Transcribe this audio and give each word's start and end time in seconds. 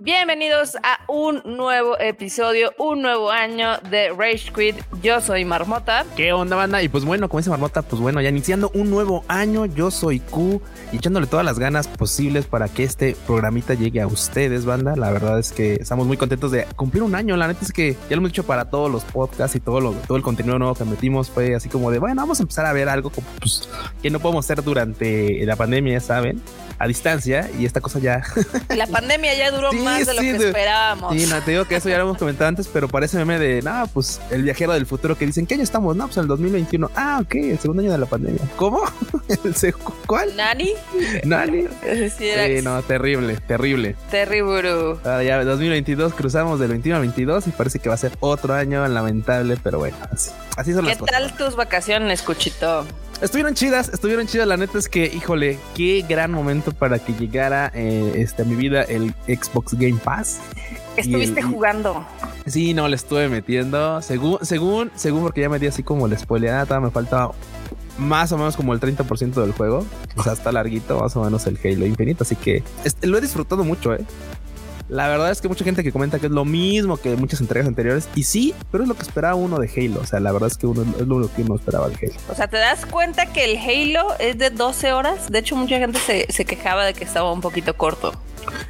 Bienvenidos 0.00 0.76
a 0.82 1.00
un 1.08 1.42
nuevo 1.44 1.98
episodio, 1.98 2.72
un 2.78 3.00
nuevo 3.00 3.30
año 3.30 3.78
de 3.90 4.10
Rage 4.10 4.52
Quit. 4.52 4.76
Yo 5.06 5.20
soy 5.20 5.44
Marmota. 5.44 6.04
¿Qué 6.16 6.32
onda, 6.32 6.56
banda? 6.56 6.82
Y 6.82 6.88
pues 6.88 7.04
bueno, 7.04 7.28
como 7.28 7.38
dice 7.38 7.48
Marmota, 7.48 7.82
pues 7.82 8.02
bueno, 8.02 8.20
ya 8.20 8.28
iniciando 8.28 8.72
un 8.74 8.90
nuevo 8.90 9.24
año, 9.28 9.64
yo 9.64 9.92
soy 9.92 10.18
Q 10.18 10.60
y 10.90 10.96
echándole 10.96 11.28
todas 11.28 11.46
las 11.46 11.60
ganas 11.60 11.86
posibles 11.86 12.46
para 12.46 12.66
que 12.66 12.82
este 12.82 13.16
programita 13.24 13.74
llegue 13.74 14.00
a 14.00 14.08
ustedes, 14.08 14.64
banda. 14.64 14.96
La 14.96 15.12
verdad 15.12 15.38
es 15.38 15.52
que 15.52 15.74
estamos 15.74 16.08
muy 16.08 16.16
contentos 16.16 16.50
de 16.50 16.66
cumplir 16.74 17.04
un 17.04 17.14
año. 17.14 17.36
La 17.36 17.46
neta 17.46 17.64
es 17.64 17.70
que 17.70 17.92
ya 17.92 18.16
lo 18.16 18.16
hemos 18.16 18.32
dicho 18.32 18.42
para 18.42 18.64
todos 18.64 18.90
los 18.90 19.04
podcasts 19.04 19.54
y 19.54 19.60
todo, 19.60 19.80
lo, 19.80 19.92
todo 19.92 20.16
el 20.16 20.24
contenido 20.24 20.58
nuevo 20.58 20.74
que 20.74 20.84
metimos. 20.84 21.30
Fue 21.30 21.54
así 21.54 21.68
como 21.68 21.92
de, 21.92 22.00
bueno, 22.00 22.20
vamos 22.20 22.40
a 22.40 22.42
empezar 22.42 22.66
a 22.66 22.72
ver 22.72 22.88
algo 22.88 23.10
pues, 23.10 23.68
que 24.02 24.10
no 24.10 24.18
podemos 24.18 24.44
hacer 24.44 24.64
durante 24.64 25.46
la 25.46 25.54
pandemia, 25.54 26.00
¿saben? 26.00 26.42
A 26.80 26.88
distancia 26.88 27.48
y 27.56 27.64
esta 27.64 27.80
cosa 27.80 28.00
ya. 28.00 28.24
La 28.76 28.86
pandemia 28.88 29.34
ya 29.34 29.50
duró 29.50 29.72
más 29.72 30.04
de 30.04 30.14
lo 30.14 30.20
que 30.20 30.36
esperábamos. 30.36 31.14
Sí, 31.14 31.26
no, 31.26 31.40
te 31.40 31.52
digo 31.52 31.64
que 31.64 31.76
eso 31.76 31.88
ya 31.88 31.96
lo 31.96 32.02
hemos 32.02 32.18
comentado 32.18 32.48
antes, 32.48 32.68
pero 32.70 32.86
parece 32.88 33.16
meme 33.16 33.38
de, 33.38 33.62
nada, 33.62 33.86
pues 33.86 34.20
el 34.30 34.42
viajero 34.42 34.74
del 34.74 34.84
futuro 34.84 34.95
que 34.98 35.26
dicen, 35.26 35.46
¿qué 35.46 35.54
año 35.54 35.62
estamos? 35.62 35.96
No, 35.96 36.06
pues 36.06 36.16
el 36.18 36.26
2021. 36.26 36.90
Ah, 36.94 37.20
ok, 37.22 37.34
el 37.36 37.58
segundo 37.58 37.82
año 37.82 37.92
de 37.92 37.98
la 37.98 38.06
pandemia. 38.06 38.42
¿Cómo? 38.56 38.82
¿El 39.28 39.74
¿Cuál? 40.06 40.36
¿Nani? 40.36 40.72
¿Nani? 41.24 41.64
Sí, 42.16 42.62
no, 42.62 42.82
terrible, 42.82 43.36
terrible. 43.46 43.96
Terrible. 44.10 44.96
Ahora 45.04 45.22
ya 45.22 45.44
2022 45.44 46.14
cruzamos 46.14 46.60
del 46.60 46.70
21 46.70 46.96
al 46.96 47.02
22 47.02 47.46
y 47.46 47.50
parece 47.50 47.78
que 47.78 47.88
va 47.88 47.94
a 47.94 47.98
ser 47.98 48.12
otro 48.20 48.54
año 48.54 48.86
lamentable, 48.86 49.56
pero 49.62 49.78
bueno, 49.78 49.96
así, 50.10 50.30
así 50.56 50.72
son 50.72 50.86
las 50.86 50.98
cosas. 50.98 51.16
¿Qué 51.16 51.28
tal 51.28 51.36
tus 51.36 51.56
vacaciones, 51.56 52.22
Cuchito? 52.22 52.84
Estuvieron 53.20 53.54
chidas, 53.54 53.88
estuvieron 53.88 54.26
chidas. 54.26 54.46
La 54.46 54.56
neta 54.56 54.78
es 54.78 54.88
que, 54.88 55.06
híjole, 55.06 55.58
qué 55.74 56.04
gran 56.06 56.32
momento 56.32 56.72
para 56.72 56.98
que 56.98 57.14
llegara 57.14 57.72
eh, 57.74 58.12
este, 58.16 58.42
a 58.42 58.44
mi 58.44 58.56
vida 58.56 58.82
el 58.82 59.14
Xbox 59.26 59.74
Game 59.74 59.98
Pass. 60.02 60.38
Estuviste 60.96 61.42
jugando. 61.42 62.04
Sí, 62.46 62.74
no, 62.74 62.88
le 62.88 62.96
estuve 62.96 63.28
metiendo. 63.28 64.00
Según, 64.02 64.38
según, 64.42 64.90
según, 64.94 65.22
porque 65.22 65.42
ya 65.42 65.48
me 65.48 65.58
di 65.58 65.66
así 65.66 65.82
como 65.82 66.08
la 66.08 66.18
spoileada, 66.18 66.80
me 66.80 66.90
falta 66.90 67.30
más 67.98 68.30
o 68.32 68.38
menos 68.38 68.56
como 68.56 68.72
el 68.72 68.80
30% 68.80 69.34
del 69.34 69.52
juego. 69.52 69.84
O 70.16 70.22
sea, 70.22 70.32
está 70.32 70.52
larguito, 70.52 71.00
más 71.00 71.16
o 71.16 71.24
menos 71.24 71.46
el 71.46 71.58
Halo 71.62 71.86
Infinite. 71.86 72.22
Así 72.22 72.36
que 72.36 72.62
este, 72.84 73.06
lo 73.06 73.18
he 73.18 73.20
disfrutado 73.20 73.64
mucho, 73.64 73.94
eh. 73.94 74.04
La 74.88 75.08
verdad 75.08 75.30
es 75.30 75.40
que 75.40 75.48
mucha 75.48 75.64
gente 75.64 75.82
que 75.82 75.92
comenta 75.92 76.18
que 76.18 76.26
es 76.26 76.32
lo 76.32 76.44
mismo 76.44 76.96
que 76.96 77.16
muchas 77.16 77.40
entregas 77.40 77.66
anteriores. 77.68 78.08
Y 78.14 78.22
sí, 78.22 78.54
pero 78.70 78.84
es 78.84 78.88
lo 78.88 78.94
que 78.94 79.02
esperaba 79.02 79.34
uno 79.34 79.58
de 79.58 79.68
Halo. 79.68 80.00
O 80.00 80.06
sea, 80.06 80.20
la 80.20 80.32
verdad 80.32 80.48
es 80.48 80.56
que 80.56 80.66
uno 80.66 80.82
es 80.82 81.06
lo 81.06 81.32
que 81.32 81.42
uno 81.42 81.56
esperaba 81.56 81.88
de 81.88 81.96
Halo. 81.96 82.14
O 82.30 82.34
sea, 82.34 82.48
¿te 82.48 82.56
das 82.56 82.86
cuenta 82.86 83.26
que 83.26 83.44
el 83.44 83.56
Halo 83.58 84.14
es 84.18 84.38
de 84.38 84.50
12 84.50 84.92
horas? 84.92 85.30
De 85.30 85.40
hecho, 85.40 85.56
mucha 85.56 85.78
gente 85.78 85.98
se, 85.98 86.26
se 86.30 86.44
quejaba 86.44 86.84
de 86.84 86.94
que 86.94 87.04
estaba 87.04 87.32
un 87.32 87.40
poquito 87.40 87.76
corto. 87.76 88.12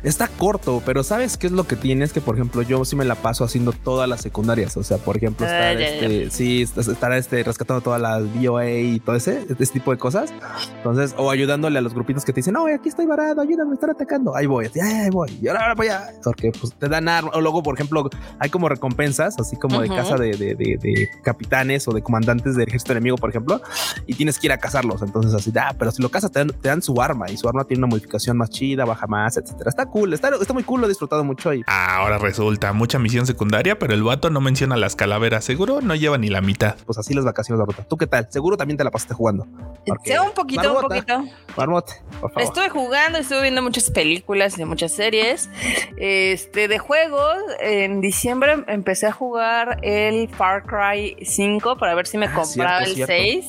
Está 0.02 0.28
corto, 0.28 0.82
pero 0.84 1.02
¿sabes 1.02 1.36
qué 1.36 1.46
es 1.46 1.52
lo 1.52 1.66
que 1.66 1.76
tienes? 1.76 2.12
Que, 2.12 2.20
por 2.20 2.36
ejemplo, 2.36 2.62
yo 2.62 2.84
sí 2.84 2.96
me 2.96 3.04
la 3.04 3.14
paso 3.14 3.44
haciendo 3.44 3.72
todas 3.72 4.08
las 4.08 4.20
secundarias. 4.20 4.76
O 4.76 4.82
sea, 4.82 4.98
por 4.98 5.16
ejemplo, 5.16 5.46
ah, 5.46 5.72
estar, 5.72 5.82
este, 5.82 6.30
sí, 6.30 6.62
estar 6.62 7.12
este, 7.12 7.42
rescatando 7.42 7.80
todas 7.80 8.00
las 8.00 8.22
BOA 8.34 8.70
y 8.70 9.00
todo 9.00 9.16
ese, 9.16 9.46
ese 9.48 9.72
tipo 9.72 9.90
de 9.90 9.98
cosas. 9.98 10.32
Entonces, 10.76 11.14
o 11.16 11.30
ayudándole 11.30 11.78
a 11.78 11.82
los 11.82 11.94
grupitos 11.94 12.24
que 12.24 12.32
te 12.32 12.40
dicen, 12.40 12.54
no, 12.54 12.66
aquí 12.66 12.88
estoy 12.88 13.06
varado, 13.06 13.40
ayúdame, 13.40 13.74
están 13.74 13.90
atacando. 13.90 14.36
Ahí 14.36 14.46
voy, 14.46 14.70
ahí 14.82 15.10
voy. 15.10 15.38
Y 15.40 15.48
ahora, 15.48 15.62
ahora 15.62 15.74
voy 15.74 15.88
a. 15.88 16.05
Porque 16.22 16.52
pues, 16.58 16.74
te 16.74 16.88
dan 16.88 17.08
armas. 17.08 17.34
O 17.34 17.40
luego, 17.40 17.62
por 17.62 17.74
ejemplo, 17.74 18.08
hay 18.38 18.50
como 18.50 18.68
recompensas, 18.68 19.38
así 19.38 19.56
como 19.56 19.80
de 19.80 19.88
casa 19.88 20.16
de, 20.16 20.32
de, 20.32 20.54
de, 20.54 21.08
capitanes 21.22 21.86
o 21.88 21.92
de 21.92 22.02
comandantes 22.02 22.56
del 22.56 22.68
ejército 22.68 22.92
enemigo, 22.92 23.16
por 23.16 23.30
ejemplo, 23.30 23.60
y 24.06 24.14
tienes 24.14 24.38
que 24.38 24.48
ir 24.48 24.52
a 24.52 24.58
cazarlos. 24.58 25.02
Entonces, 25.02 25.34
así, 25.34 25.52
ah, 25.58 25.74
pero 25.78 25.90
si 25.90 26.02
lo 26.02 26.08
cazas, 26.08 26.30
te 26.30 26.40
dan, 26.40 26.48
te 26.48 26.68
dan 26.68 26.82
su 26.82 27.00
arma 27.00 27.30
y 27.30 27.36
su 27.36 27.48
arma 27.48 27.64
tiene 27.64 27.80
una 27.84 27.88
modificación 27.88 28.36
más 28.36 28.50
chida, 28.50 28.84
baja 28.84 29.06
más, 29.06 29.36
etcétera. 29.36 29.70
Está 29.70 29.86
cool, 29.86 30.12
está, 30.12 30.30
está 30.40 30.52
muy 30.52 30.62
cool, 30.62 30.80
lo 30.80 30.86
he 30.86 30.88
disfrutado 30.88 31.24
mucho 31.24 31.50
ahí. 31.50 31.62
Ahora 31.66 32.18
resulta 32.18 32.72
mucha 32.72 32.98
misión 32.98 33.26
secundaria, 33.26 33.78
pero 33.78 33.94
el 33.94 34.02
vato 34.02 34.30
no 34.30 34.40
menciona 34.40 34.76
las 34.76 34.96
calaveras. 34.96 35.44
Seguro 35.44 35.80
no 35.80 35.94
lleva 35.94 36.18
ni 36.18 36.28
la 36.28 36.40
mitad. 36.40 36.76
Pues 36.86 36.98
así 36.98 37.14
las 37.14 37.24
vacaciones, 37.24 37.58
Barbota. 37.58 37.84
¿Tú 37.88 37.96
qué 37.96 38.06
tal? 38.06 38.28
Seguro 38.30 38.56
también 38.56 38.76
te 38.76 38.84
la 38.84 38.90
pasaste 38.90 39.14
jugando. 39.14 39.46
Porque... 39.86 40.18
un 40.18 40.32
poquito, 40.32 40.74
un 40.74 40.82
poquito. 40.82 41.24
Marmota, 41.56 41.94
por 42.20 42.32
favor. 42.32 42.42
Estuve 42.42 42.68
jugando, 42.68 43.18
estuve 43.18 43.42
viendo 43.42 43.62
muchas 43.62 43.90
películas 43.90 44.58
y 44.58 44.64
muchas 44.64 44.92
series. 44.92 45.48
Este, 45.96 46.68
de 46.68 46.78
juegos, 46.78 47.38
en 47.60 48.00
diciembre 48.00 48.56
empecé 48.66 49.06
a 49.06 49.12
jugar 49.12 49.78
el 49.82 50.28
Far 50.28 50.64
Cry 50.64 51.16
5 51.22 51.76
para 51.78 51.94
ver 51.94 52.06
si 52.06 52.18
me 52.18 52.26
ah, 52.26 52.34
compraba 52.34 52.80
el 52.80 53.06
6 53.06 53.46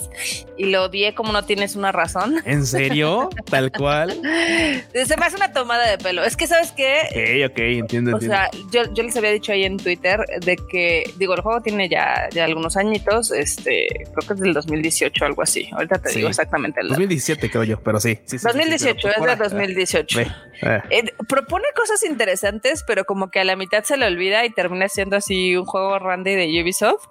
y 0.58 0.66
lo 0.66 0.86
odié 0.86 1.14
como 1.14 1.34
no 1.34 1.44
tienes 1.44 1.76
una 1.76 1.92
razón. 1.92 2.42
¿En 2.46 2.66
serio? 2.66 3.30
Tal 3.50 3.72
cual. 3.72 4.22
Se 4.94 5.18
me 5.18 5.26
hace 5.26 5.36
una 5.36 5.52
tomada 5.52 5.90
de 5.90 5.98
pelo. 5.98 6.24
Es 6.24 6.38
que, 6.38 6.48
¿sabes 6.48 6.72
qué? 6.72 7.46
Ok, 7.46 7.52
ok, 7.52 7.60
entiendo. 7.60 8.16
O 8.16 8.22
sea, 8.22 8.50
yo, 8.72 8.84
yo, 8.94 9.04
les 9.04 9.16
había 9.18 9.32
dicho 9.32 9.52
ahí 9.52 9.66
en 9.66 9.78
Twitter 9.78 10.20
de 10.42 10.58
que, 10.70 11.04
digo, 11.18 11.34
el 11.34 11.42
juego 11.42 11.62
tiene 11.62 11.90
ya, 11.90 12.30
ya 12.32 12.46
algunos 12.46 12.78
añitos, 12.78 13.32
este, 13.32 13.88
creo 14.14 14.28
que 14.28 14.34
es 14.34 14.40
del 14.40 14.54
2018 14.54 15.24
o 15.24 15.28
algo 15.28 15.42
así. 15.42 15.70
Ahorita 15.74 16.00
te 16.00 16.12
digo 16.12 16.30
exactamente. 16.30 16.82
El 16.82 16.90
2017 16.90 17.50
creo 17.50 17.64
yo, 17.64 17.82
pero 17.82 18.00
sí. 18.00 18.20
sí, 18.26 18.38
2018, 18.38 19.10
es 19.10 19.26
de 19.26 19.36
2018. 19.36 20.20
Eh. 20.20 21.04
propone 21.28 21.66
cosas 21.76 22.04
interesantes, 22.04 22.37
pero 22.86 23.06
como 23.06 23.30
que 23.30 23.40
a 23.40 23.44
la 23.44 23.56
mitad 23.56 23.84
se 23.84 23.98
le 23.98 24.06
olvida 24.06 24.46
y 24.46 24.52
termina 24.52 24.88
siendo 24.88 25.16
así 25.16 25.56
un 25.56 25.66
juego 25.66 26.00
randy 26.00 26.36
de 26.36 26.62
Ubisoft. 26.62 27.08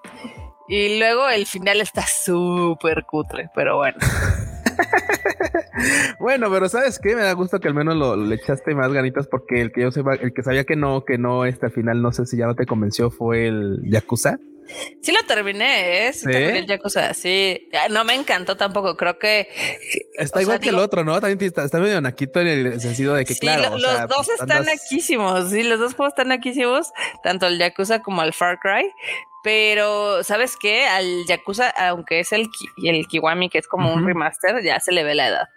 Y 0.68 0.98
luego 0.98 1.28
el 1.28 1.46
final 1.46 1.80
está 1.80 2.02
súper 2.02 3.04
cutre, 3.04 3.50
pero 3.54 3.76
bueno. 3.76 3.98
bueno, 6.20 6.50
pero 6.50 6.68
¿sabes 6.68 6.98
qué? 6.98 7.14
Me 7.14 7.22
da 7.22 7.32
gusto 7.32 7.60
que 7.60 7.68
al 7.68 7.74
menos 7.74 7.96
lo, 7.96 8.16
le 8.16 8.34
echaste 8.34 8.74
más 8.74 8.92
ganitas 8.92 9.28
porque 9.28 9.60
el 9.60 9.72
que 9.72 9.82
yo 9.82 9.92
sepa, 9.92 10.14
el 10.14 10.32
que 10.32 10.42
sabía 10.42 10.64
que 10.64 10.76
no, 10.76 11.04
que 11.04 11.18
no, 11.18 11.44
este 11.44 11.66
al 11.66 11.72
final 11.72 12.02
no 12.02 12.12
sé 12.12 12.26
si 12.26 12.36
ya 12.36 12.46
no 12.46 12.54
te 12.54 12.66
convenció 12.66 13.10
fue 13.10 13.46
el 13.46 13.80
Yakuza. 13.84 14.38
Sí 15.02 15.12
lo 15.12 15.22
terminé, 15.26 16.08
¿eh? 16.08 16.12
Sí, 16.12 16.26
el 16.30 16.66
Yakuza, 16.66 17.14
sí. 17.14 17.68
No 17.90 18.04
me 18.04 18.14
encantó 18.14 18.56
tampoco, 18.56 18.96
creo 18.96 19.18
que... 19.18 19.48
Está 20.18 20.42
igual 20.42 20.60
que 20.60 20.70
el 20.70 20.78
otro, 20.78 21.04
¿no? 21.04 21.20
También 21.20 21.52
está, 21.54 21.78
medio 21.78 22.00
naquito 22.00 22.40
en 22.40 22.48
el 22.48 22.80
sentido 22.80 23.14
de 23.14 23.24
que, 23.24 23.34
sí, 23.34 23.40
claro... 23.40 23.76
los 23.78 24.08
dos 24.08 24.28
están 24.28 24.64
naquísimos, 24.64 25.50
sí, 25.50 25.62
los 25.62 25.78
dos 25.78 25.94
juegos 25.94 26.12
están 26.12 26.28
naquísimos, 26.28 26.92
tanto 27.22 27.46
el 27.46 27.58
Yakuza 27.58 28.00
como 28.00 28.22
el 28.22 28.32
Far 28.32 28.58
Cry, 28.58 28.90
pero, 29.46 30.24
¿sabes 30.24 30.56
qué? 30.60 30.86
Al 30.86 31.24
Yakuza, 31.28 31.70
aunque 31.70 32.18
es 32.18 32.32
el, 32.32 32.48
el 32.82 33.06
Kiwami, 33.06 33.48
que 33.48 33.58
es 33.58 33.68
como 33.68 33.94
un 33.94 34.04
remaster, 34.04 34.60
ya 34.64 34.80
se 34.80 34.90
le 34.90 35.04
ve 35.04 35.14
la 35.14 35.28
edad. 35.28 35.48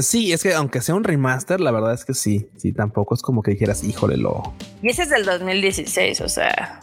Sí, 0.00 0.32
es 0.32 0.42
que 0.42 0.54
aunque 0.54 0.80
sea 0.80 0.94
un 0.94 1.04
remaster, 1.04 1.60
la 1.60 1.70
verdad 1.70 1.92
es 1.92 2.06
que 2.06 2.14
sí. 2.14 2.48
Sí, 2.56 2.72
tampoco 2.72 3.14
es 3.14 3.22
como 3.22 3.42
que 3.42 3.50
dijeras, 3.50 3.84
híjole, 3.84 4.16
lo. 4.16 4.54
Y 4.82 4.88
ese 4.88 5.02
es 5.02 5.10
del 5.10 5.24
2016, 5.24 6.20
o 6.22 6.28
sea. 6.28 6.80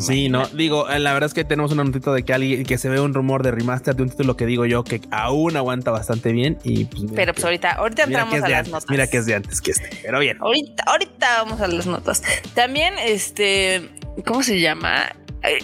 Sí, 0.00 0.28
no, 0.28 0.46
digo, 0.48 0.88
eh, 0.90 0.98
la 0.98 1.12
verdad 1.12 1.28
es 1.28 1.34
que 1.34 1.44
tenemos 1.44 1.70
un 1.72 1.78
notito 1.78 2.12
de 2.12 2.22
que 2.24 2.32
alguien 2.32 2.64
que 2.64 2.78
se 2.78 2.88
ve 2.88 3.00
un 3.00 3.14
rumor 3.14 3.42
de 3.42 3.50
remaster 3.50 3.94
de 3.96 4.02
un 4.02 4.10
título 4.10 4.36
que 4.36 4.46
digo 4.46 4.66
yo 4.66 4.84
que 4.84 5.00
aún 5.10 5.56
aguanta 5.56 5.90
bastante 5.90 6.32
bien 6.32 6.58
y 6.64 6.84
pues 6.86 7.04
Pero 7.14 7.32
pues 7.32 7.44
ahorita, 7.44 7.72
ahorita 7.72 8.04
entramos 8.04 8.42
a 8.42 8.48
las 8.48 8.68
notas. 8.68 8.90
Mira 8.90 9.06
que 9.06 9.18
es 9.18 9.26
de 9.26 9.34
antes 9.34 9.60
que 9.60 9.70
este, 9.72 9.90
pero 10.02 10.20
bien. 10.20 10.38
Ahorita, 10.40 10.84
ahorita 10.86 11.42
vamos 11.42 11.60
a 11.60 11.68
las 11.68 11.86
notas. 11.86 12.22
También, 12.54 12.94
este, 12.98 13.88
¿cómo 14.24 14.42
se 14.42 14.60
llama? 14.60 15.12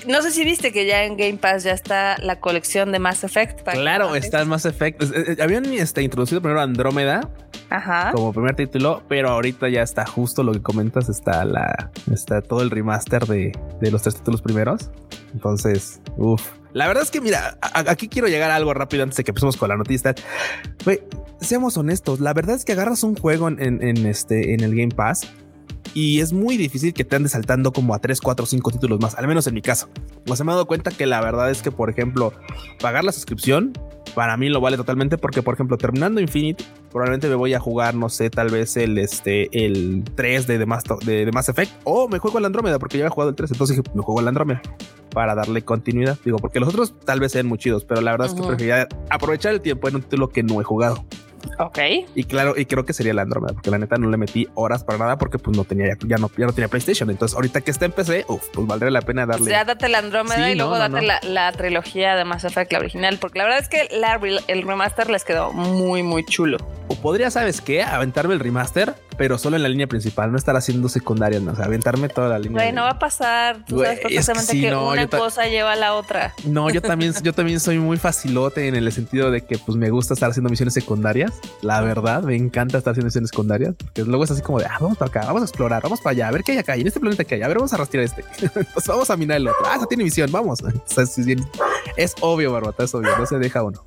No 0.06 0.22
sé 0.22 0.30
si 0.30 0.44
viste 0.44 0.72
que 0.72 0.86
ya 0.86 1.04
en 1.04 1.16
Game 1.16 1.38
Pass 1.38 1.64
ya 1.64 1.72
está 1.72 2.16
la 2.18 2.40
colección 2.40 2.92
de 2.92 2.98
Mass 2.98 3.24
Effect. 3.24 3.62
claro, 3.62 4.14
está 4.14 4.44
Mass 4.44 4.64
Effect. 4.64 5.02
Eh, 5.02 5.36
habían 5.42 5.64
este, 5.66 6.02
introducido 6.02 6.40
primero 6.40 6.60
Andrómeda 6.60 7.28
como 8.12 8.32
primer 8.32 8.54
título, 8.54 9.02
pero 9.08 9.30
ahorita 9.30 9.68
ya 9.68 9.82
está 9.82 10.04
justo 10.06 10.42
lo 10.42 10.52
que 10.52 10.62
comentas. 10.62 11.08
Está 11.08 11.44
la, 11.44 11.90
está 12.12 12.42
todo 12.42 12.62
el 12.62 12.70
remaster 12.70 13.26
de, 13.26 13.52
los 13.80 14.02
tres 14.02 14.16
títulos 14.16 14.42
primeros. 14.42 14.90
Entonces, 15.32 16.00
uff. 16.16 16.42
La 16.72 16.86
verdad 16.86 17.02
es 17.02 17.10
que, 17.10 17.20
mira, 17.20 17.58
aquí 17.60 18.08
quiero 18.08 18.28
llegar 18.28 18.50
a 18.50 18.56
algo 18.56 18.72
rápido 18.72 19.02
antes 19.02 19.16
de 19.18 19.24
que 19.24 19.30
empecemos 19.30 19.56
con 19.56 19.68
la 19.68 19.76
noticia. 19.76 20.14
seamos 21.40 21.76
honestos, 21.76 22.20
la 22.20 22.32
verdad 22.32 22.56
es 22.56 22.64
que 22.64 22.72
agarras 22.72 23.02
un 23.02 23.14
juego 23.14 23.48
en, 23.48 24.06
este, 24.06 24.54
en 24.54 24.60
el 24.60 24.74
Game 24.74 24.94
Pass 24.94 25.28
y 25.94 26.20
es 26.20 26.32
muy 26.32 26.56
difícil 26.56 26.94
que 26.94 27.04
te 27.04 27.16
andes 27.16 27.32
saltando 27.32 27.72
como 27.72 27.94
a 27.94 27.98
3, 27.98 28.20
4, 28.20 28.46
5 28.46 28.70
títulos 28.70 29.00
más, 29.00 29.14
al 29.16 29.26
menos 29.26 29.46
en 29.46 29.54
mi 29.54 29.62
caso. 29.62 29.88
Sea, 30.26 30.44
me 30.44 30.52
he 30.52 30.54
dado 30.54 30.66
cuenta 30.66 30.90
que 30.90 31.06
la 31.06 31.20
verdad 31.20 31.50
es 31.50 31.62
que, 31.62 31.70
por 31.70 31.90
ejemplo, 31.90 32.32
pagar 32.80 33.04
la 33.04 33.12
suscripción 33.12 33.72
para 34.14 34.36
mí 34.36 34.48
lo 34.48 34.60
vale 34.60 34.76
totalmente 34.76 35.18
porque, 35.18 35.42
por 35.42 35.54
ejemplo, 35.54 35.78
terminando 35.78 36.20
Infinite, 36.20 36.64
probablemente 36.90 37.28
me 37.28 37.34
voy 37.34 37.54
a 37.54 37.60
jugar, 37.60 37.94
no 37.94 38.08
sé, 38.08 38.30
tal 38.30 38.50
vez 38.50 38.76
el, 38.76 38.98
este, 38.98 39.64
el 39.64 40.04
3 40.14 40.46
de, 40.46 40.58
de, 40.58 40.66
Mass, 40.66 40.84
de, 41.04 41.30
Mass 41.32 41.48
Effect 41.48 41.72
o 41.84 42.08
me 42.08 42.18
juego 42.18 42.38
el 42.38 42.44
Andrómeda 42.44 42.78
porque 42.78 42.98
ya 42.98 43.06
he 43.06 43.08
jugado 43.08 43.30
el 43.30 43.36
3, 43.36 43.52
entonces 43.52 43.80
me 43.94 44.02
juego 44.02 44.20
el 44.20 44.28
Andrómeda 44.28 44.60
para 45.10 45.34
darle 45.34 45.62
continuidad. 45.62 46.18
Digo, 46.24 46.38
porque 46.38 46.60
los 46.60 46.68
otros 46.68 46.94
tal 47.04 47.20
vez 47.20 47.32
sean 47.32 47.46
muy 47.46 47.58
chidos, 47.58 47.84
pero 47.84 48.00
la 48.00 48.12
verdad 48.12 48.28
es 48.28 48.34
que 48.34 48.42
preferiría 48.42 48.88
aprovechar 49.10 49.52
el 49.52 49.60
tiempo 49.60 49.88
en 49.88 49.96
un 49.96 50.02
título 50.02 50.28
que 50.28 50.42
no 50.42 50.60
he 50.60 50.64
jugado. 50.64 51.04
Ok. 51.58 51.78
Y 52.14 52.24
claro, 52.24 52.54
y 52.56 52.66
creo 52.66 52.84
que 52.84 52.92
sería 52.92 53.14
la 53.14 53.22
Andrómeda, 53.22 53.54
porque 53.54 53.70
la 53.70 53.78
neta 53.78 53.96
no 53.96 54.10
le 54.10 54.16
metí 54.16 54.48
horas 54.54 54.84
para 54.84 54.98
nada 54.98 55.18
porque 55.18 55.38
pues 55.38 55.56
no 55.56 55.64
tenía, 55.64 55.96
ya 56.06 56.16
no, 56.16 56.30
ya 56.36 56.46
no 56.46 56.52
tenía 56.52 56.68
PlayStation. 56.68 57.10
Entonces, 57.10 57.34
ahorita 57.34 57.60
que 57.60 57.70
está 57.70 57.86
en 57.86 57.92
PC, 57.92 58.24
uf, 58.28 58.48
pues 58.52 58.66
valdría 58.66 58.90
la 58.90 59.02
pena 59.02 59.26
darle. 59.26 59.50
Ya 59.50 59.64
date 59.64 59.88
la 59.88 59.98
Andrómeda 59.98 60.50
y 60.50 60.56
luego 60.56 60.78
date 60.78 61.06
La, 61.22 61.52
trilogía 61.52 62.16
de 62.16 62.24
Mass 62.24 62.44
Effect, 62.44 62.72
la 62.72 62.78
original, 62.78 63.18
porque 63.20 63.38
la 63.38 63.44
verdad 63.44 63.60
es 63.60 63.68
que 63.68 63.88
la, 63.96 64.20
el 64.48 64.62
remaster 64.62 65.10
les 65.10 65.24
quedó 65.24 65.52
muy, 65.52 66.02
muy 66.02 66.24
chulo. 66.24 66.58
O 66.88 66.94
podría, 66.96 67.30
¿sabes 67.30 67.60
qué? 67.60 67.82
Aventarme 67.82 68.34
el 68.34 68.40
remaster, 68.40 68.94
pero 69.16 69.38
solo 69.38 69.56
en 69.56 69.62
la 69.62 69.68
línea 69.68 69.86
principal, 69.86 70.30
no 70.30 70.38
estar 70.38 70.56
haciendo 70.56 70.88
secundarias, 70.88 71.42
no, 71.42 71.52
o 71.52 71.56
sea, 71.56 71.66
aventarme 71.66 72.08
toda 72.08 72.28
la 72.28 72.38
línea. 72.38 72.62
Güey, 72.62 72.72
no 72.72 72.82
va 72.82 72.90
a 72.90 72.98
pasar. 72.98 73.64
Tú 73.66 73.80
sabes 73.80 74.00
perfectamente 74.00 74.60
que, 74.60 74.74
una 74.74 75.06
cosa 75.08 75.46
lleva 75.46 75.72
a 75.72 75.76
la 75.76 75.94
otra. 75.94 76.34
No, 76.44 76.70
yo 76.70 76.82
también, 76.82 77.14
yo 77.22 77.32
también 77.32 77.60
soy 77.60 77.78
muy 77.78 77.96
facilote 77.96 78.68
en 78.68 78.74
el 78.74 78.90
sentido 78.92 79.30
de 79.30 79.42
que 79.42 79.58
pues 79.58 79.76
me 79.76 79.90
gusta 79.90 80.14
estar 80.14 80.30
haciendo 80.30 80.50
misiones 80.50 80.74
secundarias. 80.74 81.32
La 81.62 81.80
verdad, 81.80 82.22
me 82.22 82.36
encanta 82.36 82.78
estar 82.78 82.92
haciendo 82.92 83.06
misiones 83.06 83.30
secundarias, 83.30 83.74
porque 83.76 84.04
luego 84.04 84.24
es 84.24 84.30
así 84.30 84.42
como 84.42 84.58
de, 84.58 84.66
ah, 84.66 84.78
vamos 84.80 84.98
para 84.98 85.08
acá, 85.08 85.20
vamos 85.26 85.42
a 85.42 85.44
explorar, 85.44 85.82
vamos 85.82 86.00
para 86.00 86.12
allá, 86.12 86.28
a 86.28 86.30
ver 86.32 86.42
qué 86.42 86.52
hay 86.52 86.58
acá, 86.58 86.76
y 86.76 86.82
en 86.82 86.86
este 86.86 87.00
planeta 87.00 87.24
que 87.24 87.36
hay, 87.36 87.42
a 87.42 87.48
ver, 87.48 87.58
vamos 87.58 87.72
a 87.72 87.76
rastrear 87.76 88.04
este. 88.04 88.24
Entonces 88.40 88.86
vamos 88.86 89.10
a 89.10 89.16
minar 89.16 89.36
el 89.36 89.48
otro. 89.48 89.62
Ah, 89.66 89.76
esa 89.76 89.86
tiene 89.86 90.04
misión, 90.04 90.30
vamos. 90.30 90.60
es 91.96 92.14
obvio, 92.20 92.52
Barbata, 92.52 92.84
es 92.84 92.94
obvio, 92.94 93.16
no 93.16 93.26
se 93.26 93.38
deja 93.38 93.62
uno. 93.62 93.84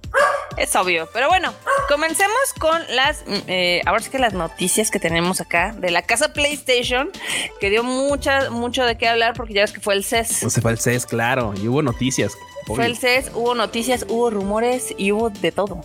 Es 0.57 0.75
obvio, 0.75 1.09
pero 1.11 1.27
bueno, 1.27 1.53
comencemos 1.89 2.53
con 2.59 2.81
las, 2.89 3.23
eh, 3.47 3.81
ahora 3.85 4.01
sí 4.01 4.09
que 4.09 4.19
las 4.19 4.33
noticias 4.33 4.89
que 4.89 4.99
tenemos 4.99 5.41
acá 5.41 5.73
de 5.77 5.91
la 5.91 6.01
casa 6.01 6.31
PlayStation, 6.31 7.11
que 7.59 7.69
dio 7.69 7.83
mucha, 7.83 8.49
mucho 8.49 8.85
de 8.85 8.97
qué 8.97 9.09
hablar 9.09 9.33
porque 9.35 9.53
ya 9.53 9.61
ves 9.61 9.73
que 9.73 9.81
fue 9.81 9.95
el 9.95 10.03
CES. 10.03 10.39
Pues 10.41 10.53
se 10.53 10.61
fue 10.61 10.71
el 10.71 10.79
CES, 10.79 11.05
claro, 11.05 11.53
y 11.61 11.67
hubo 11.67 11.81
noticias. 11.81 12.37
Fue 12.65 12.85
el 12.85 12.97
CES, 12.97 13.31
hubo 13.35 13.53
noticias, 13.53 14.05
hubo 14.09 14.29
rumores 14.31 14.93
y 14.97 15.11
hubo 15.11 15.29
de 15.29 15.51
todo. 15.51 15.81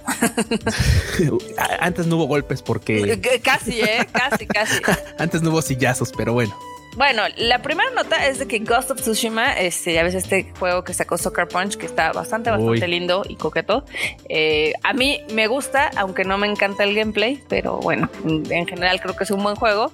Antes 1.80 2.06
no 2.06 2.16
hubo 2.16 2.24
golpes 2.26 2.62
porque... 2.62 3.20
Casi, 3.42 3.80
¿eh? 3.82 4.06
Casi, 4.12 4.46
casi. 4.46 4.80
Antes 5.18 5.42
no 5.42 5.50
hubo 5.50 5.62
sillazos, 5.62 6.12
pero 6.16 6.32
bueno. 6.32 6.56
Bueno, 6.96 7.22
la 7.36 7.62
primera 7.62 7.88
nota 7.90 8.26
es 8.26 8.40
de 8.40 8.48
que 8.48 8.58
Ghost 8.58 8.90
of 8.90 9.00
Tsushima, 9.00 9.52
este, 9.52 9.94
ya 9.94 10.02
ves 10.02 10.14
este 10.14 10.52
juego 10.58 10.82
que 10.82 10.92
sacó 10.92 11.16
Soccer 11.16 11.46
Punch, 11.46 11.76
que 11.76 11.86
está 11.86 12.12
bastante, 12.12 12.50
bastante 12.50 12.88
lindo 12.88 13.22
y 13.28 13.36
coqueto. 13.36 13.84
Eh, 14.28 14.72
a 14.82 14.92
mí 14.92 15.20
me 15.32 15.46
gusta, 15.46 15.90
aunque 15.96 16.24
no 16.24 16.36
me 16.36 16.48
encanta 16.48 16.82
el 16.82 16.94
gameplay, 16.94 17.40
pero 17.48 17.76
bueno, 17.78 18.10
en 18.24 18.66
general 18.66 19.00
creo 19.00 19.14
que 19.14 19.24
es 19.24 19.30
un 19.30 19.42
buen 19.42 19.54
juego. 19.54 19.92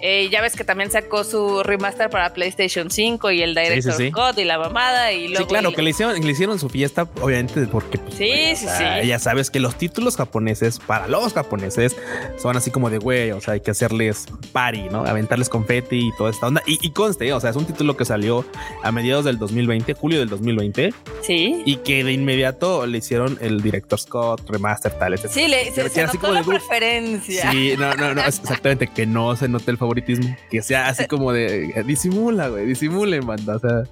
Eh, 0.00 0.28
ya 0.30 0.40
ves 0.40 0.54
que 0.54 0.62
también 0.62 0.90
sacó 0.90 1.24
su 1.24 1.62
remaster 1.62 2.10
para 2.10 2.32
PlayStation 2.32 2.90
5 2.90 3.30
y 3.32 3.42
el 3.42 3.54
Director 3.54 3.94
Scott 4.08 4.38
y 4.38 4.44
la 4.44 4.58
mamada. 4.58 5.12
Y 5.12 5.28
luego 5.28 5.44
sí, 5.44 5.48
claro, 5.48 5.72
que 5.72 5.82
le 5.82 5.90
hicieron, 5.90 6.20
le 6.20 6.30
hicieron 6.30 6.58
su 6.58 6.68
fiesta, 6.68 7.08
obviamente, 7.20 7.66
porque 7.66 7.98
pues, 7.98 8.14
sí, 8.14 8.54
sí, 8.54 8.66
sí. 8.68 9.06
ya 9.06 9.18
sabes 9.18 9.50
que 9.50 9.58
los 9.58 9.76
títulos 9.76 10.16
japoneses, 10.16 10.78
para 10.78 11.08
los 11.08 11.32
japoneses, 11.32 11.96
son 12.38 12.56
así 12.56 12.70
como 12.70 12.88
de 12.88 12.98
güey, 12.98 13.32
o 13.32 13.40
sea, 13.40 13.54
hay 13.54 13.60
que 13.60 13.72
hacerles 13.72 14.26
party, 14.52 14.88
¿no? 14.90 15.04
Aventarles 15.04 15.48
confeti 15.48 16.08
y 16.08 16.16
todo 16.16 16.28
eso 16.28 16.35
esta 16.36 16.46
onda. 16.46 16.62
Y, 16.66 16.90
conste, 16.90 17.32
o 17.32 17.40
sea, 17.40 17.50
es 17.50 17.56
un 17.56 17.64
título 17.64 17.96
que 17.96 18.04
salió 18.04 18.44
a 18.82 18.92
mediados 18.92 19.24
del 19.24 19.38
2020, 19.38 19.94
julio 19.94 20.18
del 20.18 20.28
2020. 20.28 20.94
Sí. 21.22 21.62
Y 21.64 21.76
que 21.76 22.04
de 22.04 22.12
inmediato 22.12 22.86
le 22.86 22.98
hicieron 22.98 23.38
el 23.40 23.60
director 23.60 23.98
Scott, 23.98 24.48
remaster, 24.48 24.92
tal, 24.98 25.14
etc. 25.14 25.28
Sí, 25.30 25.48
le 25.48 25.72
se, 25.72 25.88
se 25.88 26.06
notó 26.06 26.32
la 26.32 26.42
preferencia. 26.42 27.50
Sí, 27.50 27.74
no, 27.76 27.94
no, 27.94 28.14
no, 28.14 28.22
exactamente, 28.22 28.86
que 28.86 29.06
no 29.06 29.34
se 29.36 29.48
note 29.48 29.70
el 29.70 29.78
favoritismo. 29.78 30.36
Que 30.50 30.62
sea 30.62 30.88
así 30.88 31.06
como 31.08 31.32
de 31.32 31.82
disimula, 31.84 32.48
güey, 32.48 32.66
disimule, 32.66 33.20
manda. 33.20 33.56
O 33.56 33.58
sea, 33.58 33.82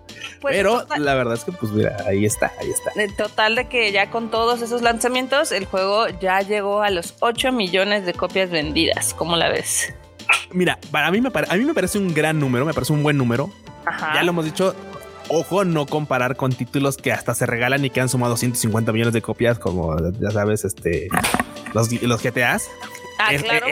pues, 0.40 0.56
pero 0.56 0.84
la 0.98 1.14
verdad 1.14 1.34
es 1.34 1.44
que, 1.44 1.52
pues 1.52 1.72
mira, 1.72 1.96
ahí 2.06 2.24
está, 2.24 2.52
ahí 2.60 2.70
está. 2.70 2.92
total 3.16 3.56
de 3.56 3.68
que 3.68 3.92
ya 3.92 4.10
con 4.10 4.30
todos 4.30 4.62
esos 4.62 4.82
lanzamientos, 4.82 5.52
el 5.52 5.64
juego 5.64 6.08
ya 6.20 6.40
llegó 6.40 6.82
a 6.82 6.90
los 6.90 7.14
8 7.20 7.52
millones 7.52 8.06
de 8.06 8.12
copias 8.12 8.50
vendidas. 8.50 9.14
¿Cómo 9.14 9.36
la 9.36 9.48
ves? 9.48 9.94
Mira, 10.52 10.78
para 10.90 11.10
mí 11.10 11.20
me, 11.20 11.30
a 11.34 11.56
mí 11.56 11.64
me 11.64 11.74
parece 11.74 11.98
un 11.98 12.14
gran 12.14 12.38
número, 12.38 12.64
me 12.64 12.74
parece 12.74 12.92
un 12.92 13.02
buen 13.02 13.16
número. 13.16 13.50
Ya 14.14 14.22
lo 14.22 14.30
hemos 14.30 14.44
dicho, 14.44 14.74
ojo, 15.28 15.64
no 15.64 15.86
comparar 15.86 16.36
con 16.36 16.52
títulos 16.52 16.96
que 16.96 17.12
hasta 17.12 17.34
se 17.34 17.46
regalan 17.46 17.84
y 17.84 17.90
que 17.90 18.00
han 18.00 18.08
sumado 18.08 18.36
150 18.36 18.92
millones 18.92 19.14
de 19.14 19.22
copias, 19.22 19.58
como 19.58 19.96
ya 20.20 20.30
sabes, 20.30 20.64
este, 20.64 21.08
los, 21.72 21.90
los 22.02 22.22
GTAs. 22.22 22.68
Ah, 23.18 23.30
claro, 23.38 23.66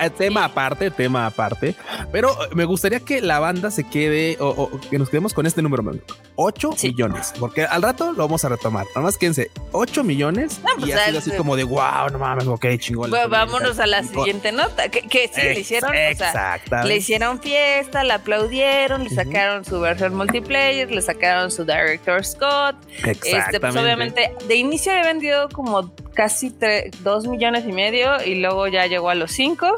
eh, 0.00 0.10
tema 0.10 0.44
aparte, 0.44 0.90
tema 0.90 1.26
aparte. 1.26 1.74
Pero 2.10 2.36
me 2.54 2.64
gustaría 2.64 3.00
que 3.00 3.20
la 3.20 3.38
banda 3.38 3.70
se 3.70 3.84
quede 3.84 4.36
o, 4.40 4.70
que 4.90 4.98
nos 4.98 5.08
quedemos 5.08 5.34
con 5.34 5.46
este 5.46 5.62
número. 5.62 5.82
8 6.36 6.70
millones, 6.82 7.32
porque 7.38 7.64
al 7.64 7.82
rato 7.82 8.12
lo 8.12 8.18
vamos 8.24 8.44
a 8.44 8.48
retomar. 8.48 8.86
Nada 8.94 9.00
más 9.00 9.16
quédense 9.16 9.50
8 9.72 10.04
millones 10.04 10.60
pues 10.62 10.88
y 10.88 10.92
así, 10.92 11.16
así 11.16 11.30
como 11.32 11.56
de 11.56 11.64
wow, 11.64 12.08
no 12.10 12.18
mames, 12.18 12.46
ok, 12.46 12.66
chingón. 12.78 13.10
vámonos 13.10 13.78
a 13.78 13.86
la 13.86 14.02
siguiente 14.02 14.52
nota. 14.52 14.88
Que, 14.88 15.30
sí, 15.32 15.42
le 15.42 15.60
hicieron, 15.60 15.92
le 15.92 16.96
hicieron 16.96 17.40
fiesta, 17.40 18.04
le 18.04 18.12
aplaudieron, 18.12 19.04
le 19.04 19.10
sacaron 19.10 19.64
su 19.64 19.80
versión 19.80 20.14
multiplayer, 20.14 20.90
le 20.90 21.02
sacaron 21.02 21.50
su 21.50 21.64
director 21.64 22.24
Scott. 22.24 22.76
Este, 23.04 23.60
pues 23.60 23.76
obviamente, 23.76 24.32
de 24.46 24.56
inicio 24.56 24.92
había 24.92 25.04
vendido 25.04 25.48
como 25.48 25.92
casi 26.14 26.54
2 27.02 27.26
millones 27.26 27.64
y 27.66 27.72
medio 27.72 28.22
y 28.24 28.36
luego 28.36 28.66
ya 28.72 28.86
llegó 28.86 29.10
a 29.10 29.14
los 29.14 29.30
5 29.32 29.74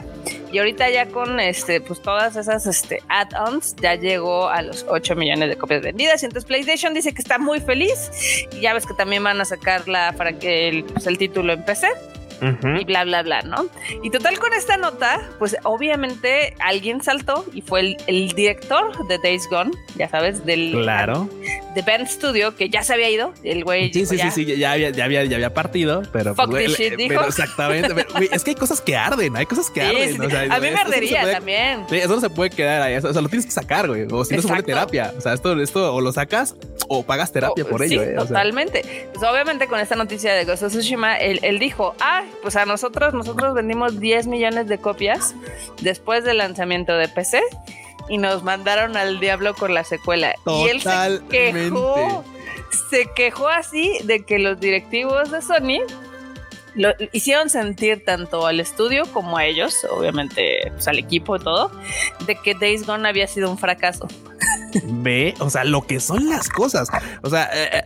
y 0.52 0.58
ahorita 0.58 0.88
ya 0.88 1.06
con 1.06 1.40
este 1.40 1.80
pues 1.80 2.00
todas 2.00 2.36
esas 2.36 2.66
este 2.66 3.02
add-ons 3.08 3.74
ya 3.82 3.96
llegó 3.96 4.48
a 4.48 4.62
los 4.62 4.86
8 4.88 5.16
millones 5.16 5.48
de 5.48 5.56
copias 5.56 5.82
vendidas. 5.82 6.22
Y 6.22 6.26
entonces 6.26 6.46
PlayStation 6.46 6.94
dice 6.94 7.12
que 7.12 7.20
está 7.20 7.38
muy 7.38 7.60
feliz. 7.60 8.10
Y 8.52 8.60
ya 8.60 8.72
ves 8.72 8.86
que 8.86 8.94
también 8.94 9.24
van 9.24 9.40
a 9.40 9.44
sacar 9.44 9.88
la 9.88 10.14
para 10.16 10.38
que 10.38 10.68
el, 10.68 10.84
pues, 10.84 11.06
el 11.06 11.18
título 11.18 11.52
en 11.52 11.64
PC 11.64 11.88
y 12.78 12.84
bla, 12.84 13.04
bla, 13.04 13.22
bla, 13.22 13.42
¿no? 13.42 13.66
Y 14.02 14.10
total 14.10 14.38
con 14.38 14.52
esta 14.52 14.76
nota, 14.76 15.20
pues 15.38 15.56
obviamente 15.64 16.54
alguien 16.60 17.02
saltó 17.02 17.46
y 17.52 17.62
fue 17.62 17.96
el, 18.06 18.32
director 18.34 19.06
de 19.08 19.18
Days 19.18 19.48
Gone, 19.48 19.70
ya 19.96 20.08
sabes, 20.08 20.44
del... 20.44 20.72
Claro. 20.72 21.28
De 21.74 21.82
Ben 21.82 22.06
Studio, 22.06 22.54
que 22.54 22.68
ya 22.68 22.82
se 22.82 22.94
había 22.94 23.10
ido, 23.10 23.32
el 23.42 23.64
güey... 23.64 23.92
Sí, 23.92 24.06
sí, 24.06 24.18
sí, 24.18 24.30
sí, 24.30 24.56
ya 24.56 24.72
había, 24.72 24.90
ya 24.90 25.04
había, 25.04 25.24
ya 25.24 25.36
había 25.36 25.52
partido, 25.52 26.02
pero... 26.12 26.34
Fuck 26.34 26.50
pues, 26.50 26.76
shit, 26.76 26.94
dijo. 26.94 27.20
exactamente. 27.24 28.06
es 28.30 28.44
que 28.44 28.50
hay 28.50 28.56
cosas 28.56 28.80
que 28.80 28.96
arden, 28.96 29.36
hay 29.36 29.46
cosas 29.46 29.70
que 29.70 29.82
arden. 29.82 30.22
a 30.52 30.60
mí 30.60 30.70
me 30.70 30.76
ardería 30.76 31.30
también. 31.32 31.84
Sí, 31.88 31.96
eso 31.96 32.14
no 32.14 32.20
se 32.20 32.30
puede 32.30 32.50
quedar 32.50 32.82
ahí, 32.82 32.96
o 32.96 33.12
sea, 33.12 33.20
lo 33.20 33.28
tienes 33.28 33.46
que 33.46 33.52
sacar, 33.52 33.88
güey, 33.88 34.06
o 34.10 34.24
si 34.24 34.36
no 34.36 34.42
se 34.42 34.48
pone 34.48 34.62
terapia. 34.62 35.12
O 35.16 35.20
sea, 35.20 35.34
esto, 35.34 35.60
esto 35.60 35.94
o 35.94 36.00
lo 36.00 36.12
sacas 36.12 36.54
o 36.88 37.02
pagas 37.02 37.32
terapia 37.32 37.64
por 37.64 37.82
ello. 37.82 38.02
Eh, 38.02 38.14
totalmente. 38.16 39.08
Pues 39.12 39.24
obviamente 39.28 39.66
con 39.66 39.80
esta 39.80 39.96
noticia 39.96 40.34
de 40.34 40.44
Ghost 40.44 40.62
of 40.62 40.72
Tsushima, 40.72 41.16
él, 41.16 41.40
él 41.42 41.58
dijo, 41.58 41.94
ah, 42.00 42.22
pues 42.42 42.56
a 42.56 42.66
nosotros, 42.66 43.14
nosotros 43.14 43.54
vendimos 43.54 44.00
10 44.00 44.26
millones 44.26 44.66
de 44.68 44.78
copias 44.78 45.34
después 45.80 46.24
del 46.24 46.38
lanzamiento 46.38 46.96
de 46.96 47.08
PC 47.08 47.40
y 48.08 48.18
nos 48.18 48.42
mandaron 48.42 48.96
al 48.96 49.20
diablo 49.20 49.54
con 49.54 49.74
la 49.74 49.84
secuela. 49.84 50.34
Y 50.46 50.68
él 50.68 50.82
se 50.82 51.20
quejó, 51.28 52.24
se 52.90 53.06
quejó 53.14 53.48
así 53.48 53.98
de 54.04 54.24
que 54.24 54.38
los 54.38 54.60
directivos 54.60 55.30
de 55.30 55.42
Sony 55.42 55.80
lo 56.74 56.92
hicieron 57.12 57.50
sentir 57.50 58.04
tanto 58.04 58.46
al 58.46 58.60
estudio 58.60 59.04
como 59.12 59.38
a 59.38 59.44
ellos, 59.44 59.86
obviamente 59.90 60.72
pues, 60.72 60.88
al 60.88 60.98
equipo 60.98 61.36
y 61.36 61.40
todo, 61.40 61.70
de 62.26 62.36
que 62.36 62.54
Days 62.54 62.86
Gone 62.86 63.08
había 63.08 63.26
sido 63.26 63.50
un 63.50 63.58
fracaso. 63.58 64.08
Ve, 64.84 65.34
o 65.38 65.48
sea, 65.50 65.64
lo 65.64 65.86
que 65.86 66.00
son 66.00 66.28
las 66.28 66.48
cosas. 66.48 66.88
O 67.22 67.30
sea, 67.30 67.48
eh, 67.54 67.84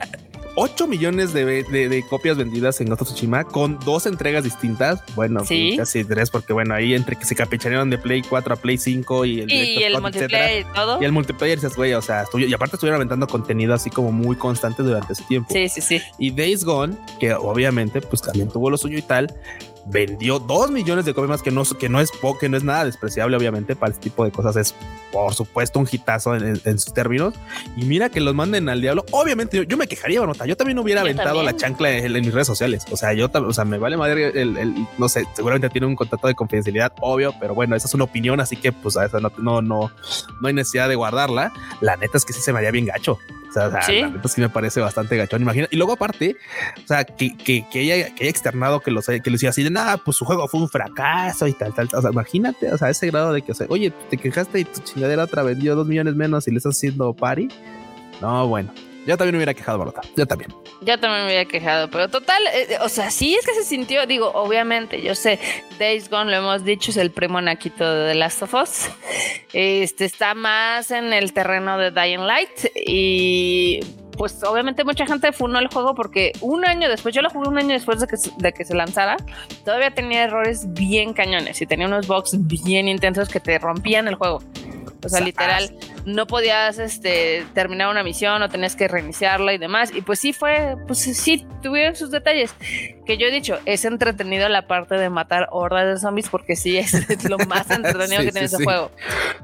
8 0.55 0.87
millones 0.87 1.33
de, 1.33 2.05
copias 2.09 2.37
vendidas 2.37 2.81
en 2.81 2.89
Ghost 2.89 3.03
of 3.03 3.09
Tsushima 3.09 3.45
con 3.45 3.79
dos 3.81 4.07
entregas 4.07 4.45
distintas. 4.45 5.03
Bueno, 5.15 5.43
pues, 5.47 5.77
casi 5.77 6.05
tres, 6.05 6.31
porque 6.31 6.53
bueno, 6.53 6.75
ahí 6.75 6.95
entre 6.95 7.17
que 7.17 7.25
se 7.25 7.35
capichanearon 7.35 7.91
de 7.91 7.99
Play 7.99 8.23
4 8.23 8.55
a 8.55 8.57
Play 8.57 8.79
5 8.79 9.25
y 9.25 9.41
el, 9.41 9.53
y 9.53 9.83
el 9.83 10.01
multiplayer 10.01 10.61
y 10.61 10.75
todo. 10.75 11.01
Y 11.01 11.05
el 11.05 11.13
multiplayer, 11.13 11.59
dices, 11.59 11.77
güey, 11.77 11.95
o 11.95 12.03
sea, 12.03 12.25
y 12.35 12.53
aparte 12.53 12.77
estuvieron 12.77 12.97
aventando 12.97 13.27
contenido 13.27 13.75
así 13.75 13.91
como 13.91 14.13
muy 14.13 14.37
constante 14.37 14.83
durante 14.83 15.13
ese 15.13 15.25
tiempo. 15.25 15.53
Sí, 15.53 15.69
sí, 15.69 15.81
sí. 15.81 16.01
Y 16.19 16.31
Days 16.31 16.65
Gone, 16.65 16.97
que 17.21 17.35
obviamente 17.35 18.01
pues 18.01 18.23
también 18.23 18.49
tuvo 18.49 18.71
lo 18.71 18.77
suyo 18.77 18.99
y 18.99 19.03
tal, 19.03 19.35
vendió 19.91 20.39
dos 20.39 20.71
millones 20.71 21.05
de 21.05 21.15
copias 21.15 21.31
más 21.31 21.43
que 21.43 21.51
no, 21.51 21.65
que 21.65 21.89
no 21.89 22.01
es 22.01 22.11
poco, 22.11 22.39
que 22.39 22.49
no 22.49 22.57
es 22.57 22.65
nada 22.65 22.85
despreciable, 22.85 23.37
obviamente, 23.37 23.77
para 23.77 23.93
este 23.93 24.05
tipo 24.05 24.25
de 24.25 24.31
cosas. 24.31 24.57
Es 24.57 24.75
por 25.13 25.35
supuesto 25.35 25.79
un 25.79 25.89
hitazo 25.91 26.35
en, 26.35 26.79
sus 26.79 26.93
términos. 26.93 27.35
Y 27.77 27.85
mira 27.85 28.11
que 28.11 28.21
los 28.21 28.35
manden 28.35 28.69
al 28.69 28.81
diablo. 28.81 29.05
Obviamente, 29.11 29.65
yo, 29.67 29.77
me 29.77 29.87
quejaría, 29.87 30.21
nota. 30.25 30.47
Yo 30.47 30.57
también 30.57 30.79
hubiera 30.79 31.01
aventado 31.01 31.43
la 31.43 31.57
chancla 31.57 31.91
en, 31.91 32.13
mis 32.13 32.33
redes 32.33 32.47
sociales. 32.47 32.85
O 32.91 32.97
sea, 32.97 33.13
yo, 33.13 33.31
o 33.33 33.53
sea, 33.53 33.65
me 33.65 33.79
vale 33.79 33.97
madre 33.97 34.41
el, 34.41 34.87
no 34.99 35.09
sé, 35.09 35.25
seguramente 35.35 35.71
tiene 35.71 35.87
un 35.87 35.97
contrato 35.97 36.27
de 36.27 36.35
confidencialidad, 36.35 36.93
obvio, 37.01 37.35
pero 37.41 37.55
bueno, 37.55 37.77
esa 37.77 37.87
es 37.87 37.95
una 37.95 38.05
opinión, 38.05 38.41
así 38.41 38.57
que 38.57 38.73
pues 38.73 38.97
a 38.97 39.07
eso 39.07 39.21
no, 39.21 39.33
no, 39.39 39.63
no, 39.63 39.93
no 40.41 40.49
hay 40.49 40.55
necesidad 40.55 40.89
de 40.89 40.97
guardarla. 40.97 41.53
La 41.81 41.97
neta 41.97 42.19
es 42.19 42.25
que 42.25 42.33
sí 42.33 42.41
se 42.41 42.53
me 42.53 42.59
haría 42.59 42.71
bien 42.71 42.87
gacho. 42.87 43.19
Sea, 43.59 43.83
¿Sí? 43.83 44.01
la 44.01 44.09
neta 44.09 44.29
sí 44.29 44.41
me 44.41 44.49
parece 44.49 44.81
bastante 44.81 45.17
gachón. 45.17 45.43
Imagina. 45.43 45.69
Y 45.71 45.77
luego, 45.77 45.93
aparte, 45.93 46.37
o 46.77 46.87
sea, 46.87 47.05
que, 47.05 47.37
que, 47.37 47.67
que, 47.71 47.81
haya, 47.81 48.15
que 48.15 48.25
haya 48.25 48.31
externado 48.31 48.81
que, 48.81 48.91
los, 48.91 49.07
que 49.07 49.23
lo 49.25 49.33
decía 49.33 49.51
así 49.51 49.63
de 49.63 49.71
nada, 49.71 49.97
pues 49.99 50.17
su 50.17 50.25
juego 50.25 50.47
fue 50.49 50.61
un 50.61 50.69
fracaso 50.69 51.47
y 51.47 51.53
tal, 51.53 51.75
tal. 51.75 51.89
O 51.93 52.01
sea, 52.01 52.11
imagínate, 52.11 52.73
o 52.73 52.79
sea, 52.79 52.91
ese 52.91 53.07
grado 53.09 53.33
de 53.33 53.43
que, 53.43 53.53
o 53.53 53.55
sea, 53.55 53.67
oye, 53.71 53.93
te 54.11 54.17
quejaste 54.17 54.61
y 54.61 54.65
tu 54.65 54.81
chingadera 54.81 55.25
otra 55.25 55.43
vendió 55.43 55.75
dos 55.75 55.87
millones 55.87 56.15
menos 56.15 56.47
y 56.49 56.51
le 56.51 56.59
estás 56.59 56.77
haciendo 56.77 57.13
party. 57.15 57.49
No, 58.21 58.47
bueno. 58.49 58.73
Yo 59.09 59.17
también 59.17 59.33
me 59.33 59.39
hubiera 59.39 59.55
quejado, 59.55 59.79
Barota. 59.79 60.03
Yo 60.19 60.27
también. 60.27 60.55
Yo 60.83 61.01
también 61.01 61.23
me 61.23 61.29
hubiera 61.29 61.47
quejado, 61.47 61.89
pero 61.89 62.11
total, 62.11 62.43
eh, 62.53 62.77
o 62.83 62.91
sea, 62.91 63.11
sí 63.11 63.35
es 63.35 63.47
que 63.47 63.55
se 63.55 63.65
sintió, 63.65 64.05
digo, 64.07 64.31
obviamente, 64.35 65.01
yo 65.01 65.15
sé, 65.15 65.41
Days 65.79 66.11
Gone, 66.11 66.31
lo 66.31 66.37
hemos 66.37 66.63
dicho, 66.63 66.91
es 66.91 66.99
el 66.99 67.11
primo 67.11 67.41
naquito 67.41 67.91
de 67.91 68.13
The 68.13 68.15
Last 68.17 68.43
of 68.43 68.53
Us. 68.53 68.91
Este 69.55 70.05
está 70.05 70.35
más 70.35 70.91
en 70.91 71.15
el 71.15 71.33
terreno 71.33 71.79
de 71.79 71.91
Dying 71.91 72.27
Light 72.27 72.67
y 72.75 73.81
pues 74.19 74.43
obviamente 74.45 74.85
mucha 74.85 75.07
gente 75.07 75.33
funó 75.33 75.59
el 75.59 75.69
juego 75.69 75.95
porque 75.95 76.33
un 76.41 76.67
año 76.67 76.89
después, 76.89 77.15
yo 77.15 77.23
lo 77.23 77.31
jugué 77.31 77.49
un 77.49 77.59
año 77.59 77.71
después 77.71 78.01
de 78.01 78.07
que, 78.07 78.17
de 78.37 78.53
que 78.53 78.65
se 78.65 78.75
lanzara, 78.75 79.17
todavía 79.65 79.95
tenía 79.95 80.25
errores 80.25 80.71
bien 80.75 81.15
cañones 81.15 81.63
y 81.63 81.67
tenía 81.67 81.87
unos 81.87 82.07
bugs 82.07 82.33
bien 82.47 82.89
intensos 82.89 83.29
que 83.29 83.41
te 83.41 83.59
rompían 83.59 84.09
el 84.09 84.17
juego. 84.17 84.43
O 85.05 85.09
sea, 85.09 85.21
literal, 85.21 85.71
no 86.07 86.27
podías 86.27 86.79
este, 86.79 87.47
terminar 87.55 87.89
una 87.89 88.03
misión 88.03 88.43
o 88.43 88.49
tenías 88.49 88.75
que 88.75 88.89
reiniciarla 88.89 89.53
y 89.53 89.59
demás. 89.59 89.93
Y 89.95 90.03
pues 90.03 90.19
sí 90.19 90.33
fue, 90.33 90.77
pues 90.87 90.99
sí, 90.99 91.47
tuvieron 91.63 91.95
sus 91.95 92.11
detalles. 92.11 92.53
Que 93.07 93.17
yo 93.17 93.29
he 93.29 93.31
dicho, 93.31 93.59
es 93.65 93.85
entretenido 93.85 94.49
la 94.49 94.67
parte 94.67 94.97
de 94.97 95.09
matar 95.09 95.49
hordas 95.53 95.87
de 95.87 96.01
zombies 96.01 96.29
porque 96.29 96.57
sí 96.57 96.79
es, 96.79 96.93
lo 97.29 97.39
más 97.39 97.71
entretenido 97.71 98.23
que 98.23 98.33
tiene 98.33 98.47
ese 98.47 98.63
juego. 98.63 98.91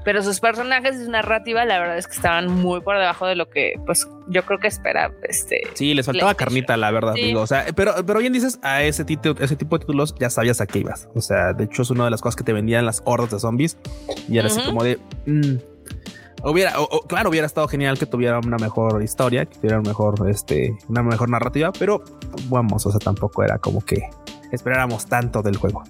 Pero 0.04 0.22
sus 0.22 0.40
personajes 0.40 0.96
y 0.96 1.04
su 1.04 1.10
narrativa, 1.10 1.64
la 1.64 1.78
verdad 1.78 1.98
es 1.98 2.08
que 2.08 2.14
estaban 2.14 2.48
muy 2.48 2.80
por 2.80 2.98
debajo 2.98 3.26
de 3.26 3.36
lo 3.36 3.48
que, 3.48 3.74
pues, 3.86 4.06
yo 4.28 4.44
creo 4.44 4.58
que 4.58 4.68
espera. 4.68 5.12
Este, 5.22 5.62
sí, 5.74 5.94
les 5.94 6.06
faltaba 6.06 6.34
carnita, 6.34 6.76
la 6.76 6.90
verdad. 6.90 7.14
Digo, 7.14 7.40
o 7.40 7.46
sea, 7.46 7.66
pero, 7.74 7.94
pero 8.06 8.20
bien 8.20 8.32
dices, 8.32 8.58
a 8.62 8.82
ese, 8.82 9.04
ese 9.38 9.56
tipo 9.56 9.78
de 9.78 9.80
títulos 9.80 10.14
ya 10.18 10.30
sabías 10.30 10.60
a 10.60 10.66
qué 10.66 10.80
ibas. 10.80 11.08
O 11.14 11.20
sea, 11.20 11.52
de 11.52 11.64
hecho, 11.64 11.82
es 11.82 11.90
una 11.90 12.04
de 12.04 12.10
las 12.10 12.20
cosas 12.20 12.36
que 12.36 12.44
te 12.44 12.52
vendían 12.52 12.86
las 12.86 13.02
hordas 13.04 13.30
de 13.30 13.40
zombies. 13.40 13.76
Y 14.28 14.38
era 14.38 14.48
así 14.48 14.60
como 14.62 14.82
de. 14.84 14.98
Mm, 15.26 15.56
Hubiera, 16.46 16.74
claro, 17.06 17.30
hubiera 17.30 17.46
estado 17.46 17.66
genial 17.68 17.98
que 17.98 18.04
tuviera 18.04 18.38
una 18.38 18.58
mejor 18.58 19.02
historia, 19.02 19.46
que 19.46 19.56
tuviera 19.56 19.80
mejor, 19.80 20.28
este, 20.28 20.76
una 20.88 21.02
mejor 21.02 21.30
narrativa, 21.30 21.72
pero 21.72 22.04
vamos, 22.50 22.84
o 22.84 22.90
sea, 22.90 23.00
tampoco 23.00 23.42
era 23.42 23.56
como 23.58 23.80
que 23.80 24.10
esperáramos 24.52 25.06
tanto 25.06 25.40
del 25.40 25.56
juego. 25.56 25.84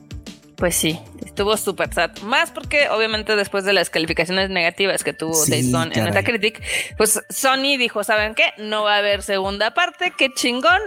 Pues 0.56 0.76
sí, 0.76 1.00
estuvo 1.24 1.56
súper 1.56 1.92
sad. 1.92 2.16
Más 2.22 2.50
porque 2.50 2.88
obviamente 2.88 3.36
después 3.36 3.64
de 3.64 3.72
las 3.72 3.90
calificaciones 3.90 4.50
negativas 4.50 5.02
que 5.02 5.12
tuvo 5.12 5.34
sí, 5.34 5.50
Days 5.50 5.72
Gone 5.72 5.92
en 5.94 6.04
Metacritic, 6.04 6.62
pues 6.96 7.20
Sony 7.28 7.76
dijo, 7.78 8.04
¿saben 8.04 8.34
qué? 8.34 8.52
No 8.58 8.84
va 8.84 8.94
a 8.94 8.98
haber 8.98 9.22
segunda 9.22 9.74
parte, 9.74 10.12
qué 10.16 10.30
chingón 10.32 10.80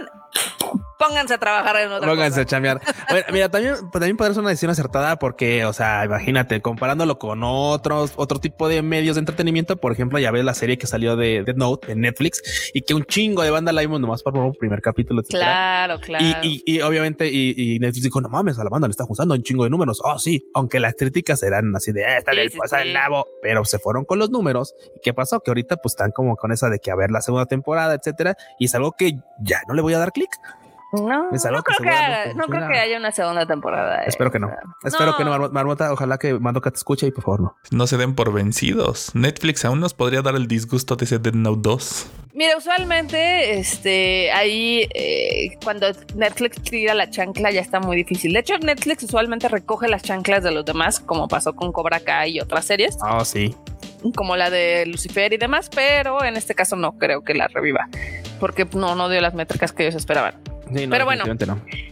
pónganse 0.98 1.34
a 1.34 1.38
trabajar 1.38 1.76
en 1.76 1.92
otra 1.92 2.08
Pónganse 2.08 2.40
a 2.40 2.44
chambear. 2.44 2.80
mira, 3.32 3.48
también, 3.48 3.76
también 3.92 4.16
podría 4.16 4.34
ser 4.34 4.40
una 4.40 4.50
decisión 4.50 4.70
acertada 4.70 5.18
porque, 5.18 5.64
o 5.64 5.72
sea, 5.72 6.04
imagínate, 6.04 6.60
comparándolo 6.60 7.18
con 7.18 7.42
otros, 7.44 8.12
otro 8.16 8.40
tipo 8.40 8.68
de 8.68 8.82
medios 8.82 9.16
de 9.16 9.20
entretenimiento, 9.20 9.76
por 9.76 9.92
ejemplo, 9.92 10.18
ya 10.18 10.30
ves 10.30 10.44
la 10.44 10.54
serie 10.54 10.76
que 10.76 10.86
salió 10.86 11.16
de 11.16 11.44
Dead 11.44 11.56
Note 11.56 11.92
en 11.92 12.00
Netflix 12.00 12.70
y 12.74 12.82
que 12.82 12.94
un 12.94 13.04
chingo 13.04 13.42
de 13.42 13.50
banda 13.50 13.72
la 13.72 13.80
vimos 13.80 14.00
nomás 14.00 14.22
por 14.22 14.36
un 14.36 14.54
primer 14.54 14.82
capítulo. 14.82 15.22
Claro, 15.22 16.00
claro. 16.00 16.24
Y, 16.42 16.62
y, 16.66 16.80
obviamente, 16.80 17.28
y, 17.30 17.78
Netflix 17.78 18.04
dijo, 18.04 18.20
no 18.20 18.28
mames, 18.28 18.58
a 18.58 18.64
la 18.64 18.70
banda 18.70 18.88
le 18.88 18.92
está 18.92 19.04
gustando 19.04 19.34
un 19.34 19.42
chingo 19.42 19.57
de 19.64 19.70
números. 19.70 20.00
Oh, 20.04 20.18
sí, 20.18 20.50
aunque 20.54 20.80
las 20.80 20.94
críticas 20.94 21.42
eran 21.42 21.74
así 21.74 21.92
de, 21.92 22.02
está 22.16 22.32
sí, 22.32 22.76
el 22.80 22.92
nabo, 22.92 23.26
pero 23.42 23.64
se 23.64 23.78
fueron 23.78 24.04
con 24.04 24.18
los 24.18 24.30
números. 24.30 24.74
¿Y 24.96 25.00
qué 25.00 25.14
pasó? 25.14 25.40
Que 25.40 25.50
ahorita 25.50 25.76
pues 25.76 25.92
están 25.92 26.10
como 26.12 26.36
con 26.36 26.52
esa 26.52 26.70
de 26.70 26.78
que 26.78 26.90
a 26.90 26.96
ver 26.96 27.10
la 27.10 27.20
segunda 27.20 27.46
temporada, 27.46 27.94
etcétera. 27.94 28.36
Y 28.58 28.66
es 28.66 28.74
algo 28.74 28.92
que 28.92 29.18
ya 29.40 29.60
no 29.68 29.74
le 29.74 29.82
voy 29.82 29.94
a 29.94 29.98
dar 29.98 30.12
clic. 30.12 30.30
No, 30.92 31.30
no, 31.30 31.62
creo 31.62 31.78
que, 31.80 32.34
no 32.34 32.46
creo 32.46 32.66
que 32.66 32.78
haya 32.78 32.96
una 32.96 33.12
segunda 33.12 33.46
temporada. 33.46 34.04
Espero 34.04 34.30
que 34.30 34.38
no. 34.38 34.50
Espero 34.82 35.16
que 35.16 35.24
no, 35.24 35.50
Marmota. 35.50 35.92
Ojalá 35.92 36.16
que 36.18 36.38
Mandoka 36.38 36.70
te 36.70 36.76
escuche 36.76 37.06
y 37.06 37.10
por 37.10 37.24
favor 37.24 37.40
no. 37.40 37.56
No 37.70 37.86
se 37.86 37.98
den 37.98 38.14
por 38.14 38.32
vencidos. 38.32 39.14
Netflix 39.14 39.64
aún 39.66 39.80
nos 39.80 39.92
podría 39.92 40.22
dar 40.22 40.34
el 40.34 40.48
disgusto 40.48 40.96
de 40.96 41.04
ese 41.04 41.18
Dead 41.18 41.34
Note 41.34 41.60
2. 41.62 42.10
Mira, 42.32 42.56
usualmente, 42.56 43.58
este, 43.58 44.30
ahí 44.32 44.88
eh, 44.94 45.58
cuando 45.62 45.88
Netflix 46.14 46.62
tira 46.62 46.94
la 46.94 47.10
chancla 47.10 47.50
ya 47.50 47.60
está 47.60 47.80
muy 47.80 47.96
difícil. 47.96 48.32
De 48.32 48.40
hecho, 48.40 48.56
Netflix 48.58 49.02
usualmente 49.02 49.48
recoge 49.48 49.88
las 49.88 50.02
chanclas 50.02 50.42
de 50.42 50.52
los 50.52 50.64
demás, 50.64 51.00
como 51.00 51.28
pasó 51.28 51.54
con 51.54 51.72
Cobra 51.72 52.00
Kai 52.00 52.36
y 52.36 52.40
otras 52.40 52.64
series. 52.64 52.96
Ah, 53.02 53.24
sí. 53.24 53.54
Como 54.14 54.36
la 54.36 54.48
de 54.48 54.86
Lucifer 54.86 55.32
y 55.32 55.36
demás, 55.36 55.68
pero 55.74 56.24
en 56.24 56.36
este 56.36 56.54
caso 56.54 56.76
no 56.76 56.96
creo 56.96 57.24
que 57.24 57.34
la 57.34 57.48
reviva, 57.48 57.88
porque 58.38 58.64
no, 58.72 58.94
no 58.94 59.08
dio 59.08 59.20
las 59.20 59.34
métricas 59.34 59.72
que 59.72 59.82
ellos 59.82 59.96
esperaban. 59.96 60.47
Pero 60.72 61.04
bueno, 61.04 61.24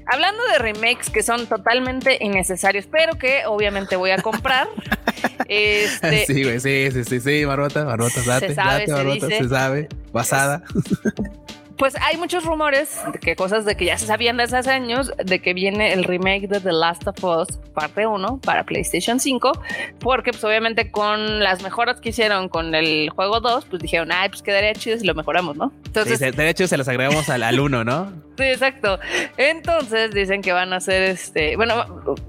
hablando 0.07 0.45
de 0.53 0.59
remakes 0.59 1.11
que 1.11 1.23
son 1.23 1.47
totalmente 1.47 2.19
innecesarios, 2.21 2.87
pero 2.91 3.19
que 3.19 3.47
obviamente 3.47 3.97
voy 3.97 4.11
a 4.11 4.23
comprar. 4.23 4.69
este, 5.49 6.27
sí, 6.27 6.43
güey, 6.43 6.61
sí, 6.61 6.91
sí, 6.93 7.05
sí, 7.05 7.21
sí, 7.21 7.47
Marmota, 7.47 7.85
Marmota, 7.85 8.21
date, 8.27 8.49
se 8.49 8.55
sabe, 8.55 8.87
date, 8.87 9.21
se, 9.21 9.39
se 9.39 9.49
sabe, 9.49 9.89
basada. 10.13 10.63
pues 11.77 11.95
hay 12.01 12.17
muchos 12.17 12.45
rumores 12.45 13.01
de 13.13 13.19
que 13.19 13.37
cosas 13.37 13.65
de 13.65 13.77
que 13.77 13.85
ya 13.85 13.99
se 13.99 14.07
sabían 14.07 14.37
desde 14.37 14.59
hace 14.59 14.71
años, 14.71 15.13
de 15.23 15.41
que 15.41 15.55
viene 15.55 15.93
el 15.93 16.05
remake 16.05 16.49
de 16.49 16.61
The 16.61 16.73
Last 16.73 17.07
of 17.07 17.23
Us 17.23 17.59
parte 17.75 18.07
1 18.07 18.39
para 18.39 18.65
PlayStation 18.65 19.21
5, 19.21 19.53
porque 20.01 20.33
pues 20.33 20.43
obviamente 20.45 20.91
con 20.91 21.41
las 21.41 21.63
mejoras 21.63 22.01
que 22.01 22.09
hicieron 22.09 22.49
con 22.49 22.75
el 22.75 23.11
juego 23.11 23.41
2, 23.41 23.67
pues 23.67 23.83
dijeron, 23.83 24.11
ay, 24.13 24.31
pues 24.31 24.43
quedaría 24.43 24.73
chido 24.73 24.99
si 24.99 25.07
lo 25.07 25.15
mejoramos, 25.15 25.57
¿no? 25.57 25.73
Entonces, 25.85 26.19
sí, 26.19 26.31
de 26.31 26.49
hecho 26.49 26.67
se 26.67 26.77
las 26.77 26.89
agregamos 26.89 27.29
al, 27.29 27.43
al 27.43 27.61
1, 27.61 27.85
¿no? 27.85 28.13
sí, 28.39 28.45
exacto. 28.45 28.99
Entonces 29.37 30.13
dicen 30.13 30.41
que 30.41 30.53
van 30.53 30.73
a 30.73 30.77
hacer 30.77 31.03
este, 31.03 31.57
bueno, 31.57 31.85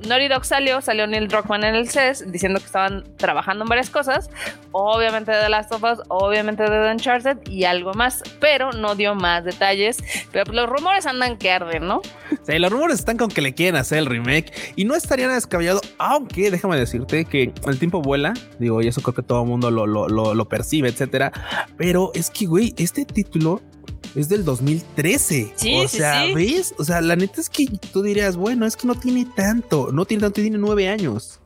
Naughty 0.08 0.28
Dog 0.28 0.46
salió, 0.46 0.82
salió 0.82 1.08
Neil 1.08 1.30
Druckmann 1.30 1.64
en 1.64 1.76
el 1.76 1.90
CES 1.90 2.30
diciendo 2.32 2.60
que 2.60 2.66
estaban 2.66 3.06
trabajando 3.16 3.64
en 3.64 3.70
varias 3.70 3.90
cosas, 3.90 4.30
obviamente 4.72 5.32
de 5.32 5.40
The 5.40 5.50
Last 5.50 5.72
of 5.72 5.84
Us, 5.84 6.00
obviamente 6.10 6.64
de 6.64 6.70
The 6.70 6.92
Uncharted 6.92 7.38
y 7.50 7.64
algo 7.64 7.94
más, 7.94 8.22
pero 8.42 8.72
no 8.74 8.96
dio 8.96 9.16
más 9.16 9.37
detalles, 9.44 9.98
pero 10.32 10.52
los 10.52 10.70
rumores 10.70 11.06
andan 11.06 11.38
que 11.38 11.52
arden, 11.52 11.88
¿no? 11.88 12.02
Sí, 12.44 12.60
los 12.60 12.72
rumores 12.72 13.00
están 13.00 13.18
con 13.18 13.30
que 13.30 13.42
le 13.42 13.54
quieren 13.54 13.76
hacer 13.76 14.00
el 14.00 14.06
remake 14.06 14.52
y 14.76 14.86
no 14.86 14.96
estaría 14.96 15.26
nada 15.26 15.36
descabellado, 15.36 15.82
aunque 15.98 16.52
déjame 16.52 16.78
decirte 16.78 17.26
que 17.26 17.54
el 17.66 17.80
tiempo 17.80 18.02
vuela, 18.02 18.34
digo, 18.60 18.82
y 18.82 18.88
eso 18.88 19.02
creo 19.02 19.14
que 19.14 19.24
todo 19.24 19.44
el 19.44 19.48
mundo 19.48 19.72
lo, 19.72 19.86
lo, 19.88 20.08
lo, 20.08 20.46
percibe, 20.50 20.90
etcétera, 20.90 21.32
pero 21.78 22.12
es 22.14 22.30
que, 22.30 22.46
güey, 22.46 22.74
este 22.78 23.06
título 23.06 23.62
es 24.16 24.30
del 24.30 24.46
2013. 24.46 25.54
Sí, 25.56 25.76
o 25.76 25.88
sea, 25.88 26.26
¿ves? 26.34 26.74
O 26.78 26.84
sea, 26.84 27.02
la 27.02 27.16
neta 27.16 27.42
es 27.42 27.50
que 27.50 27.68
tú 27.92 28.02
dirías, 28.02 28.36
bueno, 28.36 28.66
es 28.66 28.76
que 28.76 28.88
no 28.88 28.96
tiene 28.96 29.28
tanto, 29.36 29.90
no 29.92 30.06
tiene 30.06 30.22
tanto, 30.22 30.42
tiene 30.42 30.58
nueve 30.58 30.88
años. 30.88 31.40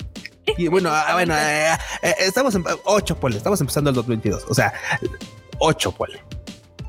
Y 0.57 0.67
bueno, 0.67 0.89
ah, 0.91 1.13
bueno, 1.13 1.35
eh, 1.37 1.73
eh, 2.01 2.15
estamos 2.19 2.55
en 2.55 2.63
ocho, 2.85 3.19
pues, 3.19 3.35
estamos 3.35 3.59
empezando 3.61 3.89
el 3.89 3.95
2022. 3.95 4.45
O 4.49 4.53
sea, 4.53 4.73
ocho, 5.59 5.91
pues 5.91 6.11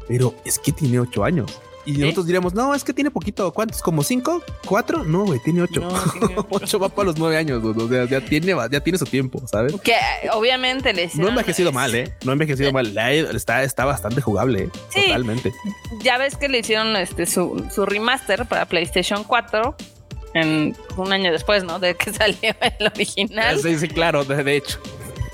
pero 0.09 0.35
es 0.44 0.59
que 0.59 0.73
tiene 0.73 1.00
ocho 1.00 1.25
años. 1.25 1.61
Y 1.85 1.94
nosotros 1.94 2.26
diríamos, 2.26 2.54
no, 2.54 2.75
es 2.75 2.85
que 2.85 2.92
tiene 2.92 3.11
poquito. 3.11 3.52
¿Cuántos? 3.52 3.82
¿Como 3.82 4.04
cinco? 4.04 4.42
¿Cuatro? 4.66 5.02
No, 5.02 5.25
güey, 5.25 5.40
tiene 5.40 5.62
ocho. 5.62 5.88
ocho. 6.50 6.78
va 6.78 6.88
para 6.88 7.06
los 7.06 7.18
nueve 7.18 7.37
años, 7.37 7.62
O 7.64 7.88
sea, 7.88 8.04
ya 8.04 8.21
tiene, 8.21 8.54
ya 8.71 8.80
tiene 8.80 8.99
su 8.99 9.04
tiempo, 9.04 9.42
¿sabes? 9.49 9.75
Que 9.80 9.97
obviamente 10.32 10.92
le 10.92 11.11
No 11.14 11.26
ha 11.26 11.30
envejecido 11.30 11.73
mal, 11.73 11.94
¿eh? 11.94 12.14
No 12.25 12.30
ha 12.30 12.35
envejecido 12.35 12.73
mal. 12.73 12.97
Está, 12.97 13.64
está 13.64 13.85
bastante 13.85 14.21
jugable, 14.21 14.64
¿eh? 14.64 14.71
Totalmente. 15.06 15.52
Ya 16.02 16.18
ves 16.18 16.37
que 16.37 16.49
le 16.49 16.59
hicieron 16.59 16.94
este, 16.97 17.26
su, 17.26 17.66
su 17.75 17.85
remaster 17.85 18.47
para 18.47 18.66
PlayStation 18.66 19.25
4 19.25 19.75
en 20.35 20.76
un 20.97 21.12
año 21.12 21.32
después, 21.32 21.64
¿no? 21.64 21.80
De 21.80 21.97
que 21.97 22.12
salió 22.14 22.54
el 22.61 22.87
original. 22.87 23.59
Sí, 23.61 23.76
sí, 23.78 23.88
claro, 23.88 24.25
de, 24.25 24.56
hecho. 24.56 24.78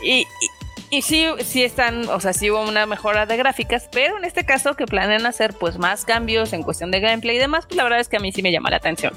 y, 0.02 0.20
y 0.20 0.57
sí, 1.02 1.26
sí 1.44 1.62
están, 1.62 2.08
o 2.08 2.20
sea, 2.20 2.32
sí 2.32 2.50
hubo 2.50 2.62
una 2.62 2.86
mejora 2.86 3.26
de 3.26 3.36
gráficas, 3.36 3.88
pero 3.92 4.16
en 4.16 4.24
este 4.24 4.44
caso 4.44 4.74
que 4.74 4.86
planean 4.86 5.26
hacer 5.26 5.54
pues 5.54 5.78
más 5.78 6.04
cambios 6.04 6.52
en 6.52 6.62
cuestión 6.62 6.90
de 6.90 7.00
gameplay 7.00 7.36
y 7.36 7.38
demás, 7.38 7.66
pues 7.66 7.76
la 7.76 7.84
verdad 7.84 8.00
es 8.00 8.08
que 8.08 8.16
a 8.16 8.20
mí 8.20 8.32
sí 8.32 8.42
me 8.42 8.52
llama 8.52 8.70
la 8.70 8.76
atención. 8.76 9.12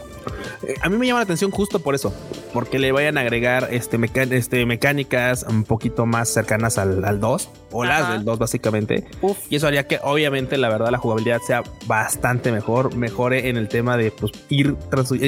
Eh, 0.64 0.76
a 0.82 0.90
mí 0.90 0.98
me 0.98 1.08
llama 1.08 1.20
la 1.20 1.24
atención 1.24 1.52
justo 1.52 1.80
por 1.80 1.96
eso, 1.96 2.14
porque 2.54 2.80
le 2.80 2.92
vayan 2.92 3.18
a 3.18 3.22
agregar 3.22 3.70
este, 3.72 4.00
este 4.32 4.66
mecánicas 4.66 5.46
un 5.48 5.64
poquito 5.64 6.06
más 6.06 6.30
cercanas 6.30 6.78
al, 6.78 7.04
al 7.06 7.20
2 7.20 7.50
o 7.72 7.86
las 7.86 8.10
del 8.10 8.26
2 8.26 8.40
básicamente. 8.40 9.06
Y 9.50 9.56
eso 9.56 9.68
haría 9.68 9.88
que 9.88 10.00
obviamente 10.04 10.58
la 10.58 10.70
verdad 10.70 10.90
la 10.92 10.98
jugabilidad 10.98 11.40
sea 11.46 11.64
bastante 11.86 12.52
mejor, 12.52 12.96
mejore 12.96 13.50
en 13.50 13.58
el 13.58 13.68
tema 13.68 13.98
de 13.98 14.12
pues, 14.12 14.32
ir, 14.50 14.76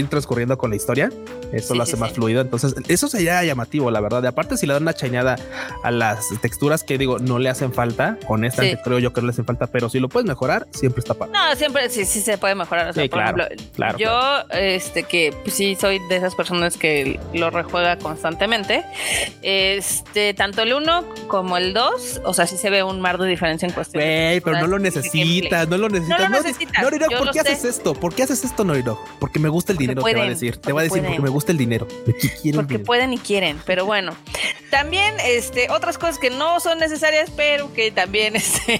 transcurriendo 0.09 0.57
con 0.57 0.69
la 0.69 0.75
historia. 0.75 1.09
Eso 1.51 1.75
lo 1.75 1.83
hace 1.83 1.97
más 1.97 2.13
fluido. 2.13 2.41
Entonces, 2.41 2.73
eso 2.87 3.07
sería 3.07 3.43
llamativo, 3.43 3.91
la 3.91 3.99
verdad. 3.99 4.23
Y 4.23 4.27
aparte, 4.27 4.57
si 4.57 4.65
le 4.65 4.73
dan 4.73 4.83
una 4.83 4.93
chañada 4.93 5.35
a 5.83 5.91
las 5.91 6.29
texturas 6.41 6.83
que 6.83 6.97
digo, 6.97 7.19
no 7.19 7.37
le 7.37 7.49
hacen 7.49 7.71
falta, 7.71 8.17
con 8.25 8.43
esta 8.43 8.63
creo 8.83 8.99
yo 8.99 9.13
que 9.13 9.21
no 9.21 9.27
le 9.27 9.31
hacen 9.31 9.45
falta, 9.45 9.67
pero 9.67 9.87
si 9.89 9.99
lo 9.99 10.09
puedes 10.09 10.27
mejorar, 10.27 10.67
siempre 10.71 10.99
está 11.01 11.13
para. 11.13 11.31
No, 11.31 11.55
siempre 11.55 11.89
sí, 11.89 12.05
sí 12.05 12.21
se 12.21 12.37
puede 12.37 12.55
mejorar. 12.55 12.89
O 12.89 12.93
sea, 12.93 13.07
por 13.07 13.21
ejemplo, 13.21 13.45
yo, 13.97 14.43
este, 14.49 15.03
que 15.13 15.31
pues, 15.43 15.53
sí 15.53 15.77
soy 15.79 15.99
de 16.09 16.15
esas 16.15 16.33
personas 16.33 16.75
que 16.75 17.19
lo 17.35 17.51
rejuega 17.51 17.99
constantemente. 17.99 18.83
Este, 19.43 20.33
tanto 20.33 20.63
el 20.63 20.73
1 20.73 21.05
como 21.27 21.55
el 21.57 21.75
2, 21.75 22.21
o 22.25 22.33
sea, 22.33 22.47
sí 22.47 22.57
se 22.57 22.71
ve 22.71 22.81
un 22.81 22.99
mar 22.99 23.19
de 23.19 23.27
diferencia 23.27 23.67
en 23.67 23.75
cuestión. 23.75 24.03
Güey, 24.03 24.41
pero 24.41 24.59
no 24.59 24.65
lo 24.65 24.79
necesitas, 24.79 25.69
no 25.69 25.77
lo 25.77 25.87
necesitas. 25.87 26.19
No, 26.19 26.29
lo 26.29 26.41
necesitas. 26.41 26.81
No, 26.81 27.19
¿por 27.19 27.29
qué 27.29 27.41
haces 27.41 27.63
esto? 27.63 27.93
¿Por 27.93 28.15
qué 28.15 28.23
haces 28.23 28.43
esto, 28.43 28.63
Noiro? 28.63 28.99
Porque 29.19 29.37
me 29.37 29.49
gusta 29.49 29.71
el 29.71 29.77
dinero, 29.77 30.01
te 30.01 30.15
va 30.15 30.23
a 30.23 30.29
decir. 30.29 30.57
Te 30.57 30.73
va 30.73 30.81
a 30.81 30.83
decir 30.83 31.03
porque 31.03 31.21
me 31.21 31.29
gusta 31.29 31.51
el 31.51 31.59
dinero. 31.59 31.87
porque 32.55 32.79
pueden 32.79 33.13
y 33.13 33.19
quieren, 33.19 33.59
pero 33.67 33.85
bueno. 33.85 34.15
También, 34.71 35.13
este, 35.23 35.69
otras 35.69 35.99
cosas 35.99 36.17
que 36.17 36.31
no 36.31 36.59
son 36.59 36.79
necesarias, 36.79 37.29
pero 37.35 37.71
que 37.73 37.91
también 37.91 38.35
este, 38.35 38.79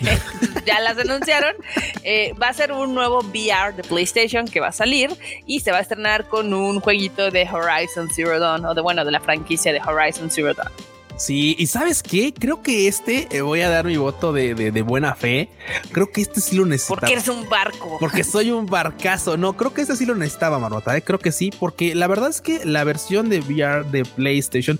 ya 0.65 0.79
las 0.79 0.97
anunciaron. 0.97 1.53
Eh, 2.01 2.33
va 2.41 2.47
a 2.47 2.53
ser 2.53 2.71
un 2.71 2.95
nuevo 2.95 3.19
VR 3.19 3.75
de 3.75 3.83
PlayStation 3.83 4.47
que 4.47 4.59
va 4.59 4.69
a 4.69 4.71
salir 4.71 5.11
y 5.45 5.59
se 5.59 5.71
va 5.71 5.77
a 5.77 5.81
estrenar 5.81 6.12
con 6.21 6.53
un 6.53 6.79
jueguito 6.79 7.31
de 7.31 7.47
Horizon 7.49 8.09
Zero 8.13 8.39
Dawn, 8.39 8.65
o 8.65 8.73
de 8.73 8.81
bueno, 8.81 9.03
de 9.03 9.11
la 9.11 9.19
franquicia 9.19 9.73
de 9.73 9.81
Horizon 9.81 10.29
Zero 10.29 10.53
Dawn. 10.53 10.71
Sí, 11.15 11.55
y 11.59 11.67
sabes 11.67 12.01
qué? 12.01 12.33
Creo 12.33 12.61
que 12.61 12.87
este 12.87 13.27
eh, 13.31 13.41
voy 13.41 13.61
a 13.61 13.69
dar 13.69 13.85
mi 13.85 13.97
voto 13.97 14.33
de, 14.33 14.81
buena 14.81 15.13
fe. 15.15 15.49
Creo 15.91 16.11
que 16.11 16.21
este 16.21 16.41
sí 16.41 16.55
lo 16.55 16.65
necesitaba. 16.65 17.01
Porque 17.01 17.13
eres 17.13 17.27
un 17.27 17.47
barco. 17.47 17.97
Porque 17.99 18.23
soy 18.23 18.51
un 18.51 18.65
barcazo. 18.65 19.37
No, 19.37 19.55
creo 19.55 19.73
que 19.73 19.81
este 19.81 19.95
sí 19.95 20.05
lo 20.05 20.15
necesitaba, 20.15 20.57
Marmota. 20.57 20.97
¿eh? 20.97 21.03
Creo 21.03 21.19
que 21.19 21.31
sí, 21.31 21.51
porque 21.59 21.93
la 21.93 22.07
verdad 22.07 22.29
es 22.29 22.41
que 22.41 22.65
la 22.65 22.83
versión 22.83 23.29
de 23.29 23.39
VR 23.39 23.85
de 23.85 24.05
PlayStation, 24.05 24.79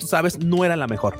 tú 0.00 0.06
sabes, 0.06 0.38
no 0.38 0.64
era 0.64 0.76
la 0.76 0.86
mejor 0.86 1.18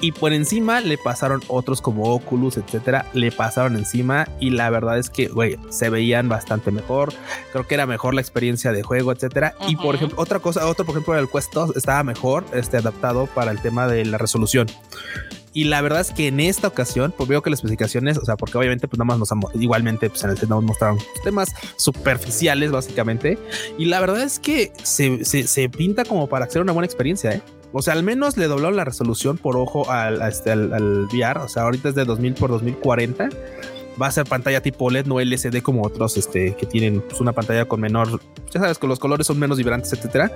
y 0.00 0.12
por 0.12 0.32
encima 0.32 0.80
le 0.80 0.98
pasaron 0.98 1.42
otros 1.48 1.80
como 1.80 2.14
Oculus, 2.14 2.56
etcétera, 2.56 3.06
le 3.14 3.32
pasaron 3.32 3.76
encima 3.76 4.28
y 4.40 4.50
la 4.50 4.70
verdad 4.70 4.98
es 4.98 5.10
que, 5.10 5.28
güey, 5.28 5.56
se 5.70 5.90
veían 5.90 6.28
bastante 6.28 6.70
mejor. 6.70 7.12
Creo 7.52 7.66
que 7.66 7.74
era 7.74 7.86
mejor 7.86 8.14
la 8.14 8.20
experiencia 8.20 8.72
de 8.72 8.82
juego, 8.82 9.12
etcétera. 9.12 9.54
Y 9.66 9.76
por 9.76 9.94
ejemplo, 9.94 10.20
otra 10.20 10.38
cosa, 10.38 10.66
otro, 10.66 10.84
por 10.84 10.94
ejemplo, 10.94 11.18
el 11.18 11.28
Quest 11.28 11.52
2 11.52 11.76
estaba 11.76 12.02
mejor 12.04 12.44
este, 12.52 12.76
adaptado 12.76 13.26
para 13.26 13.50
el 13.50 13.60
tema 13.60 13.88
de 13.88 14.04
la 14.04 14.18
resolución. 14.18 14.68
Y 15.52 15.64
la 15.64 15.80
verdad 15.80 16.02
es 16.02 16.12
que 16.12 16.28
en 16.28 16.40
esta 16.40 16.68
ocasión, 16.68 17.12
pues 17.16 17.28
veo 17.28 17.42
que 17.42 17.50
las 17.50 17.58
especificaciones, 17.58 18.18
o 18.18 18.24
sea, 18.24 18.36
porque 18.36 18.58
obviamente, 18.58 18.86
pues 18.86 18.98
nada 18.98 19.16
más 19.16 19.18
nos 19.18 19.54
igualmente, 19.54 20.08
pues 20.08 20.22
en 20.22 20.30
el 20.30 20.48
nos 20.48 20.62
mostraron 20.62 20.98
temas 21.24 21.52
superficiales, 21.76 22.70
básicamente. 22.70 23.38
Y 23.76 23.86
la 23.86 23.98
verdad 23.98 24.22
es 24.22 24.38
que 24.38 24.72
se, 24.82 25.24
se, 25.24 25.48
se 25.48 25.68
pinta 25.68 26.04
como 26.04 26.28
para 26.28 26.44
hacer 26.44 26.62
una 26.62 26.72
buena 26.72 26.86
experiencia, 26.86 27.32
¿eh? 27.32 27.42
O 27.72 27.82
sea, 27.82 27.94
al 27.94 28.02
menos 28.02 28.36
le 28.36 28.46
dobló 28.46 28.70
la 28.70 28.84
resolución 28.84 29.36
por 29.36 29.56
ojo 29.56 29.90
al, 29.90 30.22
este, 30.22 30.50
al, 30.50 30.72
al 30.72 31.04
VR. 31.04 31.40
O 31.40 31.48
sea, 31.48 31.64
ahorita 31.64 31.90
es 31.90 31.94
de 31.94 32.04
2000 32.04 32.34
por 32.34 32.50
2040 32.50 33.28
va 34.00 34.06
a 34.06 34.10
ser 34.10 34.26
pantalla 34.26 34.60
tipo 34.60 34.90
LED, 34.90 35.06
no 35.06 35.20
LCD 35.20 35.62
como 35.62 35.82
otros 35.82 36.16
este, 36.16 36.54
que 36.54 36.66
tienen 36.66 37.00
pues, 37.00 37.20
una 37.20 37.32
pantalla 37.32 37.66
con 37.66 37.80
menor, 37.80 38.20
ya 38.50 38.60
sabes, 38.60 38.78
que 38.78 38.86
los 38.86 38.98
colores 38.98 39.26
son 39.26 39.38
menos 39.38 39.58
vibrantes, 39.58 39.92
etcétera. 39.92 40.30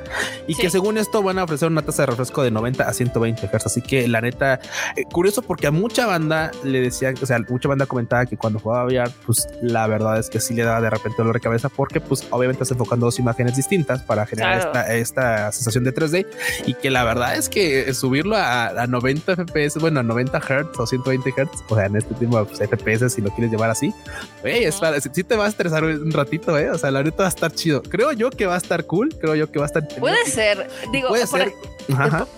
Y 0.47 0.54
que 0.54 0.71
según 0.71 0.99
esto 0.99 1.23
van 1.23 1.38
a 1.38 1.45
ofrecer 1.45 1.69
una 1.69 1.83
tasa 1.83 2.02
de 2.02 2.07
refresco 2.07 2.42
de 2.42 2.50
90 2.50 2.88
a 2.88 2.92
120 2.92 3.47
Hz. 3.47 3.66
Así 3.66 3.83
que 3.83 4.09
la 4.09 4.21
neta, 4.21 4.61
eh, 4.97 5.04
curioso 5.04 5.42
porque 5.42 5.66
a 5.66 5.71
mucha 5.71 6.07
banda 6.07 6.50
le 6.64 6.81
decían, 6.81 7.14
o 7.21 7.26
sea, 7.26 7.38
mucha 7.49 7.69
banda 7.69 7.87
comentaba 7.87 8.26
que 8.26 8.37
cuando 8.37 8.59
jugaba 8.59 8.85
VR, 8.87 9.11
pues 9.25 9.47
la 9.61 9.87
verdad 9.87 10.19
es 10.19 10.28
que 10.28 10.40
sí 10.40 10.54
le 10.54 10.64
daba 10.64 10.81
de 10.81 10.90
repente 10.90 11.16
dolor 11.19 11.35
de 11.35 11.40
cabeza 11.40 11.69
porque, 11.69 12.00
pues 12.00 12.26
obviamente 12.31 12.62
estás 12.62 12.73
enfocando 12.73 13.07
dos 13.07 13.19
imágenes 13.19 13.57
distintas 13.57 14.02
para 14.02 14.26
generar 14.26 14.73
esta, 14.90 15.52
sensación 15.52 15.85
de 15.85 15.95
3D 15.95 16.26
y 16.66 16.75
que 16.75 16.90
la 16.90 17.04
verdad 17.04 17.37
es 17.37 17.49
que 17.49 17.92
subirlo 17.95 18.37
a, 18.37 18.87
90 18.87 19.37
FPS, 19.37 19.78
bueno, 19.78 20.00
a 20.00 20.02
90 20.02 20.40
Hz 20.40 20.78
o 20.78 20.87
120 20.87 21.31
Hz, 21.31 21.64
o 21.69 21.76
sea, 21.76 21.87
en 21.87 21.97
este 21.97 22.14
tipo 22.14 22.45
de 22.45 22.66
FPS, 22.66 23.11
si 23.11 23.21
lo 23.21 23.31
quieres 23.31 23.51
llevar 23.52 23.71
así. 23.71 23.94
Es 24.42 24.80
si, 25.12 25.23
te 25.23 25.37
va 25.37 25.47
a 25.47 25.49
estresar 25.49 25.85
un 25.85 26.11
ratito, 26.11 26.59
eh. 26.59 26.71
O 26.71 26.78
sea, 26.78 26.90
la 26.90 27.02
neta 27.02 27.18
va 27.18 27.26
a 27.26 27.28
estar 27.28 27.52
chido. 27.52 27.82
Creo 27.82 28.12
yo 28.12 28.30
que 28.30 28.47
va 28.47 28.54
a 28.54 28.59
estar 28.59 28.85
cool. 28.87 29.14
Creo 29.21 29.35
yo 29.35 29.50
que 29.50 29.59
va 29.59 29.66
a 29.66 29.66
estar. 29.66 29.87
Puede 29.88 30.25
ser. 30.26 30.68
Digo, 30.90 31.09
puede 31.09 31.26
por, 31.26 31.40
ser. 31.40 31.52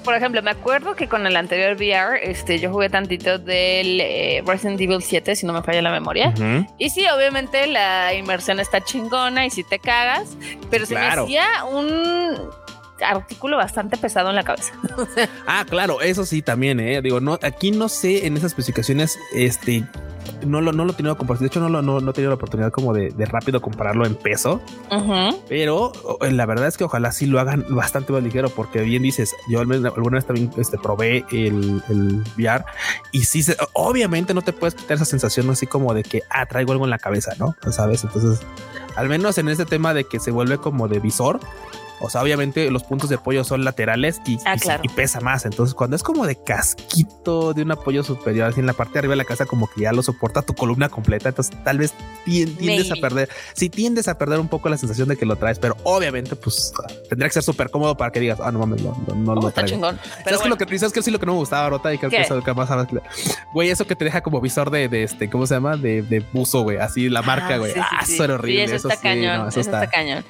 Por 0.04 0.14
ejemplo, 0.14 0.42
me 0.42 0.50
acuerdo 0.50 0.94
que 0.94 1.08
con 1.08 1.26
el 1.26 1.36
anterior 1.36 1.76
VR, 1.76 2.18
este, 2.22 2.58
yo 2.58 2.70
jugué 2.70 2.88
tantito 2.90 3.38
del 3.38 4.00
eh, 4.00 4.42
Resident 4.46 4.80
Evil 4.80 5.02
7, 5.02 5.36
si 5.36 5.46
no 5.46 5.52
me 5.52 5.62
falla 5.62 5.82
la 5.82 5.92
memoria. 5.92 6.34
Y 6.78 6.90
sí, 6.90 7.06
obviamente 7.08 7.66
la 7.66 8.14
inmersión 8.14 8.60
está 8.60 8.80
chingona 8.82 9.46
y 9.46 9.50
si 9.50 9.64
te 9.64 9.78
cagas, 9.78 10.36
pero 10.70 10.86
se 10.86 10.94
me 10.94 11.06
hacía 11.06 11.46
un 11.70 12.50
artículo 13.00 13.56
bastante 13.56 13.96
pesado 13.96 14.30
en 14.30 14.36
la 14.36 14.44
cabeza. 14.44 14.72
ah, 15.46 15.64
claro, 15.68 16.00
eso 16.00 16.24
sí 16.24 16.42
también, 16.42 16.80
eh. 16.80 17.02
Digo, 17.02 17.20
no, 17.20 17.38
aquí 17.42 17.70
no 17.70 17.88
sé 17.88 18.26
en 18.26 18.36
esas 18.36 18.52
especificaciones, 18.52 19.18
este, 19.34 19.84
no 20.46 20.60
lo, 20.60 20.72
no 20.72 20.84
lo 20.84 20.92
he 20.92 20.94
tenido 20.94 21.16
compartir. 21.16 21.42
De 21.42 21.46
hecho, 21.48 21.60
no, 21.60 21.68
lo, 21.68 21.82
no, 21.82 22.00
no 22.00 22.10
he 22.10 22.14
tenido 22.14 22.30
la 22.30 22.36
oportunidad 22.36 22.70
como 22.70 22.92
de, 22.92 23.12
rápido 23.26 23.60
compararlo 23.60 24.06
en 24.06 24.14
peso. 24.14 24.60
Pero 25.48 25.92
la 26.20 26.46
verdad 26.46 26.68
es 26.68 26.76
que 26.76 26.84
ojalá 26.84 27.12
sí 27.12 27.26
lo 27.26 27.40
hagan 27.40 27.64
bastante 27.68 28.12
más 28.12 28.22
ligero, 28.22 28.48
porque 28.50 28.80
bien 28.80 29.02
dices, 29.02 29.34
yo 29.48 29.60
alguna 29.60 30.16
vez 30.16 30.26
también 30.26 30.50
este, 30.56 30.78
probé 30.78 31.24
el, 31.30 31.82
el 31.88 32.22
VR 32.36 32.64
y 33.12 33.24
sí, 33.24 33.42
se, 33.42 33.56
obviamente 33.72 34.34
no 34.34 34.42
te 34.42 34.52
puedes 34.52 34.74
quitar 34.74 34.96
esa 34.96 35.04
sensación 35.04 35.48
así 35.50 35.66
como 35.66 35.94
de 35.94 36.02
que, 36.02 36.22
ah, 36.30 36.46
traigo 36.46 36.72
algo 36.72 36.84
en 36.84 36.90
la 36.90 36.98
cabeza, 36.98 37.32
¿no? 37.38 37.56
¿Sabes? 37.70 38.04
Entonces, 38.04 38.40
al 38.96 39.08
menos 39.08 39.38
en 39.38 39.48
este 39.48 39.64
tema 39.64 39.94
de 39.94 40.04
que 40.04 40.20
se 40.20 40.30
vuelve 40.30 40.58
como 40.58 40.88
de 40.88 41.00
visor, 41.00 41.40
o 42.00 42.10
sea, 42.10 42.22
obviamente 42.22 42.70
los 42.70 42.82
puntos 42.82 43.08
de 43.08 43.16
apoyo 43.16 43.44
son 43.44 43.64
laterales 43.64 44.20
y, 44.26 44.38
ah, 44.44 44.56
y, 44.82 44.88
pesa 44.88 45.20
más. 45.20 45.44
Entonces, 45.44 45.74
cuando 45.74 45.96
es 45.96 46.02
como 46.02 46.26
de 46.26 46.36
casquito 46.36 47.54
de 47.54 47.62
un 47.62 47.72
apoyo 47.72 48.02
superior, 48.02 48.48
así 48.48 48.60
en 48.60 48.66
la 48.66 48.72
parte 48.72 48.94
de 48.94 48.98
arriba 49.00 49.12
de 49.12 49.18
la 49.18 49.24
casa, 49.24 49.46
como 49.46 49.68
que 49.68 49.82
ya 49.82 49.92
lo 49.92 50.02
soporta 50.02 50.42
tu 50.42 50.54
columna 50.54 50.88
completa. 50.88 51.28
Entonces, 51.28 51.56
tal 51.64 51.78
vez 51.78 51.94
tiendes 52.24 52.90
a 52.90 52.96
perder. 52.96 53.28
Si 53.54 53.70
tiendes 53.70 54.08
a 54.08 54.18
perder 54.18 54.40
un 54.40 54.48
poco 54.48 54.68
la 54.68 54.76
sensación 54.76 55.08
de 55.08 55.16
que 55.16 55.26
lo 55.26 55.36
traes, 55.36 55.58
pero 55.58 55.76
obviamente, 55.84 56.36
pues 56.36 56.72
tendría 57.08 57.28
que 57.28 57.34
ser 57.34 57.42
súper 57.42 57.70
cómodo 57.70 57.96
para 57.96 58.10
que 58.10 58.20
digas, 58.20 58.38
ah, 58.42 58.50
no 58.50 58.58
mames, 58.58 58.82
no, 58.82 58.96
no, 59.14 59.34
no, 59.34 59.48
está 59.48 59.64
chingón. 59.64 59.98
¿Sabes 60.24 60.40
que 60.40 60.48
lo 60.48 60.56
que 60.56 60.64
dices 60.64 60.92
que 60.92 61.02
sí 61.02 61.10
lo 61.10 61.18
que 61.18 61.26
no 61.26 61.32
me 61.32 61.38
gustaba, 61.38 61.70
Rota? 61.70 61.92
Y 61.92 61.98
creo 61.98 62.10
que 62.10 62.20
eso 62.20 62.42
que 62.42 62.54
más 62.54 62.68
sabes. 62.68 62.86
Güey, 63.52 63.70
eso 63.70 63.86
que 63.86 63.96
te 63.96 64.04
deja 64.04 64.20
como 64.20 64.40
visor 64.40 64.70
de, 64.70 64.88
de 64.88 65.04
este, 65.04 65.30
¿cómo 65.30 65.46
se 65.46 65.54
llama? 65.54 65.76
De, 65.76 66.02
de 66.02 66.20
buzo, 66.32 66.62
güey. 66.62 66.78
Así 66.78 67.08
la 67.08 67.22
marca, 67.22 67.56
güey. 67.56 67.72
ah, 67.80 68.00
eso 68.02 68.24
era 68.24 68.34
horrible. 68.34 68.64
eso, 68.64 68.88
está 68.88 69.00
cañón. 69.00 69.48
eso, 69.48 69.60
está 69.60 69.86
cañón. 69.88 70.24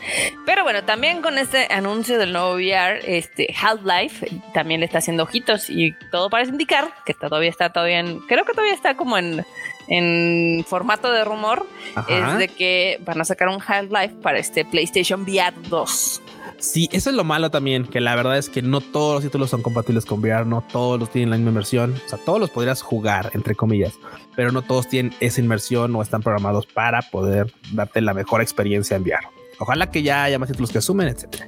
Pero 0.47 0.63
bueno, 0.63 0.85
también 0.85 1.23
con 1.23 1.39
este 1.39 1.54
este 1.55 1.73
anuncio 1.73 2.19
del 2.19 2.33
nuevo 2.33 2.55
VR, 2.55 3.01
este 3.07 3.55
Half-Life 3.55 4.27
también 4.53 4.81
le 4.81 4.87
está 4.87 4.99
haciendo 4.99 5.23
ojitos 5.23 5.71
y 5.71 5.95
todo 6.11 6.29
parece 6.29 6.51
indicar 6.51 6.93
que 7.07 7.15
todavía 7.15 7.49
está 7.49 7.71
todavía 7.71 8.01
en, 8.01 8.19
creo 8.21 8.45
que 8.45 8.53
todavía 8.53 8.75
está 8.75 8.97
como 8.97 9.17
en, 9.17 9.45
en 9.87 10.65
formato 10.67 11.13
de 11.13 11.25
rumor, 11.25 11.65
es 12.09 12.39
de 12.39 12.49
que 12.49 13.01
van 13.05 13.21
a 13.21 13.25
sacar 13.25 13.49
un 13.49 13.61
Half-Life 13.65 14.17
para 14.21 14.39
este 14.39 14.65
PlayStation 14.65 15.23
VR 15.23 15.55
2. 15.69 16.23
Sí, 16.59 16.89
eso 16.91 17.11
es 17.11 17.17
lo 17.17 17.23
malo 17.23 17.51
también, 17.51 17.85
que 17.87 18.01
la 18.01 18.17
verdad 18.17 18.37
es 18.37 18.49
que 18.49 18.61
no 18.61 18.81
todos 18.81 19.15
los 19.15 19.23
títulos 19.23 19.51
son 19.51 19.63
compatibles 19.63 20.07
con 20.07 20.21
VR, 20.21 20.45
no 20.47 20.63
todos 20.63 20.99
los 20.99 21.11
tienen 21.11 21.31
la 21.31 21.37
misma 21.37 21.51
inversión, 21.51 21.95
o 22.05 22.09
sea, 22.09 22.19
todos 22.19 22.41
los 22.41 22.51
podrías 22.51 22.83
jugar, 22.83 23.31
entre 23.35 23.55
comillas, 23.55 23.93
pero 24.35 24.51
no 24.51 24.63
todos 24.63 24.89
tienen 24.89 25.15
esa 25.21 25.41
inversión 25.41 25.95
o 25.95 26.03
están 26.03 26.23
programados 26.23 26.67
para 26.67 27.03
poder 27.03 27.53
darte 27.73 28.01
la 28.01 28.13
mejor 28.13 28.41
experiencia 28.41 28.97
en 28.97 29.03
VR. 29.03 29.34
Ojalá 29.59 29.91
que 29.91 30.03
ya 30.03 30.25
haya 30.25 30.39
más 30.39 30.49
títulos 30.49 30.71
que 30.71 30.79
asumen, 30.79 31.09
etcétera. 31.09 31.47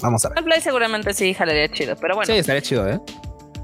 Vamos 0.00 0.24
a 0.24 0.30
ver. 0.30 0.44
Play 0.44 0.60
seguramente 0.60 1.12
sí 1.12 1.34
jalaría 1.34 1.68
chido, 1.70 1.96
pero 1.96 2.14
bueno. 2.14 2.32
Sí, 2.32 2.38
estaría 2.38 2.62
chido, 2.62 2.88
¿eh? 2.88 3.00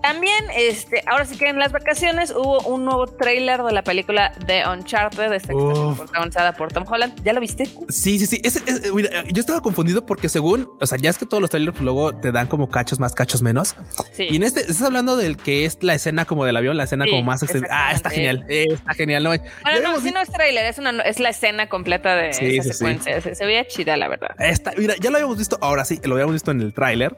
También, 0.06 0.44
este, 0.54 1.02
ahora 1.06 1.24
sí 1.24 1.36
que 1.36 1.48
en 1.48 1.58
las 1.58 1.72
vacaciones 1.72 2.30
hubo 2.30 2.60
un 2.60 2.84
nuevo 2.84 3.08
trailer 3.08 3.60
de 3.64 3.72
la 3.72 3.82
película 3.82 4.32
The 4.46 4.62
Uncharted, 4.68 5.32
esta 5.32 5.52
que 5.52 5.58
está 5.58 5.96
protagonizada 5.96 6.52
por 6.52 6.72
Tom 6.72 6.84
Holland. 6.86 7.20
¿Ya 7.24 7.32
lo 7.32 7.40
viste? 7.40 7.66
Sí, 7.88 8.20
sí, 8.20 8.26
sí. 8.26 8.40
yo 8.40 9.40
estaba 9.40 9.60
confundido 9.60 10.06
porque 10.06 10.28
según, 10.28 10.70
o 10.80 10.86
sea, 10.86 10.96
ya 10.96 11.10
es 11.10 11.18
que 11.18 11.26
todos 11.26 11.40
los 11.40 11.50
trailers 11.50 11.80
luego 11.80 12.14
te 12.14 12.30
dan 12.30 12.46
como 12.46 12.70
cachos 12.70 13.00
más, 13.00 13.14
cachos 13.14 13.42
menos. 13.42 13.74
Sí. 14.12 14.28
Y 14.30 14.36
en 14.36 14.44
este, 14.44 14.60
estás 14.60 14.82
hablando 14.82 15.16
del 15.16 15.36
que 15.36 15.64
es 15.64 15.82
la 15.82 15.94
escena 15.94 16.24
como 16.24 16.44
del 16.44 16.56
avión, 16.56 16.76
la 16.76 16.84
escena 16.84 17.04
como 17.04 17.24
más 17.24 17.42
Ah, 17.68 17.90
está 17.92 18.08
genial. 18.08 18.44
está 18.48 18.94
genial. 18.94 19.24
No, 19.24 19.30
bueno, 19.30 19.44
no, 19.82 20.00
si 20.00 20.12
no 20.12 20.20
es 20.20 20.30
trailer, 20.30 20.66
es, 20.66 20.78
una, 20.78 21.02
es 21.02 21.18
la 21.18 21.30
escena 21.30 21.68
completa 21.68 22.14
de 22.14 22.30
esa 22.30 22.74
secuencia. 22.74 23.20
Se, 23.20 23.34
se, 23.34 23.44
veía 23.44 23.66
chida, 23.66 23.96
la 23.96 24.06
verdad. 24.06 24.36
Está, 24.38 24.72
mira, 24.76 24.94
ya 25.00 25.10
lo 25.10 25.16
habíamos 25.16 25.36
visto. 25.36 25.58
Ahora 25.60 25.84
sí, 25.84 26.00
lo 26.04 26.14
habíamos 26.14 26.34
visto 26.34 26.52
en 26.52 26.60
el 26.60 26.72
tráiler. 26.72 27.16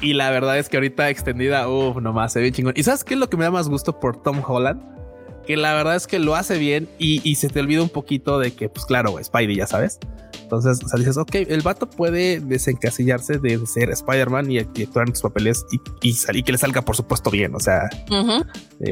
Y 0.00 0.14
la 0.14 0.30
verdad 0.30 0.58
es 0.58 0.68
que 0.68 0.78
ahorita 0.78 1.10
extendida, 1.10 1.68
uff, 1.68 1.96
nomás 2.00 2.32
se 2.32 2.40
ve 2.40 2.52
chingón. 2.52 2.72
¿Y 2.76 2.82
sabes 2.82 3.04
qué 3.04 3.14
es 3.14 3.20
lo 3.20 3.28
que 3.28 3.36
me 3.36 3.44
da 3.44 3.50
más 3.50 3.68
gusto 3.68 4.00
por 4.00 4.22
Tom 4.22 4.42
Holland? 4.46 4.80
Que 5.46 5.56
la 5.56 5.74
verdad 5.74 5.96
es 5.96 6.06
que 6.06 6.18
lo 6.18 6.36
hace 6.36 6.58
bien 6.58 6.88
y, 6.98 7.34
se 7.34 7.48
te 7.48 7.60
olvida 7.60 7.82
un 7.82 7.88
poquito 7.88 8.38
de 8.38 8.52
que, 8.52 8.68
pues 8.68 8.86
claro, 8.86 9.22
Spidey, 9.22 9.56
ya 9.56 9.66
sabes. 9.66 9.98
Entonces, 10.42 10.82
o 10.84 10.88
sea, 10.88 10.98
dices, 10.98 11.16
ok, 11.16 11.34
el 11.34 11.60
vato 11.60 11.88
puede 11.88 12.40
desencasillarse 12.40 13.38
de 13.38 13.64
ser 13.66 13.90
Spider-Man 13.90 14.50
y, 14.50 14.58
actuar 14.58 15.08
en 15.08 15.14
sus 15.14 15.22
papeles 15.22 15.64
y, 16.02 16.12
salir 16.14 16.44
que 16.44 16.52
le 16.52 16.58
salga, 16.58 16.82
por 16.82 16.96
supuesto, 16.96 17.30
bien. 17.30 17.54
O 17.54 17.60
sea, 17.60 17.90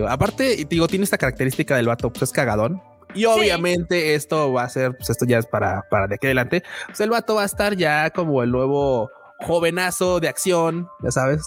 aparte, 0.09 0.67
digo, 0.69 0.89
tiene 0.89 1.05
esta 1.05 1.19
característica 1.19 1.77
del 1.77 1.87
vato, 1.87 2.13
pues 2.13 2.25
es 2.25 2.33
cagadón. 2.33 2.83
Y 3.15 3.25
obviamente 3.25 4.15
esto 4.15 4.53
va 4.53 4.65
a 4.65 4.69
ser, 4.69 4.95
pues 4.97 5.09
esto 5.09 5.25
ya 5.25 5.39
es 5.39 5.47
para, 5.47 5.83
para 5.91 6.07
de 6.07 6.17
aquí 6.17 6.27
adelante. 6.27 6.63
Pues 6.87 7.01
el 7.01 7.09
vato 7.09 7.37
va 7.37 7.43
a 7.43 7.47
estar 7.47 7.75
ya 7.75 8.11
como 8.11 8.43
el 8.43 8.51
nuevo 8.51 9.11
jovenazo 9.41 10.21
de 10.21 10.29
acción, 10.29 10.89
ya 11.03 11.11
sabes, 11.11 11.43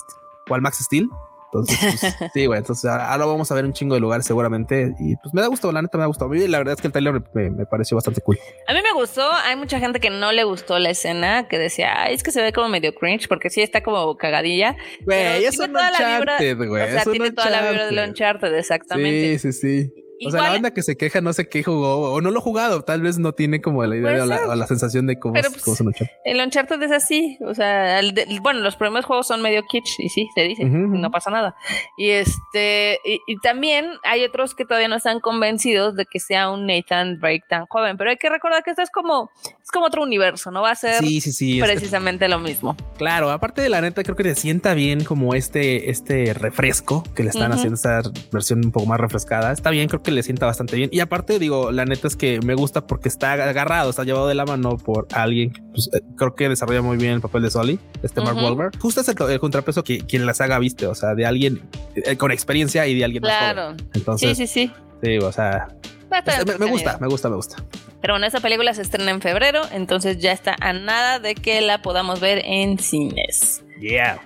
cual 0.47 0.61
Max 0.61 0.79
Steel. 0.83 1.09
Entonces, 1.53 1.77
pues, 2.17 2.31
sí, 2.33 2.45
güey. 2.45 2.59
Entonces 2.59 2.89
ahora 2.89 3.25
vamos 3.25 3.51
a 3.51 3.55
ver 3.55 3.65
un 3.65 3.73
chingo 3.73 3.95
de 3.95 4.01
lugares 4.01 4.25
seguramente. 4.25 4.93
Y 4.99 5.15
pues 5.17 5.33
me 5.33 5.41
da 5.41 5.47
gusto, 5.47 5.71
la 5.71 5.81
neta 5.81 5.97
me 5.97 6.03
da 6.03 6.07
gustado. 6.07 6.31
A 6.31 6.33
mí 6.33 6.47
la 6.47 6.59
verdad 6.59 6.75
es 6.75 6.81
que 6.81 6.87
el 6.87 6.93
trailer 6.93 7.21
me, 7.33 7.65
pareció 7.65 7.95
bastante 7.95 8.21
cool. 8.21 8.39
A 8.67 8.73
mí 8.73 8.79
me 8.81 8.93
gustó. 8.93 9.29
Hay 9.43 9.57
mucha 9.57 9.79
gente 9.79 9.99
que 9.99 10.09
no 10.09 10.31
le 10.31 10.43
gustó 10.45 10.79
la 10.79 10.91
escena, 10.91 11.47
que 11.49 11.57
decía, 11.57 12.03
Ay, 12.03 12.15
es 12.15 12.23
que 12.23 12.31
se 12.31 12.41
ve 12.41 12.53
como 12.53 12.69
medio 12.69 12.95
cringe, 12.95 13.27
porque 13.27 13.49
sí 13.49 13.61
está 13.61 13.83
como 13.83 14.15
cagadilla. 14.15 14.77
Güey, 15.05 15.43
eso 15.43 15.67
no 15.67 15.79
toda 15.79 15.91
la 15.91 16.17
vibra. 16.17 16.35
O 16.37 16.87
sea, 16.87 17.03
tiene 17.03 17.31
toda 17.31 17.49
la 17.49 17.69
vibra 17.69 17.87
de 17.87 18.07
Uncharted, 18.07 18.53
exactamente. 18.55 19.39
Sí, 19.39 19.51
sí, 19.51 19.89
sí 19.91 20.00
o 20.25 20.31
sea, 20.31 20.43
la 20.43 20.49
banda 20.49 20.71
que 20.71 20.83
se 20.83 20.97
queja 20.97 21.21
no 21.21 21.33
sé 21.33 21.49
qué 21.49 21.63
jugó 21.63 22.13
o 22.13 22.21
no 22.21 22.31
lo 22.31 22.39
ha 22.39 22.41
jugado, 22.41 22.83
tal 22.83 23.01
vez 23.01 23.17
no 23.17 23.33
tiene 23.33 23.61
como 23.61 23.85
la 23.85 23.95
idea 23.95 24.23
o 24.23 24.55
la, 24.55 24.67
sensación 24.67 25.07
de 25.07 25.19
cómo, 25.19 25.35
es, 25.35 25.49
pues, 25.49 25.63
cómo 25.63 25.89
Uncharted. 25.89 26.15
El 26.23 26.39
Uncharted 26.39 26.81
es 26.83 26.91
así, 26.91 27.37
o 27.41 27.53
sea, 27.53 27.99
bueno, 28.41 28.61
los 28.61 28.75
primeros 28.75 29.05
juegos 29.05 29.27
son 29.27 29.41
medio 29.41 29.63
kitsch 29.63 29.99
y 29.99 30.09
sí, 30.09 30.27
se 30.35 30.43
dice, 30.43 30.65
no 30.65 31.11
pasa 31.11 31.31
nada. 31.31 31.55
Y 31.97 32.09
este, 32.09 32.99
y, 33.05 33.37
también 33.41 33.87
hay 34.03 34.23
otros 34.23 34.55
que 34.55 34.65
todavía 34.65 34.87
no 34.87 34.97
están 34.97 35.19
convencidos 35.19 35.95
de 35.95 36.05
que 36.05 36.19
sea 36.19 36.49
un 36.49 36.67
Nathan 36.67 37.19
Drake 37.19 37.43
tan 37.49 37.65
joven, 37.67 37.97
pero 37.97 38.09
hay 38.09 38.17
que 38.17 38.29
recordar 38.29 38.63
que 38.63 38.71
esto 38.71 38.81
es 38.81 38.91
como, 38.91 39.31
es 39.71 39.73
como 39.73 39.85
otro 39.85 40.03
universo, 40.03 40.51
no 40.51 40.61
va 40.61 40.71
a 40.71 40.75
ser 40.75 40.99
precisamente 40.99 42.27
lo 42.27 42.39
mismo. 42.39 42.75
Claro, 42.97 43.31
aparte 43.31 43.61
de 43.61 43.69
la 43.69 43.79
neta, 43.79 44.03
creo 44.03 44.17
que 44.17 44.23
te 44.23 44.35
sienta 44.35 44.73
bien 44.73 45.05
como 45.05 45.33
este, 45.33 45.89
este 45.89 46.33
refresco 46.33 47.03
que 47.15 47.23
le 47.23 47.29
están 47.29 47.53
haciendo 47.53 47.75
esta 47.75 48.01
versión 48.33 48.65
un 48.65 48.71
poco 48.73 48.85
más 48.85 48.99
refrescada. 48.99 49.53
Está 49.53 49.69
bien, 49.69 49.87
creo 49.87 50.03
que 50.03 50.11
le 50.11 50.23
sienta 50.23 50.45
bastante 50.45 50.75
bien. 50.75 50.89
Y 50.91 50.99
aparte, 50.99 51.39
digo, 51.39 51.71
la 51.71 51.85
neta 51.85 52.07
es 52.07 52.17
que 52.17 52.41
me 52.41 52.53
gusta 52.53 52.85
porque 52.85 53.07
está 53.07 53.31
agarrado, 53.31 53.89
está 53.89 54.03
llevado 54.03 54.27
de 54.27 54.35
la 54.35 54.45
mano 54.45 54.77
por 54.77 55.07
alguien 55.13 55.53
que 55.53 55.61
pues, 55.71 55.89
eh, 55.93 56.01
creo 56.17 56.35
que 56.35 56.49
desarrolla 56.49 56.81
muy 56.81 56.97
bien 56.97 57.13
el 57.13 57.21
papel 57.21 57.43
de 57.43 57.51
Sully, 57.51 57.79
este 58.03 58.19
Mark 58.19 58.35
Wahlberg. 58.35 58.77
Justo 58.77 58.99
es 58.99 59.07
el, 59.07 59.39
contrapeso 59.39 59.85
que 59.85 59.99
quien 59.99 60.25
las 60.25 60.41
haga, 60.41 60.59
viste, 60.59 60.85
o 60.85 60.95
sea, 60.95 61.15
de 61.15 61.25
alguien 61.25 61.61
eh, 61.95 62.17
con 62.17 62.31
experiencia 62.31 62.85
y 62.87 62.95
de 62.97 63.05
alguien 63.05 63.23
claro. 63.23 63.77
Entonces, 63.93 64.37
sí, 64.37 64.47
sí, 64.47 64.67
sí. 64.67 64.73
Digo, 65.01 65.27
o 65.27 65.31
sea, 65.31 65.69
me, 66.59 66.65
gusta, 66.69 66.97
me 66.99 67.07
gusta, 67.07 67.29
me 67.29 67.35
gusta. 67.37 67.55
Pero 68.01 68.13
bueno, 68.13 68.25
esa 68.25 68.39
película 68.39 68.73
se 68.73 68.81
estrena 68.81 69.11
en 69.11 69.21
febrero, 69.21 69.61
entonces 69.71 70.17
ya 70.17 70.31
está 70.31 70.55
a 70.59 70.73
nada 70.73 71.19
de 71.19 71.35
que 71.35 71.61
la 71.61 71.81
podamos 71.81 72.19
ver 72.19 72.41
en 72.43 72.79
cines. 72.79 73.63
Yeah. 73.79 74.19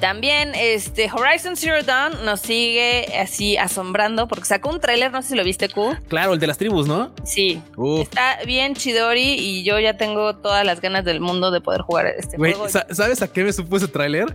También 0.00 0.52
este 0.54 1.10
Horizon 1.10 1.56
Zero 1.56 1.82
Dawn 1.82 2.26
nos 2.26 2.40
sigue 2.40 3.06
así 3.18 3.56
asombrando 3.56 4.28
porque 4.28 4.44
sacó 4.44 4.68
un 4.68 4.78
tráiler, 4.78 5.10
no 5.10 5.22
sé 5.22 5.28
si 5.28 5.34
lo 5.34 5.44
viste, 5.44 5.70
Q. 5.70 5.96
Claro, 6.08 6.34
el 6.34 6.40
de 6.40 6.46
las 6.46 6.58
tribus, 6.58 6.86
¿no? 6.86 7.14
Sí. 7.24 7.62
Está 8.00 8.38
bien 8.44 8.74
chidori 8.74 9.34
y 9.38 9.64
yo 9.64 9.78
ya 9.78 9.96
tengo 9.96 10.36
todas 10.36 10.66
las 10.66 10.82
ganas 10.82 11.06
del 11.06 11.20
mundo 11.20 11.50
de 11.50 11.62
poder 11.62 11.80
jugar 11.80 12.06
este 12.18 12.36
juego. 12.36 12.68
¿Sabes 12.68 13.22
a 13.22 13.32
qué 13.32 13.44
me 13.44 13.52
supo 13.52 13.78
ese 13.78 13.88
tráiler? 13.88 14.34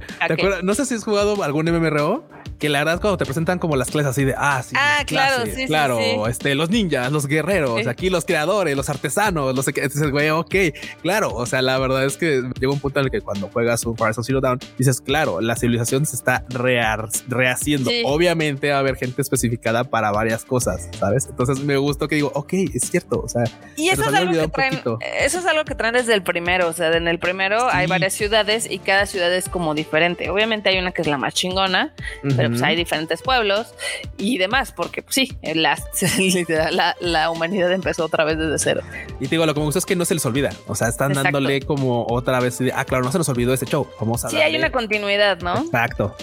No 0.63 0.73
sé 0.73 0.85
si 0.85 0.95
has 0.95 1.03
jugado 1.03 1.43
algún 1.43 1.69
MMRO 1.69 2.27
que 2.59 2.69
la 2.69 2.79
verdad 2.79 3.01
cuando 3.01 3.17
te 3.17 3.25
presentan 3.25 3.59
como 3.59 3.75
las 3.75 3.89
clases 3.89 4.11
así 4.11 4.25
de 4.25 4.35
ah 4.37 4.61
sí 4.63 4.75
ah 4.77 5.03
claro 5.05 5.45
sí 5.45 5.65
claro 5.65 6.27
este 6.27 6.55
los 6.55 6.69
ninjas 6.69 7.11
los 7.11 7.27
guerreros 7.27 7.87
aquí 7.87 8.09
los 8.09 8.25
creadores 8.25 8.75
los 8.75 8.89
artesanos 8.89 9.55
los 9.55 9.65
dices 9.65 10.11
güey 10.11 10.29
ok 10.29 10.55
claro 11.01 11.33
o 11.33 11.45
sea 11.45 11.61
la 11.61 11.77
verdad 11.79 12.05
es 12.05 12.17
que 12.17 12.43
llega 12.59 12.71
un 12.71 12.79
punto 12.79 12.99
en 12.99 13.05
el 13.05 13.11
que 13.11 13.21
cuando 13.21 13.47
juegas 13.47 13.85
un 13.85 13.95
Horizon 13.97 14.23
Zero 14.23 14.41
Dawn 14.41 14.59
dices 14.77 15.01
claro 15.01 15.41
la 15.41 15.55
civilización 15.55 16.05
se 16.05 16.15
está 16.15 16.45
rehaciendo 16.49 17.89
obviamente 18.05 18.69
va 18.69 18.77
a 18.77 18.79
haber 18.79 18.95
gente 18.95 19.21
especificada 19.21 19.83
para 19.83 20.11
varias 20.11 20.43
cosas 20.45 20.89
sabes 20.99 21.27
entonces 21.27 21.63
me 21.63 21.77
gustó 21.77 22.07
que 22.07 22.15
digo 22.15 22.31
ok 22.35 22.53
es 22.73 22.89
cierto 22.89 23.21
o 23.21 23.29
sea 23.29 23.43
y 23.75 23.89
eso 23.89 24.03
es 24.03 24.13
algo 24.13 24.31
que 24.33 24.47
traen 24.47 24.81
eso 25.19 25.39
es 25.39 25.45
algo 25.45 25.65
que 25.65 25.75
traen 25.75 25.93
desde 25.93 26.13
el 26.13 26.23
primero 26.23 26.67
o 26.67 26.73
sea 26.73 26.95
en 26.95 27.07
el 27.07 27.19
primero 27.19 27.69
hay 27.71 27.87
varias 27.87 28.13
ciudades 28.13 28.69
y 28.69 28.79
cada 28.79 29.05
ciudad 29.05 29.33
es 29.33 29.49
como 29.49 29.73
diferente. 29.73 30.29
Obviamente 30.29 30.69
hay 30.69 30.77
una 30.77 30.91
que 30.91 31.01
es 31.01 31.07
la 31.07 31.17
más 31.17 31.33
chingona 31.33 31.93
pero 32.21 32.48
pues 32.49 32.61
hay 32.63 32.75
diferentes 32.75 33.21
pueblos 33.21 33.73
y 34.17 34.37
demás, 34.37 34.71
porque 34.71 35.01
pues, 35.01 35.15
sí, 35.15 35.37
la, 36.71 36.95
la, 36.99 37.29
humanidad 37.29 37.71
empezó 37.71 38.05
otra 38.05 38.23
vez 38.23 38.37
desde 38.37 38.57
cero. 38.59 38.81
Y 39.19 39.25
te 39.25 39.31
digo, 39.31 39.45
lo 39.45 39.53
que 39.53 39.59
me 39.59 39.65
gusta 39.65 39.79
es 39.79 39.85
que 39.85 39.95
no 39.95 40.05
se 40.05 40.13
les 40.13 40.25
olvida, 40.25 40.49
o 40.67 40.75
sea, 40.75 40.87
están 40.87 41.13
dándole 41.13 41.61
como 41.61 42.05
otra 42.09 42.39
vez, 42.39 42.59
ah, 42.73 42.85
claro, 42.85 43.03
no 43.03 43.11
se 43.11 43.17
nos 43.17 43.29
olvidó 43.29 43.53
este 43.53 43.65
show, 43.65 43.87
vamos 43.99 44.25
a 44.25 44.29
Sí, 44.29 44.37
hay 44.37 44.55
una 44.55 44.71
continuidad, 44.71 45.39
¿no? 45.41 45.57
Exacto. 45.57 46.15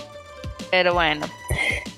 Pero 0.71 0.95
bueno. 0.95 1.27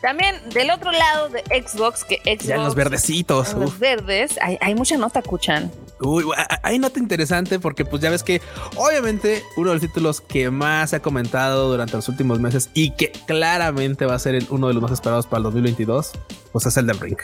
También 0.01 0.37
del 0.51 0.71
otro 0.71 0.93
lado 0.93 1.29
de 1.29 1.43
Xbox, 1.63 2.05
que 2.05 2.17
Xbox. 2.25 2.45
Ya 2.45 2.57
los 2.59 2.75
verdecitos. 2.75 3.55
Los 3.55 3.79
verdes, 3.79 4.39
hay, 4.41 4.59
hay 4.61 4.75
mucha 4.75 4.97
nota, 4.97 5.23
Cuchan. 5.23 5.71
Uy, 6.01 6.25
hay 6.63 6.79
nota 6.79 7.01
interesante 7.01 7.59
porque 7.59 7.85
pues 7.85 8.01
ya 8.01 8.11
ves 8.11 8.23
que 8.23 8.41
obviamente 8.77 9.43
uno 9.57 9.71
de 9.71 9.77
los 9.77 9.83
títulos 9.83 10.21
que 10.21 10.51
más 10.51 10.91
se 10.91 10.97
ha 10.97 11.03
comentado 11.03 11.69
durante 11.69 11.95
los 11.95 12.09
últimos 12.09 12.39
meses 12.39 12.71
y 12.73 12.93
que 12.93 13.11
claramente 13.27 14.07
va 14.07 14.15
a 14.15 14.19
ser 14.19 14.41
uno 14.51 14.69
de 14.69 14.75
los 14.75 14.83
más 14.83 14.93
esperados 14.93 15.27
para 15.27 15.39
el 15.39 15.43
2022, 15.45 16.13
pues 16.53 16.67
es 16.67 16.77
el 16.77 16.87
del 16.87 17.01
Ring. 17.01 17.19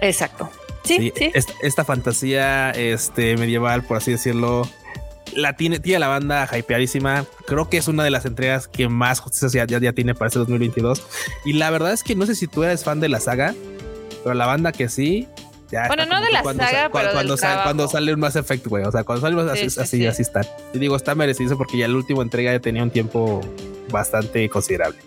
Exacto. 0.00 0.48
Sí, 0.82 1.12
sí. 1.14 1.30
Esta, 1.62 1.84
fantasía 1.84 2.70
este, 2.70 3.36
medieval, 3.36 3.84
por 3.84 3.98
así 3.98 4.12
decirlo, 4.12 4.66
la 5.34 5.56
tiene, 5.56 5.80
tiene 5.80 5.98
la 5.98 6.08
banda 6.08 6.48
hypeadísima. 6.56 7.24
Creo 7.46 7.68
que 7.68 7.76
es 7.78 7.88
una 7.88 8.04
de 8.04 8.10
las 8.10 8.24
entregas 8.26 8.68
que 8.68 8.88
más 8.88 9.20
justicia 9.20 9.64
ya, 9.66 9.78
ya, 9.78 9.92
tiene 9.92 10.14
para 10.14 10.28
este 10.28 10.38
2022. 10.38 11.02
Y 11.44 11.54
la 11.54 11.70
verdad 11.70 11.92
es 11.92 12.02
que 12.02 12.14
no 12.14 12.26
sé 12.26 12.34
si 12.34 12.46
tú 12.46 12.64
eres 12.64 12.84
fan 12.84 13.00
de 13.00 13.08
la 13.08 13.20
saga, 13.20 13.54
pero 14.22 14.34
la 14.34 14.46
banda 14.46 14.72
que 14.72 14.88
sí, 14.88 15.28
bueno, 15.70 16.04
no 16.06 16.20
de 16.20 16.32
la 16.32 16.42
saga, 16.42 16.90
pero 16.92 17.12
cuando, 17.12 17.36
sale, 17.36 17.62
cuando 17.62 17.88
sale 17.88 18.12
un 18.12 18.20
Mass 18.20 18.36
Effect, 18.36 18.66
güey. 18.66 18.84
O 18.84 18.90
sea, 18.90 19.04
cuando 19.04 19.22
sale 19.22 19.40
un 19.40 19.48
así, 19.48 19.66
así, 19.80 20.06
así 20.06 20.22
están. 20.22 20.44
Y 20.74 20.78
digo, 20.78 20.96
está 20.96 21.14
merecido 21.14 21.56
porque 21.56 21.78
ya 21.78 21.86
el 21.86 21.94
último 21.94 22.22
entrega 22.22 22.52
ya 22.52 22.60
tenía 22.60 22.82
un 22.82 22.90
tiempo 22.90 23.40
bastante 23.90 24.48
considerable. 24.48 24.98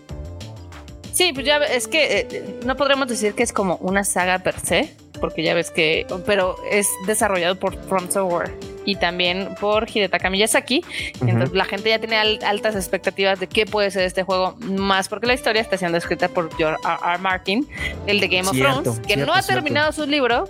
Sí, 1.11 1.31
pues 1.33 1.45
ya 1.45 1.57
es 1.57 1.87
que 1.87 2.19
eh, 2.19 2.59
no 2.65 2.75
podremos 2.75 3.07
decir 3.07 3.33
que 3.33 3.43
es 3.43 3.53
como 3.53 3.75
una 3.77 4.03
saga 4.03 4.39
per 4.39 4.59
se, 4.59 4.95
porque 5.19 5.43
ya 5.43 5.53
ves 5.53 5.69
que, 5.69 6.07
pero 6.25 6.55
es 6.71 6.87
desarrollado 7.07 7.59
por 7.59 7.77
From 7.87 8.09
Software 8.09 8.53
y 8.85 8.95
también 8.95 9.49
por 9.59 9.89
Hidetaka 9.89 10.29
Miyazaki. 10.29 10.83
Entonces 11.21 11.53
la 11.53 11.65
gente 11.65 11.89
ya 11.89 11.99
tiene 11.99 12.17
altas 12.17 12.75
expectativas 12.75 13.39
de 13.39 13.47
qué 13.47 13.65
puede 13.65 13.91
ser 13.91 14.03
este 14.03 14.23
juego, 14.23 14.55
más 14.59 15.09
porque 15.09 15.27
la 15.27 15.33
historia 15.33 15.61
está 15.61 15.77
siendo 15.77 15.97
escrita 15.97 16.29
por 16.29 16.55
George 16.55 16.79
R. 16.83 17.13
R. 17.13 17.17
Martin, 17.19 17.67
el 18.07 18.19
de 18.19 18.27
Game 18.27 18.47
of 18.47 18.57
Thrones, 18.57 18.99
que 19.07 19.17
no 19.17 19.33
ha 19.33 19.41
terminado 19.41 19.91
su 19.91 20.05
libro, 20.05 20.49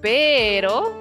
pero 0.00 0.98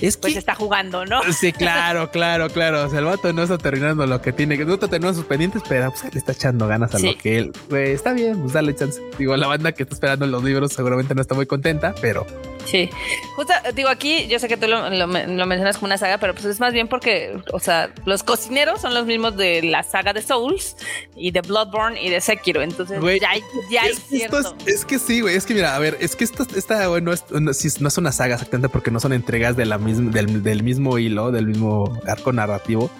es 0.00 0.16
pues 0.16 0.36
está 0.36 0.54
jugando, 0.54 1.04
¿no? 1.04 1.22
Sí, 1.32 1.52
claro, 1.52 2.10
claro, 2.10 2.48
claro. 2.50 2.84
O 2.84 2.88
sea, 2.88 2.98
el 2.98 3.04
vato 3.04 3.32
no 3.32 3.42
está 3.42 3.58
terminando 3.58 4.06
lo 4.06 4.20
que 4.20 4.32
tiene 4.32 4.58
que. 4.58 4.64
No 4.64 4.74
está 4.74 4.88
terminando 4.88 5.18
sus 5.18 5.26
pendientes, 5.26 5.62
pero 5.68 5.90
pues 5.90 6.12
le 6.12 6.18
está 6.18 6.32
echando 6.32 6.66
ganas 6.66 6.94
a 6.94 6.98
lo 6.98 7.16
que 7.16 7.38
él. 7.38 7.52
Güey, 7.68 7.92
está 7.92 8.12
bien, 8.12 8.40
pues 8.40 8.52
dale 8.52 8.74
chance. 8.74 9.00
Digo, 9.18 9.36
la 9.36 9.46
banda 9.46 9.72
que 9.72 9.84
está 9.84 9.94
esperando 9.94 10.26
los 10.26 10.42
libros 10.42 10.72
seguramente 10.72 11.14
no 11.14 11.22
está 11.22 11.34
muy 11.34 11.46
contenta, 11.46 11.94
pero 12.00 12.26
Sí, 12.66 12.90
justo 13.36 13.52
digo 13.74 13.88
aquí, 13.88 14.26
yo 14.28 14.38
sé 14.38 14.48
que 14.48 14.56
tú 14.56 14.66
lo, 14.66 15.06
mencionas 15.06 15.76
como 15.76 15.86
una 15.86 15.98
saga, 15.98 16.18
pero 16.18 16.34
pues 16.34 16.44
es 16.46 16.60
más 16.60 16.72
bien 16.72 16.88
porque, 16.88 17.36
o 17.52 17.60
sea, 17.60 17.92
los 18.04 18.22
cocineros 18.22 18.80
son 18.80 18.94
los 18.94 19.06
mismos 19.06 19.36
de 19.36 19.62
la 19.62 19.82
saga 19.82 20.12
de 20.12 20.22
Souls 20.22 20.76
y 21.16 21.30
de 21.30 21.40
Bloodborne 21.40 22.00
y 22.00 22.10
de 22.10 22.20
Sekiro, 22.20 22.62
entonces 22.62 23.00
ya 23.20 23.30
hay, 23.30 23.42
ya 23.70 23.82
es, 23.82 23.98
cierto. 24.08 24.56
Es, 24.66 24.84
que 24.84 24.98
sí, 24.98 25.20
güey, 25.20 25.36
es 25.36 25.44
que 25.44 25.54
mira, 25.54 25.74
a 25.74 25.78
ver, 25.78 25.96
es 26.00 26.16
que 26.16 26.24
esta, 26.24 26.44
esta 26.56 26.86
no, 27.00 27.12
es, 27.12 27.24
no, 27.30 27.50
es 27.50 27.98
una 27.98 28.12
saga 28.12 28.34
exactamente 28.34 28.68
porque 28.68 28.90
no 28.90 29.00
son 29.00 29.12
entregas 29.12 29.56
de 29.56 29.66
la 29.66 29.78
misma, 29.78 30.10
del, 30.10 30.42
del 30.42 30.62
mismo 30.62 30.98
hilo, 30.98 31.32
del 31.32 31.46
mismo 31.46 32.00
arco 32.06 32.32
narrativo. 32.32 32.90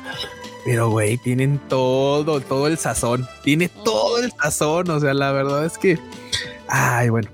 Pero, 0.64 0.90
güey, 0.90 1.18
tienen 1.18 1.58
todo, 1.68 2.40
todo 2.40 2.68
el 2.68 2.78
sazón. 2.78 3.26
Tiene 3.42 3.68
todo 3.68 4.18
el 4.18 4.32
sazón. 4.32 4.90
O 4.90 5.00
sea, 5.00 5.12
la 5.12 5.32
verdad 5.32 5.64
es 5.64 5.76
que. 5.76 5.98
Ay, 6.68 7.08
bueno. 7.08 7.28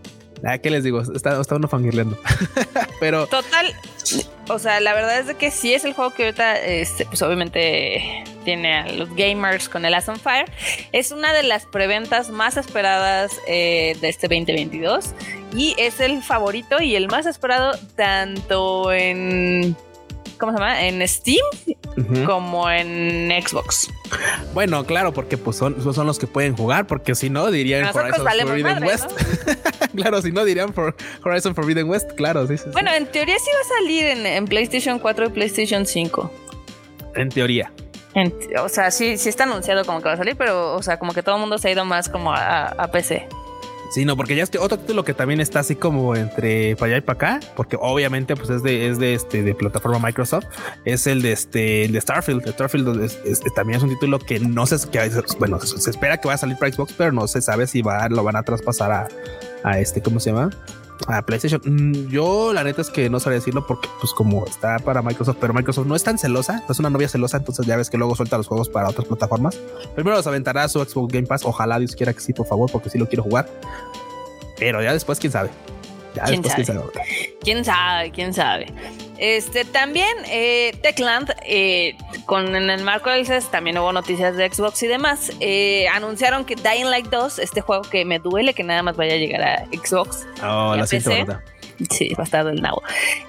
Ah, 0.45 0.59
¿Qué 0.59 0.71
les 0.71 0.85
digo? 0.85 1.01
Está, 1.01 1.41
está 1.41 1.57
uno 1.57 1.69
fangirleando. 1.69 2.19
Pero. 3.01 3.27
Total. 3.27 3.75
O 4.49 4.59
sea, 4.59 4.81
la 4.81 4.95
verdad 4.95 5.19
es 5.19 5.27
de 5.27 5.35
que 5.35 5.51
sí 5.51 5.75
es 5.75 5.85
el 5.85 5.93
juego 5.93 6.15
que 6.15 6.25
ahorita, 6.25 6.57
este, 6.57 7.05
pues 7.05 7.21
obviamente 7.21 8.25
tiene 8.45 8.75
a 8.79 8.93
los 8.93 9.15
gamers 9.15 9.69
con 9.69 9.85
el 9.85 9.93
Last 9.93 10.09
on 10.09 10.19
Fire. 10.19 10.51
Es 10.93 11.13
una 11.13 11.35
de 11.35 11.43
las 11.43 11.67
preventas 11.67 12.31
más 12.31 12.57
esperadas 12.57 13.33
eh, 13.47 13.97
de 14.01 14.09
este 14.09 14.27
2022 14.29 15.13
y 15.55 15.75
es 15.77 16.01
el 16.01 16.23
favorito 16.23 16.81
y 16.81 16.97
el 16.97 17.09
más 17.09 17.27
esperado 17.27 17.73
tanto 17.95 18.91
en 18.93 19.77
¿cómo 20.39 20.53
se 20.53 20.59
llama? 20.59 20.83
En 20.85 21.07
Steam 21.07 21.45
como 22.27 22.71
en 22.71 23.31
Xbox. 23.43 23.91
Bueno, 24.55 24.85
claro, 24.85 25.13
porque 25.13 25.37
pues 25.37 25.57
son, 25.57 25.83
son 25.95 26.07
los 26.07 26.19
que 26.19 26.27
pueden 26.27 26.57
jugar, 26.57 26.87
porque 26.87 27.15
si 27.15 27.31
no 27.31 27.51
dirían 27.51 27.85
Horizon 27.95 28.27
Forbidden 28.47 28.85
West. 28.85 29.11
claro, 29.95 30.23
si 30.23 30.33
no 30.33 30.45
dirían 30.45 30.73
for 30.73 30.95
Horizon 31.25 31.55
Forbidden 31.55 31.89
West, 31.89 32.13
claro, 32.13 32.47
sí, 32.47 32.55
Bueno, 32.73 32.93
en 32.93 33.07
teoría 33.07 33.39
sí 33.39 33.51
va 33.55 33.61
a 33.61 33.81
salir 33.81 34.05
en, 34.05 34.45
PlayStation 34.47 34.99
4 34.99 35.27
y 35.27 35.29
PlayStation 35.31 35.87
5. 35.87 36.33
En 37.17 37.29
teoría. 37.29 37.73
o 38.63 38.69
sea, 38.69 38.91
sí, 38.91 39.19
sí 39.19 39.29
está 39.29 39.45
anunciado 39.45 39.85
como 39.85 40.01
que 40.01 40.09
va 40.09 40.15
a 40.15 40.19
salir, 40.19 40.37
pero, 40.37 40.75
o 40.75 40.83
sea, 40.83 40.99
como 40.99 41.13
que 41.13 41.23
todo 41.23 41.37
el 41.37 41.41
mundo 41.41 41.59
se 41.59 41.69
ha 41.69 41.71
ido 41.73 41.85
más 41.85 42.09
como 42.09 42.33
a, 42.33 42.67
a 42.67 42.91
PC. 42.91 43.29
Sí, 43.91 44.05
no, 44.05 44.17
porque 44.17 44.37
ya 44.37 44.43
es 44.43 44.51
que 44.51 44.59
otro 44.59 44.79
título 44.79 45.05
que 45.05 45.15
también 45.15 45.41
está 45.41 45.61
así 45.61 45.75
como 45.75 46.15
entre 46.15 46.77
para 46.77 46.93
allá 46.93 46.99
y 46.99 47.01
para 47.01 47.17
acá, 47.17 47.41
porque 47.57 47.77
obviamente 47.81 48.37
pues 48.37 48.51
es 48.51 48.63
de, 48.63 48.89
es 48.89 48.99
de 48.99 49.15
este 49.15 49.43
de 49.43 49.55
plataforma 49.55 49.99
Microsoft, 49.99 50.45
es 50.85 51.07
el 51.07 51.23
de 51.23 51.33
este 51.33 51.85
el 51.85 51.93
de 51.93 52.01
Starfield. 52.01 52.47
Starfield 52.49 53.11
también 53.55 53.79
es 53.79 53.83
un 53.83 53.91
título 53.91 54.19
que 54.19 54.41
no 54.41 54.67
sé 54.67 54.77
que 54.91 55.11
bueno, 55.39 55.59
se, 55.61 55.91
espera 55.91 56.19
que 56.19 56.29
vaya 56.29 56.35
a 56.35 56.39
salir 56.39 56.59
para 56.59 56.71
Xbox, 56.71 56.93
pero 56.93 57.13
no 57.13 57.27
se 57.27 57.41
sabe 57.41 57.67
si 57.67 57.81
va, 57.81 58.09
lo 58.09 58.23
van 58.23 58.37
a 58.37 58.43
traspasar 58.43 58.93
a, 58.93 59.09
a 59.65 59.79
este, 59.79 60.03
¿cómo 60.03 60.21
se 60.21 60.31
llama? 60.31 60.51
A 61.07 61.23
PlayStation. 61.23 61.61
Mm, 61.65 62.09
yo 62.09 62.53
la 62.53 62.65
neta 62.65 62.83
es 62.83 62.91
que 62.91 63.09
no 63.09 63.21
sabría 63.21 63.39
decirlo 63.39 63.67
porque 63.67 63.89
pues 64.01 64.13
como 64.13 64.45
está 64.47 64.79
para 64.79 65.03
Microsoft, 65.03 65.39
pero 65.41 65.55
Microsoft 65.55 65.87
no 65.87 65.95
es 65.95 66.03
tan 66.03 66.19
celosa, 66.19 66.63
no 66.67 66.73
es 66.73 66.79
una 66.79 66.91
novia 66.91 67.09
celosa, 67.09 67.37
entonces 67.37 67.67
ya 67.67 67.77
ves 67.77 67.91
que 67.91 67.97
luego 67.99 68.15
suelta 68.17 68.37
los 68.37 68.47
juegos 68.49 68.69
para 68.69 68.89
otras 68.89 69.07
plataformas. 69.07 69.57
Primero 69.95 70.17
los 70.17 70.27
aventará 70.27 70.69
su 70.69 70.85
Xbox 70.85 71.13
Game 71.13 71.27
Pass, 71.27 71.45
ojalá 71.45 71.79
Dios 71.79 71.95
quiera 71.95 72.13
que 72.13 72.21
sí, 72.21 72.33
por 72.33 72.47
favor, 72.47 72.71
porque 72.71 72.91
sí 72.91 72.99
lo 72.99 73.07
quiero 73.07 73.23
jugar. 73.23 73.49
Pero 74.59 74.83
ya 74.83 74.93
después, 74.93 75.19
quién 75.21 75.33
sabe. 75.33 75.51
Ya 76.15 76.25
¿Quién 76.25 76.43
después, 76.43 76.67
sabe? 76.67 76.81
quién 76.83 76.95
sabe. 76.95 77.39
Quién 77.41 77.65
sabe, 77.65 78.11
quién 78.11 78.35
sabe. 78.35 78.67
Este 79.19 79.65
también 79.65 80.17
eh, 80.27 80.79
Techland 80.81 81.35
eh, 81.45 81.97
con 82.25 82.55
en 82.55 82.71
el 82.71 82.85
marco 82.85 83.11
del 83.11 83.27
CES 83.27 83.51
también 83.51 83.77
hubo 83.79 83.93
noticias 83.93 84.37
de 84.37 84.53
Xbox 84.53 84.83
y 84.85 84.87
demás. 84.87 85.33
Eh, 85.41 85.89
anunciaron 85.89 86.45
que 86.45 86.55
Dying 86.55 86.89
Light 86.89 87.09
2, 87.09 87.41
este 87.41 87.61
juego 87.61 87.83
que 87.83 88.05
me 88.05 88.21
duele 88.21 88.55
que 88.55 88.63
nada 88.63 88.83
más 88.83 88.97
vaya 88.97 89.15
a 89.15 89.17
llegar 89.17 89.43
a 89.43 89.67
Xbox. 89.67 90.27
Oh, 90.43 90.77
la 90.77 90.87
siento, 90.87 91.11
Sí, 91.91 92.13
va 92.15 92.23
a 92.23 92.25
estar 92.25 92.45
del 92.45 92.61
nabo. 92.61 92.83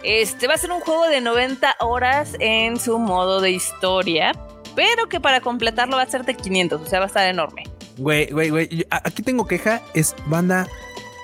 Este 0.03 0.47
va 0.47 0.55
a 0.55 0.57
ser 0.57 0.71
un 0.71 0.79
juego 0.79 1.07
de 1.07 1.21
90 1.21 1.75
horas 1.81 2.35
en 2.39 2.79
su 2.79 2.97
modo 2.97 3.41
de 3.41 3.51
historia, 3.51 4.31
pero 4.75 5.07
que 5.07 5.19
para 5.19 5.41
completarlo 5.41 5.97
va 5.97 6.03
a 6.03 6.09
ser 6.09 6.25
de 6.25 6.35
500, 6.35 6.81
o 6.81 6.85
sea, 6.85 6.99
va 6.99 7.05
a 7.05 7.07
estar 7.07 7.27
enorme. 7.27 7.63
Güey, 7.97 8.31
güey, 8.31 8.49
güey, 8.49 8.87
aquí 8.89 9.21
tengo 9.21 9.45
queja, 9.45 9.81
es 9.93 10.15
banda, 10.25 10.67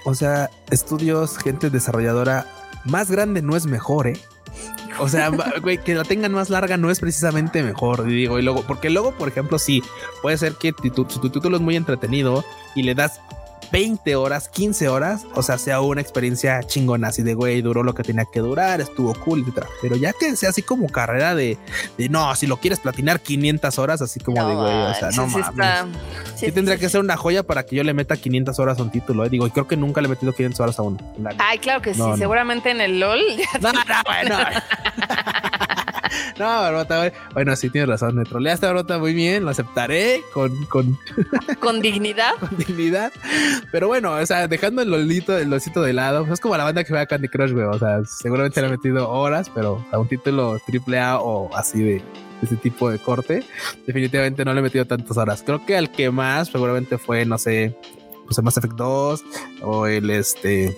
o 0.05 0.13
sea, 0.13 0.49
estudios, 0.69 1.37
gente 1.37 1.69
desarrolladora, 1.69 2.45
más 2.83 3.09
grande 3.09 3.41
no 3.41 3.55
es 3.55 3.65
mejor, 3.65 4.07
¿eh? 4.07 4.17
O 4.99 5.09
sea, 5.09 5.29
güey, 5.61 5.77
que 5.77 5.95
la 5.95 6.03
tengan 6.03 6.31
más 6.31 6.49
larga 6.49 6.77
no 6.77 6.89
es 6.89 6.99
precisamente 6.99 7.63
mejor, 7.63 8.05
digo, 8.05 8.39
y 8.39 8.41
luego, 8.41 8.63
porque 8.63 8.89
luego, 8.89 9.11
por 9.11 9.27
ejemplo, 9.27 9.59
sí, 9.59 9.83
puede 10.21 10.37
ser 10.37 10.53
que 10.53 10.71
tu, 10.71 11.05
tu 11.05 11.29
título 11.29 11.57
es 11.57 11.61
muy 11.61 11.75
entretenido 11.75 12.45
y 12.75 12.83
le 12.83 12.95
das 12.95 13.19
20 13.71 14.15
horas, 14.15 14.49
15 14.49 14.89
horas, 14.89 15.25
o 15.35 15.43
sea, 15.43 15.57
sea 15.57 15.81
una 15.81 16.01
experiencia 16.01 16.61
chingona, 16.63 17.09
así 17.09 17.23
de 17.23 17.33
güey, 17.33 17.61
duró 17.61 17.83
lo 17.83 17.93
que 17.93 18.03
tenía 18.03 18.25
que 18.25 18.39
durar, 18.39 18.81
estuvo 18.81 19.13
cool, 19.15 19.41
etcétera. 19.41 19.67
Pero 19.81 19.95
ya 19.95 20.13
que 20.13 20.35
sea 20.35 20.49
así 20.49 20.61
como 20.61 20.87
carrera 20.89 21.35
de, 21.35 21.57
de 21.97 22.09
no, 22.09 22.33
si 22.35 22.47
lo 22.47 22.57
quieres 22.57 22.79
platinar 22.79 23.19
500 23.19 23.79
horas, 23.79 24.01
así 24.01 24.19
como 24.19 24.47
de 24.47 24.55
güey, 24.55 24.73
o 24.73 24.93
sea, 24.93 25.09
no 25.11 25.27
mames. 25.27 25.97
Sí, 26.35 26.51
tendría 26.51 26.77
que 26.77 26.89
ser 26.89 27.01
una 27.01 27.17
joya 27.17 27.43
para 27.43 27.65
que 27.65 27.75
yo 27.75 27.83
le 27.83 27.93
meta 27.93 28.17
500 28.17 28.59
horas 28.59 28.79
a 28.79 28.83
un 28.83 28.91
título, 28.91 29.25
¿eh? 29.25 29.29
digo, 29.29 29.47
y 29.47 29.51
creo 29.51 29.67
que 29.67 29.77
nunca 29.77 30.01
le 30.01 30.07
he 30.07 30.09
metido 30.09 30.33
500 30.33 30.59
horas 30.59 30.79
a 30.79 30.81
uno. 30.83 30.97
Ay, 31.37 31.59
claro 31.59 31.81
que 31.81 31.93
sí, 31.93 32.01
seguramente 32.17 32.71
en 32.71 32.81
el 32.81 32.99
LOL. 32.99 33.21
No, 33.61 33.71
no, 33.71 33.79
bueno. 34.05 34.37
No, 36.39 36.45
Barbota, 36.45 37.11
bueno, 37.33 37.55
sí 37.55 37.69
tienes 37.69 37.89
razón. 37.89 38.15
Me 38.15 38.23
troleaste, 38.23 38.65
Barbota, 38.65 38.97
muy 38.97 39.13
bien. 39.13 39.45
Lo 39.45 39.51
aceptaré 39.51 40.21
con, 40.33 40.65
con, 40.65 40.97
con 41.59 41.81
dignidad. 41.81 42.33
con 42.39 42.57
dignidad. 42.57 43.11
Pero 43.71 43.87
bueno, 43.87 44.11
o 44.13 44.25
sea, 44.25 44.47
dejando 44.47 44.81
el 44.81 44.91
lolito, 44.91 45.37
el 45.37 45.49
losito 45.49 45.81
de 45.81 45.93
lado, 45.93 46.21
pues 46.21 46.33
es 46.33 46.39
como 46.39 46.57
la 46.57 46.65
banda 46.65 46.83
que 46.83 46.89
juega 46.89 47.05
Candy 47.05 47.29
Crush, 47.29 47.51
güey. 47.51 47.65
O 47.65 47.79
sea, 47.79 48.03
seguramente 48.05 48.59
le 48.61 48.67
ha 48.67 48.69
metido 48.69 49.09
horas, 49.09 49.49
pero 49.53 49.85
a 49.91 49.99
un 49.99 50.07
título 50.07 50.59
triple 50.65 50.99
A 50.99 51.19
o 51.19 51.55
así 51.55 51.81
de 51.81 52.03
ese 52.41 52.57
tipo 52.57 52.89
de 52.89 52.99
corte, 52.99 53.43
definitivamente 53.87 54.43
no 54.45 54.53
le 54.53 54.59
he 54.59 54.63
metido 54.63 54.85
tantas 54.85 55.17
horas. 55.17 55.43
Creo 55.45 55.65
que 55.65 55.77
al 55.77 55.91
que 55.91 56.11
más 56.11 56.49
seguramente 56.49 56.97
fue, 56.97 57.25
no 57.25 57.37
sé, 57.37 57.77
pues 58.25 58.37
el 58.37 58.43
Mass 58.43 58.57
Effect 58.57 58.75
2 58.75 59.23
o 59.61 59.87
el 59.87 60.09
este 60.09 60.77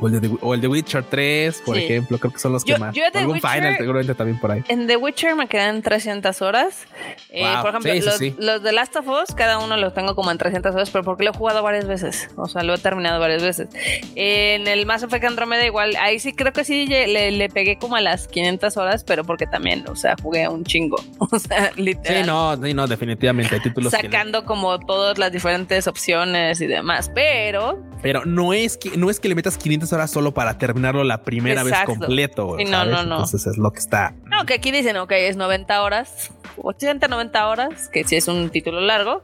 o 0.00 0.08
el, 0.08 0.20
de, 0.20 0.36
o 0.40 0.54
el 0.54 0.60
de 0.60 0.68
Witcher 0.68 1.04
3, 1.04 1.62
por 1.64 1.76
ejemplo, 1.76 2.18
creo 2.18 2.32
que 2.32 2.38
son 2.38 2.52
los 2.52 2.64
que 2.64 2.76
más. 2.78 2.94
Yo 2.94 3.04
Algún 3.14 3.40
Final 3.40 3.76
seguramente 3.76 4.14
también 4.14 4.38
por 4.38 4.52
ahí. 4.52 4.62
En 4.68 4.86
The 4.86 4.96
Witcher 4.96 5.34
me 5.34 5.48
quedan 5.48 5.82
300 5.82 6.42
horas. 6.42 6.86
Eh, 7.30 7.44
por 7.60 7.70
ejemplo, 7.70 7.94
los, 7.94 8.20
los, 8.38 8.62
de 8.62 8.72
Last 8.72 8.96
of 8.96 9.06
Us, 9.08 9.34
cada 9.34 9.58
uno 9.58 9.76
los 9.76 9.94
tengo 9.94 10.14
como 10.14 10.30
en 10.30 10.38
300 10.38 10.74
horas, 10.74 10.90
pero 10.90 11.04
porque 11.04 11.24
lo 11.24 11.30
he 11.30 11.34
jugado 11.34 11.62
varias 11.62 11.86
veces. 11.86 12.28
O 12.36 12.46
sea, 12.46 12.62
lo 12.62 12.74
he 12.74 12.78
terminado 12.78 13.20
varias 13.20 13.42
veces. 13.42 13.68
En 14.14 14.66
el 14.66 14.86
Mass 14.86 15.02
Effect 15.02 15.24
Andromeda 15.24 15.64
igual, 15.64 15.96
ahí 15.96 16.18
sí 16.18 16.32
creo 16.34 16.52
que 16.52 16.64
sí 16.64 16.86
le, 16.86 17.30
le, 17.30 17.48
pegué 17.48 17.78
como 17.78 17.96
a 17.96 18.00
las 18.00 18.28
500 18.28 18.76
horas, 18.76 19.04
pero 19.04 19.24
porque 19.24 19.46
también, 19.46 19.84
o 19.88 19.96
sea, 19.96 20.16
jugué 20.22 20.48
un 20.48 20.64
chingo. 20.64 20.96
O 21.28 21.38
sea, 21.38 21.72
literal. 21.76 22.22
Sí, 22.22 22.26
no, 22.26 22.56
sí, 22.62 22.72
no, 22.72 22.86
definitivamente 22.86 23.56
hay 23.56 23.60
títulos 23.60 23.90
Sacando 23.90 24.44
como 24.44 24.78
todas 24.78 25.18
las 25.18 25.32
diferentes 25.32 25.86
opciones 25.86 26.60
y 26.60 26.66
demás, 26.66 27.10
pero... 27.14 27.82
Pero 28.00 28.24
no 28.24 28.52
es 28.52 28.76
que, 28.76 28.96
no 28.96 29.10
es 29.10 29.18
que 29.18 29.28
le 29.28 29.34
metas 29.34 29.58
500 29.58 29.85
horas 29.92 30.10
solo 30.10 30.32
para 30.32 30.58
terminarlo 30.58 31.04
la 31.04 31.22
primera 31.22 31.62
vez 31.62 31.74
completo. 31.84 32.56
no, 32.58 32.84
no, 32.84 33.02
no. 33.04 33.16
Entonces 33.16 33.46
es 33.46 33.58
lo 33.58 33.72
que 33.72 33.78
está. 33.78 34.14
No, 34.24 34.44
que 34.46 34.54
aquí 34.54 34.72
dicen, 34.72 34.96
ok, 34.96 35.12
es 35.12 35.36
90 35.36 35.82
horas, 35.82 36.30
80, 36.62 37.08
90 37.08 37.48
horas, 37.48 37.88
que 37.88 38.04
si 38.04 38.16
es 38.16 38.28
un 38.28 38.50
título 38.50 38.80
largo, 38.80 39.22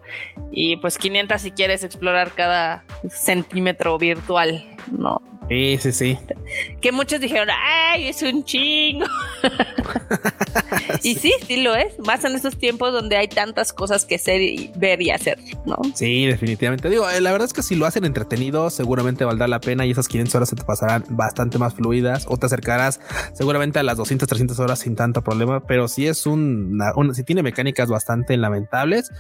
y 0.51 0.77
pues 0.77 0.99
500 0.99 1.41
si 1.41 1.51
quieres 1.51 1.85
explorar 1.85 2.33
cada 2.33 2.85
centímetro 3.11 3.99
virtual, 3.99 4.65
¿no? 4.91 5.21
Sí, 5.49 5.77
sí, 5.81 5.93
sí. 5.93 6.19
Que 6.81 6.93
muchos 6.93 7.21
dijeron, 7.21 7.49
ay, 7.51 8.09
es 8.09 8.23
un 8.23 8.45
chingo. 8.45 9.07
y 11.03 11.15
sí, 11.17 11.33
sí 11.47 11.63
lo 11.63 11.75
es. 11.75 11.99
Más 11.99 12.25
en 12.25 12.35
estos 12.35 12.57
tiempos 12.57 12.93
donde 12.93 13.17
hay 13.17 13.29
tantas 13.29 13.73
cosas 13.73 14.07
que 14.07 14.19
ser 14.19 14.41
y 14.41 14.73
ver 14.77 15.03
y 15.03 15.11
hacer, 15.11 15.39
¿no? 15.67 15.77
Sí, 15.95 16.27
definitivamente. 16.27 16.89
Digo, 16.89 17.09
eh, 17.11 17.21
la 17.21 17.33
verdad 17.33 17.47
es 17.47 17.53
que 17.53 17.63
si 17.63 17.75
lo 17.75 17.87
hacen 17.87 18.05
entretenido, 18.05 18.71
seguramente 18.71 19.25
valdrá 19.25 19.47
la 19.49 19.61
pena 19.61 19.85
y 19.85 19.91
esas 19.91 20.09
500 20.09 20.35
horas 20.35 20.49
se 20.49 20.57
te 20.57 20.65
pasarán 20.65 21.05
bastante 21.11 21.59
más 21.59 21.75
fluidas 21.75 22.25
o 22.29 22.37
te 22.37 22.47
acercarás 22.47 23.01
seguramente 23.35 23.79
a 23.79 23.83
las 23.83 23.97
200, 23.99 24.27
300 24.29 24.59
horas 24.59 24.79
sin 24.79 24.97
tanto 24.97 25.23
problema. 25.23 25.67
Pero 25.67 25.89
si 25.89 26.07
es 26.07 26.25
un, 26.25 26.81
si 27.13 27.25
tiene 27.25 27.43
mecánicas 27.43 27.89
bastante 27.89 28.37
lamentables, 28.37 29.11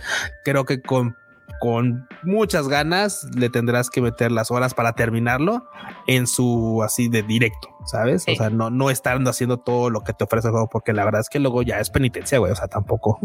creo 0.44 0.64
que 0.64 0.80
con 0.80 1.16
con 1.60 2.08
muchas 2.22 2.68
ganas 2.68 3.26
le 3.36 3.50
tendrás 3.50 3.90
que 3.90 4.00
meter 4.00 4.32
las 4.32 4.50
horas 4.50 4.74
para 4.74 4.92
terminarlo 4.94 5.64
en 6.06 6.26
su 6.26 6.82
así 6.84 7.08
de 7.08 7.22
directo, 7.22 7.68
¿sabes? 7.86 8.24
O 8.28 8.34
sea, 8.34 8.50
no, 8.50 8.70
no 8.70 8.90
estando 8.90 9.30
haciendo 9.30 9.58
todo 9.58 9.90
lo 9.90 10.02
que 10.02 10.12
te 10.12 10.24
ofrece 10.24 10.48
el 10.48 10.52
juego, 10.52 10.68
porque 10.70 10.92
la 10.92 11.04
verdad 11.04 11.20
es 11.20 11.28
que 11.28 11.38
luego 11.38 11.62
ya 11.62 11.78
es 11.80 11.90
penitencia, 11.90 12.38
güey. 12.38 12.52
O 12.52 12.56
sea, 12.56 12.68
tampoco. 12.68 13.18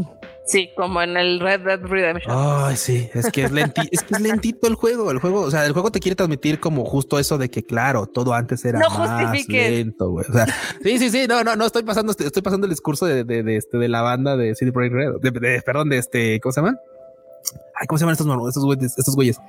Sí, 0.46 0.70
como 0.78 1.02
en 1.02 1.18
el 1.18 1.40
Red 1.40 1.62
Dead 1.62 1.82
Redemption. 1.82 2.36
Ay, 2.38 2.78
sí, 2.78 3.10
es 3.13 3.32
que 3.32 3.44
es, 3.44 3.52
es 3.92 4.04
que 4.04 4.13
es 4.13 4.22
lentito 4.22 4.68
el 4.68 4.76
juego. 4.76 5.12
El 5.12 5.20
juego, 5.20 5.42
o 5.42 5.52
sea, 5.52 5.66
el 5.66 5.74
juego 5.74 5.92
te 5.92 6.00
quiere 6.00 6.16
transmitir 6.16 6.60
como 6.60 6.86
justo 6.86 7.20
eso 7.20 7.38
de 7.38 7.50
que, 7.50 7.66
claro, 7.66 8.08
todo 8.08 8.34
antes 8.34 8.63
era 8.63 8.80
más 8.80 9.48
lento, 9.48 10.10
güey. 10.10 10.26
O 10.30 10.34
sea, 10.34 10.46
sí, 10.84 11.00
sí, 11.00 11.10
sí, 11.10 11.26
no, 11.28 11.44
no, 11.44 11.56
no 11.56 11.66
estoy 11.66 11.84
pasando, 11.84 12.13
estoy 12.18 12.42
pasando 12.42 12.66
el 12.66 12.72
discurso 12.72 13.06
de, 13.06 13.24
de, 13.24 13.44
de, 13.44 13.58
este, 13.58 13.78
de 13.78 13.90
la 13.90 14.02
banda 14.02 14.38
de 14.38 14.56
City 14.56 14.72
Projekt 14.72 14.96
Red, 14.96 15.32
de, 15.32 15.62
perdón, 15.62 15.90
de 15.90 15.98
este, 15.98 16.40
¿cómo 16.40 16.54
se 16.54 16.62
llama? 16.62 16.78
Ay, 17.80 17.88
¿cómo 17.88 17.98
se 17.98 18.04
llaman 18.04 18.13
estos, 18.13 18.48
estos 18.48 18.66
güeyes? 18.66 18.98
Estos 18.98 19.16
güeyes. 19.16 19.40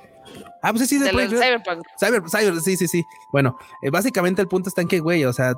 Ah, 0.61 0.71
pues 0.71 0.87
sí, 0.87 0.97
sí, 0.97 1.03
de, 1.03 1.09
Cyberpunk. 1.09 1.85
Cyber, 1.97 2.23
Cyber, 2.29 2.61
sí, 2.61 2.77
sí, 2.77 2.87
sí. 2.87 3.05
Bueno, 3.31 3.57
eh, 3.81 3.89
básicamente 3.89 4.41
el 4.41 4.47
punto 4.47 4.69
está 4.69 4.81
en 4.81 4.87
que, 4.87 4.99
güey, 4.99 5.25
o 5.25 5.33
sea, 5.33 5.53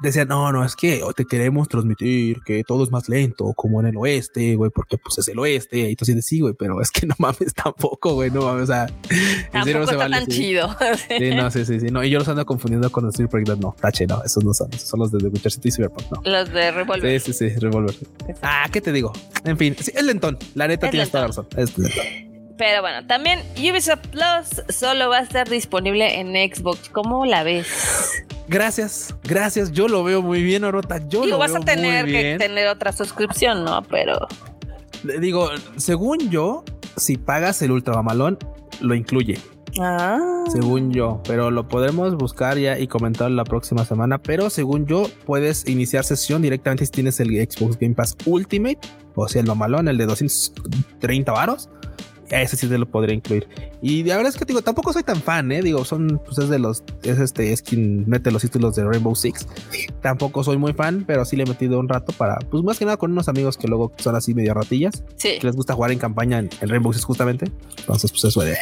decían, 0.00 0.28
no, 0.28 0.52
no, 0.52 0.64
es 0.64 0.76
que 0.76 1.02
te 1.14 1.24
queremos 1.24 1.68
transmitir 1.68 2.40
que 2.44 2.62
todo 2.64 2.84
es 2.84 2.90
más 2.90 3.08
lento, 3.08 3.52
como 3.54 3.80
en 3.80 3.86
el 3.86 3.96
oeste, 3.96 4.54
güey, 4.56 4.70
porque 4.70 4.98
pues 4.98 5.18
es 5.18 5.28
el 5.28 5.38
oeste, 5.38 5.90
y 5.90 5.96
tú 5.96 6.04
dices, 6.04 6.24
sí, 6.24 6.40
güey, 6.40 6.54
pero 6.54 6.80
es 6.80 6.90
que 6.90 7.06
no 7.06 7.14
mames 7.18 7.54
tampoco, 7.54 8.14
güey, 8.14 8.30
no 8.30 8.42
mames, 8.42 8.64
o 8.64 8.66
sea, 8.66 8.86
tampoco 9.52 9.78
no 9.78 9.86
se 9.86 9.92
está 9.92 10.10
tan 10.10 10.26
chido. 10.26 10.76
Sí, 11.06 11.30
no, 11.34 11.50
sí, 11.50 11.64
sí, 11.64 11.80
sí, 11.80 11.86
no, 11.86 12.02
y 12.02 12.10
yo 12.10 12.18
los 12.18 12.28
ando 12.28 12.44
confundiendo 12.44 12.90
con 12.90 13.04
los 13.04 13.16
Project, 13.16 13.60
no, 13.60 13.74
tache, 13.80 14.06
no, 14.06 14.22
esos 14.22 14.44
no 14.44 14.52
son, 14.52 14.72
esos 14.72 14.88
son 14.88 15.00
los 15.00 15.10
de 15.12 15.18
The 15.18 15.28
Witcher 15.28 15.52
City 15.52 15.68
y 15.68 15.72
Cyberpunk, 15.72 16.10
no. 16.10 16.30
Los 16.30 16.52
de 16.52 16.70
Revolver. 16.70 17.20
Sí, 17.20 17.32
sí, 17.32 17.50
sí, 17.50 17.58
Revolver. 17.58 17.94
Ah, 18.42 18.68
¿qué 18.72 18.80
te 18.80 18.92
digo? 18.92 19.12
En 19.44 19.56
fin, 19.56 19.76
sí, 19.78 19.92
es 19.94 20.04
lentón, 20.04 20.38
la 20.54 20.68
neta 20.68 20.90
tienes 20.90 21.10
toda 21.10 21.22
la 21.22 21.26
razón, 21.28 21.46
es 21.56 21.76
lentón. 21.78 22.25
Pero 22.58 22.80
bueno, 22.80 23.06
también 23.06 23.40
Ubisoft 23.58 24.06
Plus 24.08 24.62
solo 24.74 25.10
va 25.10 25.18
a 25.18 25.22
estar 25.22 25.48
disponible 25.48 26.20
en 26.20 26.28
Xbox. 26.28 26.88
¿Cómo 26.88 27.26
la 27.26 27.42
ves? 27.42 28.24
Gracias, 28.48 29.14
gracias. 29.24 29.72
Yo 29.72 29.88
lo 29.88 30.04
veo 30.04 30.22
muy 30.22 30.42
bien, 30.42 30.64
Orota. 30.64 30.98
Yo 31.08 31.22
Digo, 31.24 31.38
vas 31.38 31.54
a 31.54 31.60
tener 31.60 32.06
que 32.06 32.36
tener 32.38 32.68
otra 32.68 32.92
suscripción, 32.92 33.64
¿no? 33.64 33.82
Pero. 33.82 34.26
Digo, 35.20 35.50
según 35.76 36.30
yo, 36.30 36.64
si 36.96 37.16
pagas 37.16 37.60
el 37.62 37.72
ultramamalón, 37.72 38.38
lo 38.80 38.94
incluye. 38.94 39.38
Ah. 39.78 40.44
Según 40.50 40.92
yo, 40.92 41.20
pero 41.26 41.50
lo 41.50 41.68
podemos 41.68 42.16
buscar 42.16 42.56
ya 42.56 42.78
y 42.78 42.86
comentar 42.86 43.30
la 43.30 43.44
próxima 43.44 43.84
semana. 43.84 44.18
Pero 44.18 44.48
según 44.48 44.86
yo, 44.86 45.10
puedes 45.26 45.68
iniciar 45.68 46.04
sesión 46.04 46.40
directamente 46.40 46.86
si 46.86 46.92
tienes 46.92 47.20
el 47.20 47.28
Xbox 47.28 47.78
Game 47.78 47.94
Pass 47.94 48.16
Ultimate, 48.24 48.78
o 49.14 49.28
sea, 49.28 49.42
el 49.42 49.48
mamalón, 49.48 49.88
el 49.88 49.98
de 49.98 50.06
230 50.06 51.30
varos 51.32 51.68
ese 52.30 52.56
sí 52.56 52.68
te 52.68 52.78
lo 52.78 52.86
podría 52.86 53.14
incluir. 53.14 53.48
Y 53.82 54.04
la 54.04 54.16
verdad 54.16 54.32
es 54.32 54.38
que 54.38 54.44
digo, 54.44 54.62
tampoco 54.62 54.92
soy 54.92 55.02
tan 55.02 55.20
fan, 55.20 55.50
¿eh? 55.52 55.62
Digo, 55.62 55.84
son, 55.84 56.20
pues 56.24 56.38
es 56.38 56.48
de 56.48 56.58
los, 56.58 56.82
es 57.02 57.18
este, 57.18 57.52
es 57.52 57.62
quien 57.62 58.08
mete 58.08 58.30
los 58.30 58.42
títulos 58.42 58.74
de 58.76 58.84
Rainbow 58.84 59.14
Six. 59.14 59.46
Tampoco 60.02 60.42
soy 60.42 60.56
muy 60.56 60.72
fan, 60.72 61.04
pero 61.06 61.24
sí 61.24 61.36
le 61.36 61.44
he 61.44 61.46
metido 61.46 61.78
un 61.78 61.88
rato 61.88 62.12
para, 62.12 62.38
pues 62.50 62.62
más 62.64 62.78
que 62.78 62.84
nada 62.84 62.96
con 62.96 63.12
unos 63.12 63.28
amigos 63.28 63.56
que 63.56 63.68
luego 63.68 63.92
son 63.98 64.16
así 64.16 64.34
medio 64.34 64.54
ratillas. 64.54 65.04
Que 65.20 65.40
les 65.42 65.56
gusta 65.56 65.74
jugar 65.74 65.92
en 65.92 65.98
campaña 65.98 66.38
en, 66.38 66.50
Rainbow 66.60 66.92
Six 66.92 67.04
justamente. 67.04 67.46
Entonces, 67.78 68.10
pues 68.10 68.24
eso 68.24 68.40
de... 68.40 68.56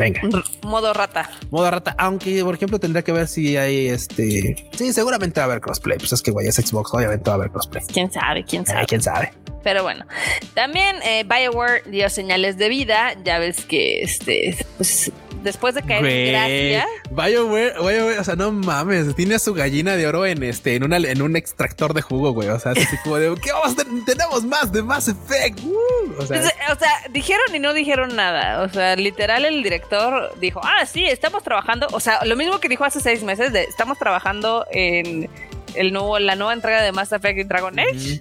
Venga. 0.00 0.22
modo 0.62 0.92
rata. 0.94 1.30
Modo 1.50 1.70
rata. 1.70 1.94
Aunque, 1.98 2.42
por 2.42 2.54
ejemplo, 2.54 2.78
tendría 2.80 3.02
que 3.02 3.12
ver 3.12 3.28
si 3.28 3.56
hay 3.56 3.88
este. 3.88 4.68
Sí, 4.72 4.92
seguramente 4.92 5.40
va 5.40 5.44
a 5.44 5.50
haber 5.50 5.60
crossplay. 5.60 5.98
Pues 5.98 6.12
es 6.12 6.22
que, 6.22 6.30
güey, 6.30 6.48
es 6.48 6.56
Xbox. 6.56 6.92
Obviamente 6.94 7.28
va 7.28 7.34
a 7.34 7.36
haber 7.36 7.50
crossplay. 7.50 7.84
Quién 7.92 8.10
sabe, 8.10 8.44
quién 8.44 8.64
sabe. 8.64 8.86
quién 8.86 9.02
sabe. 9.02 9.32
Pero 9.62 9.82
bueno, 9.82 10.06
también 10.54 10.96
eh, 11.04 11.24
Bioware 11.24 11.82
dio 11.86 12.08
señales 12.08 12.56
de 12.56 12.70
vida. 12.70 13.14
Ya 13.24 13.38
ves 13.38 13.64
que 13.66 14.02
este, 14.02 14.56
pues 14.78 15.12
después 15.42 15.74
de 15.74 15.82
caer 15.82 16.04
en 16.04 16.32
gracia. 16.32 16.86
BioWare, 17.10 17.74
BioWare, 17.78 18.18
o 18.18 18.24
sea, 18.24 18.36
no 18.36 18.52
mames, 18.52 19.14
tiene 19.14 19.38
su 19.38 19.54
gallina 19.54 19.96
de 19.96 20.06
oro 20.06 20.26
en 20.26 20.42
este, 20.42 20.74
en 20.74 20.84
una, 20.84 20.96
en 20.96 21.22
un 21.22 21.36
extractor 21.36 21.94
de 21.94 22.02
jugo, 22.02 22.32
güey. 22.32 22.48
O 22.48 22.58
sea, 22.58 22.72
así 22.72 22.96
como 23.02 23.16
de 23.16 23.34
¿qué 23.42 23.52
vamos 23.52 23.76
a 23.78 24.04
Tenemos 24.04 24.44
más 24.44 24.72
de 24.72 24.82
Mass 24.82 25.08
Effect. 25.08 25.60
Uh, 25.60 26.14
o, 26.18 26.26
sea, 26.26 26.40
o, 26.72 26.78
sea, 26.78 26.90
dijeron 27.10 27.54
y 27.54 27.58
no 27.58 27.72
dijeron 27.72 28.14
nada. 28.16 28.62
O 28.62 28.68
sea, 28.68 28.96
literal, 28.96 29.44
el 29.44 29.62
director 29.62 30.34
dijo, 30.40 30.60
ah, 30.62 30.86
sí, 30.86 31.04
estamos 31.04 31.42
trabajando. 31.42 31.86
O 31.92 32.00
sea, 32.00 32.24
lo 32.24 32.36
mismo 32.36 32.60
que 32.60 32.68
dijo 32.68 32.84
hace 32.84 33.00
seis 33.00 33.22
meses, 33.22 33.52
de 33.52 33.62
estamos 33.64 33.98
trabajando 33.98 34.66
en 34.70 35.28
el 35.74 35.92
nuevo, 35.92 36.18
la 36.18 36.36
nueva 36.36 36.52
entrega 36.52 36.82
de 36.82 36.92
Mass 36.92 37.12
Effect 37.12 37.38
y 37.38 37.44
Dragon 37.44 37.78
Age. 37.78 38.18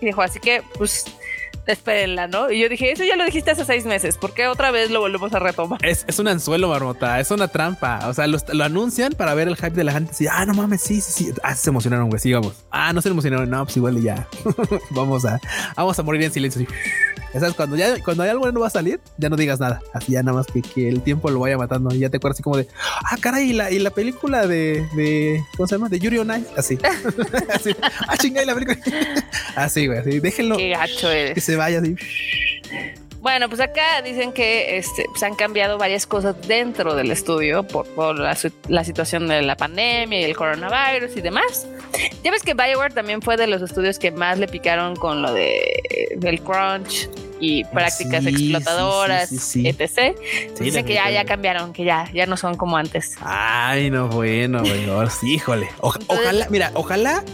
Y 0.00 0.06
dijo, 0.06 0.22
así 0.22 0.40
que, 0.40 0.62
pues 0.76 1.04
espérenla, 1.66 2.28
¿no? 2.28 2.50
Y 2.50 2.60
yo 2.60 2.68
dije, 2.68 2.92
eso 2.92 3.04
ya 3.04 3.16
lo 3.16 3.24
dijiste 3.24 3.50
hace 3.50 3.64
seis 3.64 3.84
meses, 3.84 4.16
¿por 4.16 4.34
qué 4.34 4.48
otra 4.48 4.70
vez 4.70 4.90
lo 4.90 5.00
volvemos 5.00 5.32
a 5.32 5.38
retomar? 5.38 5.84
Es, 5.84 6.04
es 6.06 6.18
un 6.18 6.28
anzuelo, 6.28 6.68
marmota, 6.68 7.20
es 7.20 7.30
una 7.30 7.48
trampa. 7.48 8.08
O 8.08 8.14
sea, 8.14 8.26
lo, 8.26 8.38
anuncian 8.64 9.12
para 9.12 9.34
ver 9.34 9.48
el 9.48 9.56
hype 9.56 9.70
de 9.70 9.84
la 9.84 9.92
gente. 9.92 10.12
Así, 10.12 10.26
ah, 10.30 10.44
no 10.46 10.54
mames, 10.54 10.82
sí, 10.82 11.00
sí, 11.00 11.24
sí. 11.24 11.32
Ah, 11.42 11.54
se 11.54 11.70
emocionaron, 11.70 12.08
güey, 12.08 12.20
sigamos. 12.20 12.64
Ah, 12.70 12.92
no 12.92 13.02
se 13.02 13.08
emocionaron, 13.08 13.48
no, 13.50 13.64
pues 13.64 13.76
igual 13.76 14.00
ya. 14.02 14.28
vamos 14.90 15.24
a, 15.24 15.40
vamos 15.76 15.98
a 15.98 16.02
morir 16.02 16.22
en 16.22 16.32
silencio. 16.32 16.66
¿Sabes? 17.40 17.54
Cuando 17.54 17.76
ya 17.76 18.02
cuando 18.02 18.22
hay 18.22 18.30
algo 18.30 18.50
no 18.50 18.60
va 18.60 18.68
a 18.68 18.70
salir, 18.70 19.00
ya 19.18 19.28
no 19.28 19.36
digas 19.36 19.60
nada. 19.60 19.82
Así 19.92 20.12
ya 20.12 20.22
nada 20.22 20.38
más 20.38 20.46
que, 20.46 20.62
que 20.62 20.88
el 20.88 21.02
tiempo 21.02 21.30
lo 21.30 21.40
vaya 21.40 21.58
matando. 21.58 21.94
Y 21.94 21.98
ya 21.98 22.08
te 22.08 22.16
acuerdas 22.16 22.36
así 22.36 22.42
como 22.42 22.56
de, 22.56 22.66
ah, 23.04 23.16
caray, 23.20 23.50
y 23.50 23.52
la, 23.52 23.70
y 23.70 23.78
la 23.78 23.90
película 23.90 24.46
de, 24.46 24.86
de, 24.96 25.42
¿cómo 25.56 25.66
se 25.66 25.74
llama? 25.74 25.88
De 25.88 25.98
Yuri 25.98 26.18
on 26.18 26.30
Ice. 26.30 26.48
Así. 26.56 26.78
así. 27.54 27.76
Ah, 28.08 28.16
chingada, 28.16 28.46
la 28.46 28.54
película. 28.54 28.78
así, 29.56 29.86
güey. 29.86 29.98
Así. 29.98 30.20
Déjenlo. 30.20 30.56
Qué 30.56 30.70
gacho 30.70 31.10
eres. 31.10 31.34
Que 31.34 31.40
se 31.40 31.55
vaya 31.56 31.80
así. 31.80 31.96
Bueno, 33.26 33.48
pues 33.48 33.60
acá 33.60 34.02
dicen 34.02 34.32
que 34.32 34.76
este, 34.76 35.02
se 35.02 35.08
pues 35.08 35.22
han 35.24 35.34
cambiado 35.34 35.78
varias 35.78 36.06
cosas 36.06 36.36
dentro 36.46 36.94
del 36.94 37.10
estudio 37.10 37.64
por, 37.64 37.84
por 37.88 38.16
la, 38.16 38.36
la, 38.68 38.84
situación 38.84 39.26
de 39.26 39.42
la 39.42 39.56
pandemia 39.56 40.20
y 40.20 40.22
el 40.22 40.36
coronavirus 40.36 41.16
y 41.16 41.22
demás. 41.22 41.66
Ya 42.22 42.30
ves 42.30 42.44
que 42.44 42.54
Bioware 42.54 42.92
también 42.92 43.22
fue 43.22 43.36
de 43.36 43.48
los 43.48 43.62
estudios 43.62 43.98
que 43.98 44.12
más 44.12 44.38
le 44.38 44.46
picaron 44.46 44.94
con 44.94 45.22
lo 45.22 45.32
de, 45.32 46.14
del 46.18 46.40
crunch 46.40 47.08
y 47.40 47.64
ah, 47.64 47.70
prácticas 47.72 48.24
explotadoras, 48.26 49.56
etc. 49.56 50.16
Dicen 50.60 50.86
que 50.86 50.94
ya, 50.94 51.10
ya 51.10 51.24
cambiaron, 51.24 51.72
que 51.72 51.84
ya, 51.84 52.08
ya 52.12 52.26
no 52.26 52.36
son 52.36 52.56
como 52.56 52.76
antes. 52.76 53.16
Ay, 53.20 53.90
no, 53.90 54.08
bueno, 54.08 54.60
bueno, 54.60 55.10
sí, 55.10 55.34
híjole. 55.34 55.68
ojalá, 55.80 56.46
mira, 56.48 56.70
ojalá, 56.74 57.24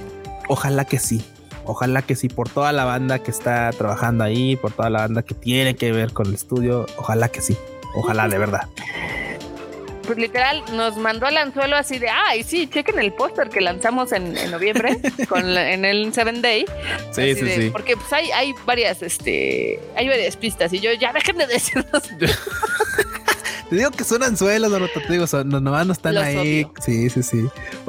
ojalá 0.48 0.86
que 0.86 0.98
sí. 0.98 1.22
Ojalá 1.64 2.02
que 2.02 2.16
sí, 2.16 2.28
por 2.28 2.48
toda 2.48 2.72
la 2.72 2.84
banda 2.84 3.20
que 3.20 3.30
está 3.30 3.70
trabajando 3.70 4.24
ahí, 4.24 4.56
por 4.56 4.72
toda 4.72 4.90
la 4.90 5.00
banda 5.00 5.22
que 5.22 5.34
tiene 5.34 5.76
que 5.76 5.92
ver 5.92 6.12
con 6.12 6.26
el 6.26 6.34
estudio, 6.34 6.86
ojalá 6.96 7.28
que 7.28 7.40
sí. 7.40 7.56
Ojalá, 7.94 8.28
de 8.28 8.38
verdad 8.38 8.68
pues 10.02 10.18
literal 10.18 10.62
nos 10.74 10.96
mandó 10.96 11.26
al 11.26 11.36
anzuelo 11.36 11.76
así 11.76 11.98
de, 11.98 12.08
ay, 12.08 12.42
sí, 12.42 12.68
chequen 12.68 12.98
el 12.98 13.12
póster 13.12 13.48
que 13.48 13.60
lanzamos 13.60 14.12
en, 14.12 14.34
noviembre 14.50 15.00
con 15.28 15.48
en 15.56 15.84
el 15.84 16.12
Seven 16.12 16.42
Day. 16.42 16.66
Sí, 17.12 17.34
sí, 17.34 17.48
sí. 17.48 17.70
Porque 17.70 17.96
pues 17.96 18.12
hay, 18.12 18.30
hay 18.32 18.52
varias, 18.66 19.02
este, 19.02 19.80
hay 19.96 20.08
varias 20.08 20.36
pistas 20.36 20.72
y 20.72 20.80
yo 20.80 20.92
ya 20.92 21.12
dejen 21.12 21.38
de 21.38 21.46
decirnos. 21.46 22.02
te 23.70 23.76
digo 23.76 23.90
que 23.90 24.04
son 24.04 24.22
anzuelos, 24.22 24.70
no, 24.70 24.86
te 24.88 25.12
digo, 25.12 25.26
son, 25.26 25.48
nomás 25.48 25.86
no 25.86 25.92
están 25.92 26.16
ahí. 26.18 26.66
Sí, 26.84 27.08
sí, 27.08 27.22
sí. 27.22 27.48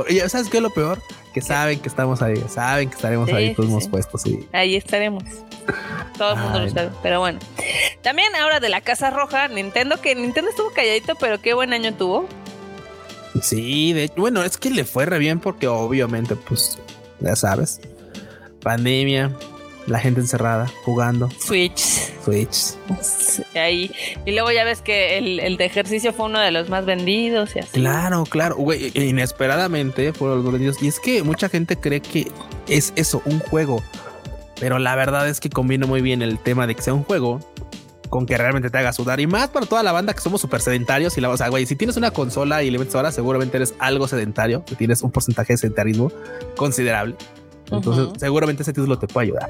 Y 0.10 0.20
¿sabes 0.30 0.50
qué 0.50 0.58
es 0.58 0.64
lo 0.64 0.70
peor? 0.70 1.02
Que 1.34 1.41
saben 1.41 1.80
que 1.80 1.89
estamos 1.89 2.22
ahí, 2.22 2.43
saben 2.48 2.89
que 2.89 2.96
estaremos 2.96 3.28
ahí, 3.30 3.56
todos 3.56 3.69
hemos 3.69 3.88
puestos, 3.88 4.22
sí. 4.22 4.48
Ahí 4.52 4.76
estaremos. 4.76 5.24
Todo 6.17 6.34
el 6.34 6.39
mundo 6.39 6.60
lo 6.60 6.69
sabe, 6.69 6.91
pero 7.02 7.19
bueno. 7.19 7.39
También 8.04 8.36
ahora 8.36 8.60
de 8.60 8.69
la 8.69 8.82
Casa 8.82 9.10
Roja, 9.10 9.48
Nintendo, 9.48 10.00
que 10.00 10.13
Nintendo 10.13 10.52
estuvo 10.52 10.69
calladito, 10.72 11.15
pero 11.15 11.41
qué 11.41 11.56
buen 11.56 11.74
año 11.74 11.93
tuvo. 11.96 12.28
Sí, 13.41 13.93
de 13.93 14.12
bueno, 14.15 14.43
es 14.43 14.58
que 14.58 14.69
le 14.69 14.84
fue 14.84 15.06
re 15.08 15.17
bien 15.17 15.39
porque 15.39 15.67
obviamente, 15.67 16.36
pues, 16.36 16.78
ya 17.19 17.36
sabes, 17.36 17.82
pandemia, 18.62 19.32
la 19.88 20.00
gente 20.00 20.22
encerrada, 20.22 20.72
jugando. 20.84 21.30
Switch. 21.39 22.13
Switch. 22.24 22.76
Ahí. 23.56 23.91
Y 24.26 24.32
luego 24.32 24.52
ya 24.52 24.63
ves 24.63 24.82
que 24.82 25.17
el, 25.17 25.58
de 25.58 25.65
ejercicio 25.65 26.13
fue 26.13 26.28
uno 26.28 26.39
de 26.39 26.52
los 26.52 26.69
más 26.69 26.86
vendidos 26.86 27.56
y 27.56 27.60
así. 27.60 27.80
Claro, 27.80 28.24
claro. 28.26 28.56
Güey, 28.56 28.91
inesperadamente 28.96 30.13
fueron 30.13 30.43
los 30.43 30.52
vendidos. 30.52 30.82
Y 30.82 30.88
es 30.88 31.00
que 31.00 31.24
mucha 31.24 31.50
gente 31.50 31.78
cree 31.78 32.02
que 32.02 32.32
es 32.67 32.93
eso, 32.96 33.22
un 33.26 33.39
juego. 33.39 33.84
Pero 34.60 34.80
la 34.80 34.96
verdad 34.96 35.28
es 35.28 35.39
que 35.39 35.50
combina 35.50 35.86
muy 35.86 36.02
bien 36.02 36.22
el 36.22 36.39
tema 36.39 36.67
de 36.67 36.76
que 36.76 36.82
sea 36.82 36.93
un 36.93 37.04
juego 37.04 37.39
con 38.13 38.28
que 38.28 38.38
realmente 38.38 38.69
te 38.69 38.78
haga 38.78 38.93
sudar 38.93 39.19
y 39.19 39.26
más 39.26 39.50
para 39.50 39.65
toda 39.65 39.82
la 39.82 39.91
banda 39.91 40.13
que 40.13 40.22
somos 40.22 40.39
súper 40.39 40.62
sedentarios 40.62 41.17
y 41.17 41.22
la, 41.22 41.32
o 41.32 41.36
sea, 41.36 41.50
güey, 41.50 41.65
si 41.65 41.76
tienes 41.76 41.98
una 41.98 42.12
consola 42.12 42.62
y 42.62 42.69
le 42.69 42.78
metes 42.78 42.93
ahora, 42.93 43.12
seguramente 43.12 43.58
eres 43.58 43.74
algo 43.80 44.08
sedentario, 44.08 44.63
que 44.65 44.76
tienes 44.76 45.02
un 45.02 45.10
porcentaje 45.10 45.54
de 45.54 45.58
sedentarismo 45.58 46.12
considerable. 46.56 47.15
Entonces, 47.74 48.08
seguramente 48.18 48.64
ese 48.64 48.74
título 48.74 48.98
te 48.98 49.08
puede 49.08 49.28
ayudar. 49.28 49.50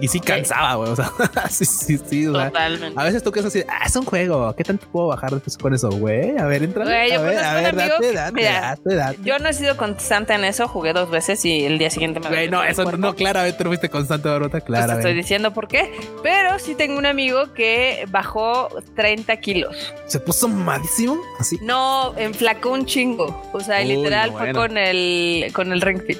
Y 0.00 0.08
sí 0.08 0.18
cansaba, 0.18 0.76
güey. 0.76 0.90
O 0.90 0.96
sea, 0.96 1.12
sí, 1.50 1.64
sí, 1.64 2.00
sí. 2.08 2.24
Totalmente. 2.24 2.98
a 2.98 3.04
veces 3.04 3.22
tú 3.22 3.30
quieres 3.30 3.52
decir, 3.52 3.68
ah, 3.70 3.86
es 3.86 3.94
un 3.96 4.04
juego. 4.04 4.54
¿Qué 4.56 4.64
tanto 4.64 4.86
puedo 4.90 5.08
bajar 5.08 5.30
después 5.30 5.58
con 5.58 5.74
eso, 5.74 5.90
güey? 5.90 6.38
A 6.38 6.46
ver, 6.46 6.62
entra. 6.62 6.84
a 6.84 6.88
ver, 6.88 7.12
a 7.12 7.20
ver, 7.54 7.76
date, 7.76 8.12
date, 8.12 8.42
date, 8.42 8.94
date, 8.94 9.18
Yo 9.22 9.38
no 9.38 9.48
he 9.48 9.52
sido 9.52 9.76
constante 9.76 10.32
en 10.32 10.44
eso. 10.44 10.68
Jugué 10.68 10.92
dos 10.92 11.10
veces 11.10 11.44
y 11.44 11.64
el 11.64 11.78
día 11.78 11.90
siguiente 11.90 12.20
me 12.20 12.28
Güey, 12.28 12.48
no, 12.48 12.62
eso 12.64 12.90
no, 12.92 13.14
claramente 13.14 13.62
no 13.62 13.70
fuiste 13.70 13.88
constante, 13.90 14.28
Barota, 14.28 14.60
claro. 14.60 14.94
estoy 14.94 15.14
diciendo 15.14 15.52
por 15.52 15.68
qué. 15.68 15.92
Pero 16.22 16.58
sí 16.58 16.74
tengo 16.74 16.98
un 16.98 17.06
amigo 17.06 17.52
que 17.52 18.06
bajó 18.10 18.68
30 18.96 19.36
kilos. 19.38 19.76
¿Se 20.06 20.18
puso 20.18 20.48
malísimo? 20.48 21.20
Así. 21.38 21.58
No, 21.62 22.14
enflacó 22.16 22.70
un 22.70 22.86
chingo. 22.86 23.42
O 23.52 23.60
sea, 23.60 23.80
literal 23.80 24.32
fue 24.32 24.52
con 24.52 24.78
el, 24.78 25.50
con 25.52 25.72
el 25.72 25.80
Ring 25.82 26.02
Fit. 26.06 26.18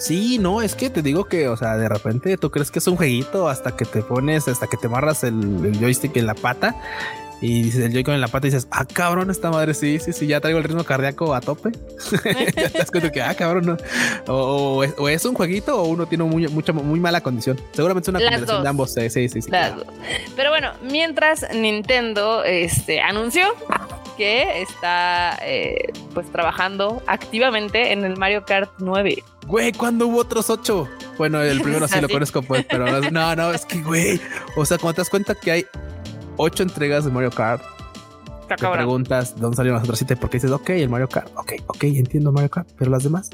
Sí, 0.00 0.38
no, 0.38 0.62
es 0.62 0.74
que 0.74 0.88
te 0.88 1.02
digo 1.02 1.26
que, 1.26 1.48
o 1.48 1.58
sea, 1.58 1.76
de 1.76 1.86
repente 1.86 2.38
tú 2.38 2.50
crees 2.50 2.70
que 2.70 2.78
es 2.78 2.86
un 2.86 2.96
jueguito 2.96 3.50
hasta 3.50 3.76
que 3.76 3.84
te 3.84 4.00
pones, 4.02 4.48
hasta 4.48 4.66
que 4.66 4.78
te 4.78 4.88
marras 4.88 5.24
el, 5.24 5.78
joystick 5.78 6.16
en 6.16 6.26
la 6.26 6.34
pata 6.34 6.74
y 7.42 7.62
dices 7.62 7.84
el 7.84 7.92
Joy-Con 7.92 8.14
en 8.14 8.22
la 8.22 8.28
pata 8.28 8.46
y 8.46 8.50
dices, 8.50 8.66
ah, 8.70 8.86
cabrón, 8.86 9.30
esta 9.30 9.50
madre, 9.50 9.74
sí, 9.74 9.98
sí, 9.98 10.14
sí, 10.14 10.26
ya 10.26 10.40
traigo 10.40 10.58
el 10.58 10.64
ritmo 10.64 10.84
cardíaco 10.84 11.34
a 11.34 11.42
tope. 11.42 11.72
te 12.22 12.68
das 12.70 12.90
cuenta 12.90 13.12
que, 13.12 13.20
ah, 13.20 13.34
cabrón, 13.34 13.66
no. 13.66 14.32
o, 14.32 14.84
es, 14.84 15.24
un 15.26 15.34
jueguito 15.34 15.82
o 15.82 15.86
uno 15.86 16.06
tiene 16.06 16.24
muy, 16.24 16.48
mucha, 16.48 16.72
muy 16.72 16.98
mala 16.98 17.20
condición. 17.20 17.60
Seguramente 17.72 18.10
es 18.10 18.14
una 18.14 18.20
combinación 18.20 18.62
de 18.62 18.68
ambos. 18.68 18.94
Sí, 18.94 19.10
sí, 19.10 19.28
sí. 19.28 19.50
Pero 20.34 20.48
bueno, 20.48 20.72
mientras 20.82 21.46
Nintendo 21.54 22.42
este, 22.42 23.02
anunció 23.02 23.48
que 24.16 24.62
está 24.62 25.38
eh, 25.42 25.92
pues 26.12 26.30
trabajando 26.30 27.02
activamente 27.06 27.92
en 27.92 28.04
el 28.04 28.16
Mario 28.18 28.44
Kart 28.44 28.70
9. 28.78 29.24
Güey, 29.50 29.72
¿cuándo 29.72 30.06
hubo 30.06 30.18
otros 30.18 30.48
ocho? 30.48 30.88
Bueno, 31.18 31.42
el 31.42 31.60
primero 31.60 31.88
sí 31.88 32.00
lo 32.00 32.08
conozco, 32.08 32.40
pues, 32.40 32.64
pero 32.70 33.00
no, 33.10 33.34
no, 33.34 33.50
es 33.50 33.66
que, 33.66 33.82
güey, 33.82 34.20
o 34.56 34.64
sea, 34.64 34.78
cuando 34.78 34.94
te 34.94 35.00
das 35.00 35.10
cuenta 35.10 35.34
que 35.34 35.50
hay 35.50 35.66
ocho 36.36 36.62
entregas 36.62 37.04
de 37.04 37.10
Mario 37.10 37.32
Kart, 37.32 37.60
te 38.46 38.54
preguntas 38.56 39.34
dónde 39.36 39.56
salieron 39.56 39.78
las 39.78 39.84
otras 39.84 39.98
siete, 39.98 40.16
porque 40.16 40.36
dices, 40.36 40.52
ok, 40.52 40.70
el 40.70 40.88
Mario 40.88 41.08
Kart, 41.08 41.32
ok, 41.34 41.52
ok, 41.66 41.82
entiendo 41.82 42.30
Mario 42.30 42.48
Kart, 42.48 42.68
pero 42.78 42.92
las 42.92 43.02
demás. 43.02 43.30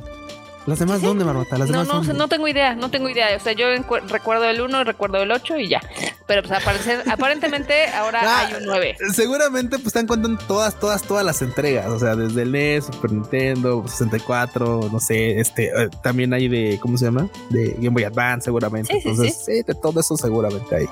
¿Las 0.66 0.80
demás 0.80 1.00
dónde, 1.00 1.24
Marmota? 1.24 1.56
¿Las 1.56 1.70
no, 1.70 1.84
demás 1.84 2.06
no, 2.08 2.14
no 2.14 2.28
tengo 2.28 2.48
idea, 2.48 2.74
no 2.74 2.90
tengo 2.90 3.08
idea. 3.08 3.36
O 3.36 3.40
sea, 3.40 3.52
yo 3.52 3.66
recuerdo 4.08 4.44
el 4.46 4.60
1, 4.60 4.82
recuerdo 4.82 5.22
el 5.22 5.30
8 5.30 5.58
y 5.58 5.68
ya. 5.68 5.80
Pero 6.26 6.42
pues 6.42 6.60
aparentemente 7.06 7.86
ahora 7.88 8.20
ah, 8.24 8.46
hay 8.46 8.54
un 8.54 8.64
9. 8.64 8.96
Seguramente 9.12 9.76
pues 9.76 9.88
están 9.88 10.08
contando 10.08 10.42
todas, 10.46 10.78
todas, 10.78 11.02
todas 11.02 11.24
las 11.24 11.40
entregas. 11.40 11.86
O 11.86 12.00
sea, 12.00 12.16
desde 12.16 12.42
el 12.42 12.50
NES, 12.50 12.86
Super 12.86 13.12
Nintendo, 13.12 13.86
64, 13.86 14.90
no 14.92 14.98
sé, 14.98 15.38
este, 15.38 15.66
eh, 15.66 15.88
también 16.02 16.34
hay 16.34 16.48
de, 16.48 16.78
¿cómo 16.80 16.98
se 16.98 17.04
llama? 17.04 17.28
De 17.50 17.74
Game 17.78 17.90
Boy 17.90 18.04
Advance, 18.04 18.46
seguramente. 18.46 18.92
Entonces, 18.92 19.44
sí. 19.46 19.62
de 19.62 19.74
todo 19.74 20.00
eso 20.00 20.16
seguramente 20.16 20.74
hay. 20.74 20.88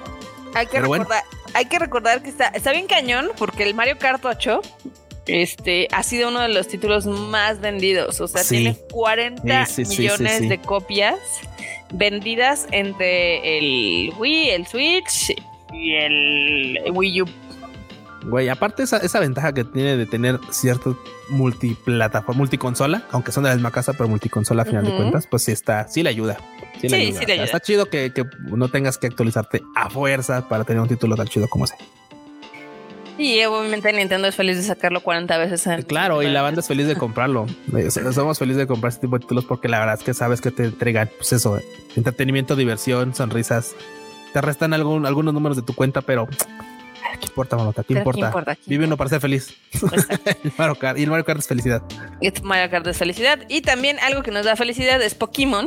Hay 0.55 0.69
que, 0.69 0.81
recordar, 0.81 1.25
hay 1.53 1.65
que 1.65 1.79
recordar 1.81 2.23
que 2.23 2.31
está, 2.31 2.47
está 2.47 2.71
bien 2.71 2.87
cañón 2.87 3.31
porque 3.37 3.65
el 3.65 3.75
Mario 3.75 3.99
Kart 3.99 4.25
8 4.25 4.61
este 5.27 5.89
ha 5.93 6.03
sido 6.03 6.29
uno 6.29 6.41
de 6.41 6.49
los 6.49 6.69
títulos 6.69 7.07
más 7.07 7.61
vendidos. 7.61 8.21
O 8.21 8.29
sea, 8.29 8.43
tiene 8.45 8.77
40 8.93 9.67
millones 9.77 10.49
de 10.49 10.61
copias 10.61 11.17
vendidas 11.93 12.67
entre 12.71 13.59
el 13.59 14.13
Wii, 14.19 14.51
el 14.51 14.67
Switch 14.67 15.35
y 15.73 15.95
el 15.95 16.79
Wii 16.93 17.23
U. 17.23 17.27
Güey, 18.25 18.49
aparte 18.49 18.83
esa, 18.83 18.97
esa 18.99 19.21
ventaja 19.21 19.53
que 19.53 19.65
tiene 19.65 19.99
de 19.99 20.07
tener 20.07 20.41
cierto 20.51 20.99
multiplataforma, 21.29 22.39
multiconsola, 22.39 23.03
aunque 23.11 23.33
son 23.33 23.45
de 23.45 23.51
la 23.51 23.55
misma 23.55 23.71
casa, 23.71 23.93
pero 23.93 24.09
multiconsola 24.09 24.63
a 24.63 24.65
final 24.65 24.85
de 24.85 24.97
cuentas, 24.97 25.27
pues 25.27 25.43
sí 25.43 25.53
está, 25.53 25.89
sí 25.89 26.03
le 26.03 26.09
ayuda. 26.09 26.39
Sí, 26.81 26.89
le 26.89 26.97
ayuda. 26.97 27.45
Está 27.45 27.61
chido 27.61 27.87
que, 27.87 28.13
que, 28.15 28.25
no 28.47 28.69
tengas 28.69 28.97
que 28.97 29.09
actualizarte 29.09 29.63
a 29.77 29.91
fuerza 29.91 30.49
para 30.49 30.65
tener 30.65 30.81
un 30.81 30.89
título 30.89 31.17
tan 31.17 31.29
chido 31.29 31.49
como 31.49 31.67
ese. 31.67 31.75
Y 33.17 33.45
obviamente 33.45 33.93
Nintendo 33.93 34.27
es 34.27 34.35
feliz 34.35 34.57
de 34.57 34.63
sacarlo 34.65 35.01
40 35.01 35.39
veces. 35.39 35.67
En 35.67 35.83
claro, 35.83 36.23
y 36.23 36.29
la 36.29 36.43
banda 36.43 36.61
es 36.61 36.69
feliz 36.69 36.87
de 36.87 36.97
comprarlo. 36.97 37.47
Eh, 37.75 37.91
somos 37.91 38.39
felices 38.39 38.59
de 38.59 38.67
comprar 38.67 38.91
este 38.91 39.03
tipo 39.03 39.17
de 39.17 39.23
títulos 39.23 39.45
porque 39.45 39.69
la 39.69 39.81
verdad 39.81 39.97
es 39.99 40.05
que 40.05 40.15
sabes 40.15 40.41
que 40.41 40.51
te 40.51 40.65
entregan, 40.65 41.11
pues 41.17 41.33
eso, 41.33 41.59
entretenimiento, 41.97 42.55
diversión, 42.55 43.15
sonrisas. 43.15 43.75
Te 44.33 44.41
restan 44.41 44.75
algún, 44.75 45.07
algunos 45.07 45.35
números 45.35 45.57
de 45.57 45.63
tu 45.63 45.75
cuenta, 45.75 46.01
pero 46.03 46.29
¿Qué 47.21 47.27
importa, 47.27 47.57
mamota? 47.57 47.83
¿Qué 47.85 47.95
importa? 47.95 48.57
Vive 48.67 48.87
uno 48.87 48.97
para 48.97 49.11
ser 49.11 49.21
feliz. 49.21 49.55
el 50.45 50.53
Mario 50.57 50.75
Kart. 50.77 50.99
Y 50.99 51.05
el 51.05 51.11
Mario 51.11 51.25
Kart 51.25 51.41
es 51.41 51.49
felicidad. 51.49 51.83
Y 52.21 52.31
Mario 52.43 52.71
Kart 52.71 52.87
es 52.87 52.99
felicidad. 52.99 53.41
Y 53.49 53.63
también 53.63 53.99
algo 54.01 54.23
que 54.23 54.31
nos 54.31 54.45
da 54.45 54.57
felicidad 54.57 55.01
es 55.03 55.15
Pokémon. 55.15 55.67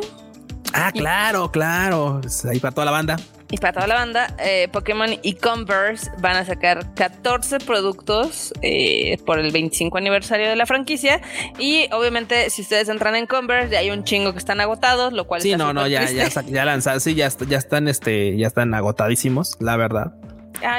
Ah, 0.74 0.92
claro, 0.92 1.52
claro. 1.52 2.22
ahí 2.50 2.60
para 2.60 2.74
toda 2.74 2.86
la 2.86 2.92
banda. 2.92 3.18
Y 3.50 3.58
para 3.58 3.74
toda 3.74 3.88
la 3.88 3.96
banda, 3.96 4.36
eh, 4.40 4.68
Pokémon 4.72 5.10
y 5.22 5.34
Converse 5.36 6.12
van 6.20 6.36
a 6.36 6.46
sacar 6.46 6.94
14 6.96 7.60
productos 7.60 8.54
eh, 8.62 9.18
por 9.26 9.40
el 9.40 9.52
25 9.52 9.98
aniversario 9.98 10.50
de 10.50 10.56
la 10.56 10.66
franquicia. 10.66 11.22
Y 11.58 11.88
obviamente, 11.94 12.50
si 12.50 12.62
ustedes 12.62 12.90
entran 12.90 13.16
en 13.16 13.26
Converse, 13.26 13.72
ya 13.72 13.80
hay 13.80 13.90
un 13.90 14.04
chingo 14.04 14.34
que 14.34 14.40
están 14.40 14.60
agotados, 14.60 15.14
lo 15.14 15.28
cual 15.28 15.42
sí, 15.42 15.56
no, 15.56 15.72
no, 15.72 15.88
ya, 15.88 16.10
ya, 16.12 16.28
ya 16.28 16.66
lanzados, 16.66 17.04
sí, 17.04 17.16
ya, 17.16 17.30
ya 17.48 17.58
están, 17.58 17.88
este, 17.88 18.38
ya 18.38 18.48
están 18.48 18.74
agotadísimos, 18.74 19.56
la 19.60 19.78
verdad. 19.78 20.14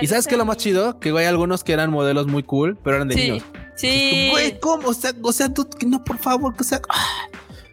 y 0.03 0.07
sabes 0.07 0.27
qué 0.27 0.37
lo 0.37 0.45
más 0.45 0.59
chido, 0.59 1.01
que 1.01 1.11
hay 1.11 1.25
algunos 1.25 1.65
que 1.65 1.73
eran 1.73 1.91
modelos 1.91 2.27
muy 2.27 2.43
cool, 2.43 2.79
pero 2.85 2.97
eran 2.97 3.09
de 3.09 3.15
niños. 3.15 3.45
Sí. 3.77 4.29
Güey, 4.33 4.59
¿cómo? 4.59 4.89
O 4.89 4.95
sea, 4.95 5.13
o 5.23 5.33
sea, 5.33 5.55
tú, 5.55 5.67
no, 5.87 6.05
por 6.05 6.19
favor, 6.19 6.55
que 6.55 6.65
sea. 6.65 6.81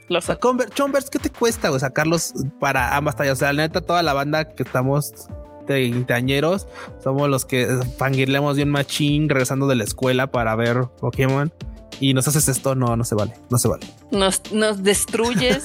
Los 0.08 0.26
Converse, 0.40 1.10
¿qué 1.12 1.20
te 1.20 1.30
cuesta 1.32 1.78
sacarlos 1.80 2.34
para 2.60 2.96
ambas 2.96 3.16
tallas? 3.16 3.34
O 3.34 3.40
sea, 3.40 3.54
la 3.54 3.64
neta, 3.64 3.82
toda 3.82 4.04
la 4.04 4.14
banda 4.14 4.50
que 4.50 4.64
estamos 4.64 5.14
treintañeros 5.66 6.68
somos 7.04 7.28
los 7.28 7.46
que 7.46 7.68
fangirleamos 7.98 8.56
bien 8.56 8.70
machín 8.70 9.30
regresando 9.30 9.68
de 9.68 9.76
la 9.76 9.84
escuela 9.84 10.28
para 10.28 10.56
ver 10.56 10.84
Pokémon 11.00 11.52
y 12.00 12.14
nos 12.14 12.28
haces 12.28 12.50
esto, 12.50 12.76
no, 12.76 12.96
no 12.98 13.04
se 13.04 13.16
vale, 13.16 13.34
no 13.50 13.58
se 13.58 13.68
vale. 13.68 13.88
Nos, 14.12 14.52
nos 14.52 14.84
destruyes, 14.84 15.64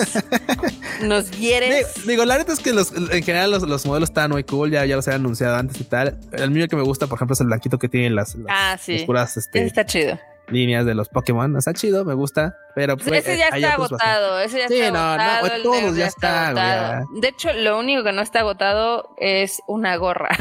nos 1.03 1.31
hieres. 1.33 2.07
Digo, 2.07 2.25
la 2.25 2.39
neta 2.39 2.53
es 2.53 2.61
que 2.61 2.73
los, 2.73 2.93
en 2.93 3.23
general 3.23 3.51
los, 3.51 3.65
los, 3.65 3.85
modelos 3.85 4.11
están 4.11 4.31
muy 4.31 4.45
cool, 4.45 4.71
ya, 4.71 4.87
ya 4.87 4.97
los 4.97 5.09
he 5.09 5.13
anunciado 5.13 5.57
antes 5.57 5.81
y 5.81 5.85
tal. 5.85 6.19
El 6.33 6.51
mío 6.51 6.69
que 6.69 6.77
me 6.77 6.83
gusta, 6.83 7.09
por 7.09 7.19
ejemplo, 7.19 7.35
es 7.35 7.41
el 7.41 7.49
blanquito 7.49 7.79
que 7.79 7.89
tiene 7.89 8.11
las, 8.11 8.37
las, 8.37 8.47
ah, 8.49 8.79
sí. 8.81 9.05
este, 9.37 9.65
está 9.65 9.85
chido 9.85 10.19
líneas 10.51 10.87
de 10.87 10.95
los 10.95 11.09
Pokémon. 11.09 11.57
Está 11.57 11.73
chido, 11.73 12.05
me 12.05 12.15
gusta. 12.15 12.57
Pero 12.75 12.97
pues, 12.97 13.27
ese 13.27 13.39
ya 13.39 13.49
está 13.49 13.75
agotado. 13.75 14.41
Ese 14.41 14.59
ya 14.59 14.69
sí, 14.69 14.81
está 14.81 14.93
no, 14.93 14.99
agotado. 14.99 15.57
No, 15.57 15.63
todos 15.63 15.97
ya 15.97 16.07
está. 16.07 17.05
De 17.21 17.29
hecho, 17.29 17.53
lo 17.53 17.79
único 17.79 18.05
que 18.05 18.13
no 18.13 18.23
está 18.23 18.41
agotado 18.41 19.15
es 19.19 19.61
una 19.67 19.97
gorra. 19.97 20.31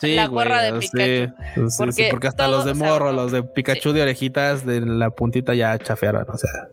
Sí, 0.00 0.14
la 0.14 0.28
gorra 0.28 0.62
de 0.62 0.72
Pikachu. 0.78 1.68
Sí, 1.68 1.76
porque, 1.76 2.08
porque, 2.10 2.28
hasta 2.28 2.48
los 2.48 2.64
de 2.64 2.72
morro, 2.72 3.12
los 3.12 3.32
de 3.32 3.42
Pikachu 3.42 3.92
de 3.92 4.00
orejitas 4.00 4.64
de 4.64 4.80
la 4.80 5.10
puntita 5.10 5.52
ya 5.52 5.78
chafearon. 5.78 6.24
O 6.26 6.38
sea. 6.38 6.68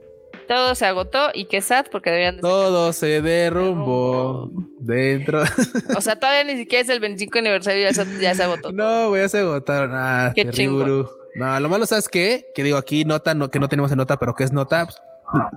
Todo 0.48 0.76
se 0.76 0.86
agotó 0.86 1.30
y 1.34 1.46
qué 1.46 1.62
sad 1.62 1.88
porque 1.92 2.10
debían 2.10 2.40
Todo 2.40 2.94
se 2.94 3.22
derrumbó 3.22 4.50
dentro. 4.80 5.44
O 5.98 6.02
sea, 6.02 6.16
todavía 6.16 6.44
ni 6.46 6.58
siquiera 6.58 6.84
es 6.84 6.90
el 6.90 7.00
25 7.00 7.40
aniversario, 7.40 7.84
ya 7.84 7.94
se, 7.94 8.22
ya 8.22 8.34
se 8.34 8.44
agotó. 8.44 8.72
No, 8.74 9.16
ya 9.16 9.28
se 9.28 9.40
agotaron. 9.40 9.92
Ah, 9.94 10.32
qué 10.34 10.50
chingo. 10.50 11.10
No, 11.38 11.60
lo 11.60 11.70
malo, 11.70 11.86
¿sabes 11.86 12.10
qué? 12.10 12.48
Que 12.56 12.64
digo 12.64 12.78
aquí, 12.78 13.06
nota, 13.06 13.34
no, 13.36 13.50
que 13.52 13.60
no 13.60 13.70
tenemos 13.70 13.92
en 13.92 13.98
nota, 13.98 14.18
pero 14.18 14.34
que 14.34 14.44
es 14.44 14.52
nota. 14.52 14.86
Pues, 14.86 14.98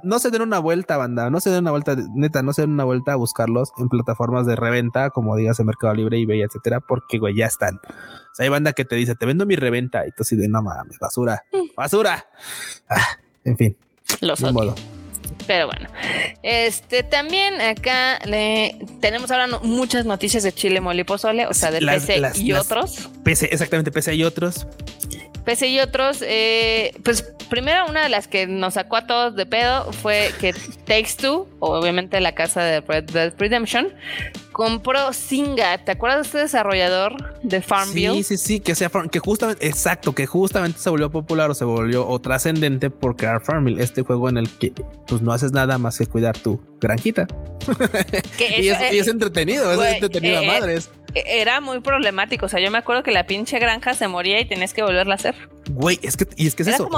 no 0.03 0.19
se 0.19 0.31
den 0.31 0.43
una 0.43 0.59
vuelta, 0.59 0.97
banda. 0.97 1.31
No 1.31 1.41
se 1.41 1.51
den 1.51 1.61
una 1.61 1.71
vuelta, 1.71 1.97
neta, 2.15 2.43
no 2.43 2.53
se 2.53 2.63
den 2.63 2.73
una 2.73 2.85
vuelta 2.85 3.13
a 3.13 3.17
buscarlos 3.17 3.73
en 3.79 3.89
plataformas 3.89 4.47
de 4.47 4.57
reventa, 4.57 5.11
como 5.11 5.37
digas 5.37 5.59
en 5.59 5.67
Mercado 5.67 5.95
Libre, 5.95 6.21
eBay, 6.21 6.43
etcétera, 6.43 6.81
porque, 6.81 7.19
güey, 7.19 7.35
ya 7.35 7.47
están. 7.47 7.77
O 7.77 8.35
sea, 8.35 8.45
hay 8.45 8.51
banda 8.51 8.73
que 8.73 8.85
te 8.85 8.97
dice, 8.97 9.15
te 9.15 9.27
vendo 9.27 9.47
mi 9.47 9.57
reventa. 9.57 10.07
Y 10.07 10.11
tú 10.11 10.23
así 10.23 10.37
de, 10.37 10.49
no 10.49 10.63
mames, 10.63 10.99
basura, 10.99 11.45
basura. 11.77 12.27
Ah, 12.89 13.19
en 13.45 13.57
fin. 13.57 13.77
Los 14.21 14.41
modo. 14.53 14.75
Pero 15.47 15.67
bueno, 15.67 15.89
este 16.43 17.03
también 17.03 17.61
acá 17.61 18.19
le 18.25 18.87
tenemos 19.01 19.31
ahora 19.31 19.49
muchas 19.63 20.05
noticias 20.05 20.43
de 20.43 20.53
Chile 20.53 20.81
Mole 20.81 21.05
Pozole, 21.05 21.47
o 21.47 21.55
sea, 21.55 21.71
de 21.71 21.81
PC 21.81 22.21
y 22.37 22.53
otros. 22.53 23.09
PC, 23.25 23.49
exactamente, 23.51 23.91
PC 23.91 24.15
y 24.15 24.25
otros. 24.25 24.67
PC 25.45 25.69
y 25.69 25.81
otros, 25.81 26.23
eh, 26.23 26.93
pues 27.05 27.23
primero 27.49 27.87
una 27.87 28.03
de 28.03 28.09
las 28.09 28.29
que 28.29 28.47
nos 28.47 28.75
sacó 28.75 28.97
a 28.97 29.07
todos 29.07 29.37
de 29.37 29.47
pedo 29.47 29.93
fue 29.93 30.31
que 30.41 30.53
Takes 30.85 31.17
Two, 31.21 31.49
obviamente 31.59 32.21
la 32.21 32.33
casa 32.33 32.63
de 32.63 32.81
Red 32.81 33.35
Redemption, 33.39 33.93
compró 34.53 35.13
Singa. 35.13 35.79
¿Te 35.85 35.93
acuerdas 35.93 36.19
de 36.19 36.23
este 36.27 36.39
desarrollador 36.39 37.41
de 37.43 37.63
Farmville? 37.63 38.15
Sí, 38.17 38.25
sí, 38.25 38.37
sí, 38.37 38.61
que, 38.61 38.75
sea, 38.75 38.91
que 39.11 39.19
justamente, 39.19 39.67
exacto, 39.67 40.15
que 40.15 40.27
justamente 40.27 40.79
se 40.79 40.91
volvió 40.91 41.11
popular 41.11 41.51
o 41.51 41.55
se 41.55 41.65
volvió 41.65 42.07
o 42.07 42.21
trascendente 42.21 42.91
por 42.91 43.17
crear 43.17 43.41
Farmville, 43.41 43.83
este 43.83 44.03
juego 44.03 44.29
en 44.29 44.37
el 44.37 44.49
que 44.49 44.73
pues 45.07 45.23
no 45.23 45.33
haces 45.33 45.53
nada 45.53 45.79
más 45.79 45.99
que 45.99 46.07
cuidar 46.07 46.37
tu 46.37 46.61
granjita. 46.81 47.27
y, 48.39 48.69
es, 48.69 49.09
entretenido, 49.09 49.73
es 49.73 49.95
entretenido 49.95 50.39
a 50.39 50.43
eh, 50.43 50.47
madres. 50.47 50.91
Era 51.15 51.61
muy 51.61 51.81
problemático. 51.81 52.47
O 52.47 52.49
sea, 52.49 52.61
yo 52.61 52.71
me 52.71 52.79
acuerdo 52.79 53.03
que 53.03 53.11
la 53.11 53.27
pinche 53.27 53.59
granja 53.59 53.95
se 53.95 54.09
moría 54.09 54.41
y 54.41 54.45
tenías 54.45 54.73
que 54.73 54.83
volverla 54.83 55.15
a 55.15 55.17
hacer. 55.17 55.35
Güey, 55.71 55.99
es 56.03 56.17
que, 56.17 56.27
y 56.37 56.47
es 56.47 56.55
que 56.55 56.63
es 56.63 56.69
eso. 56.69 56.89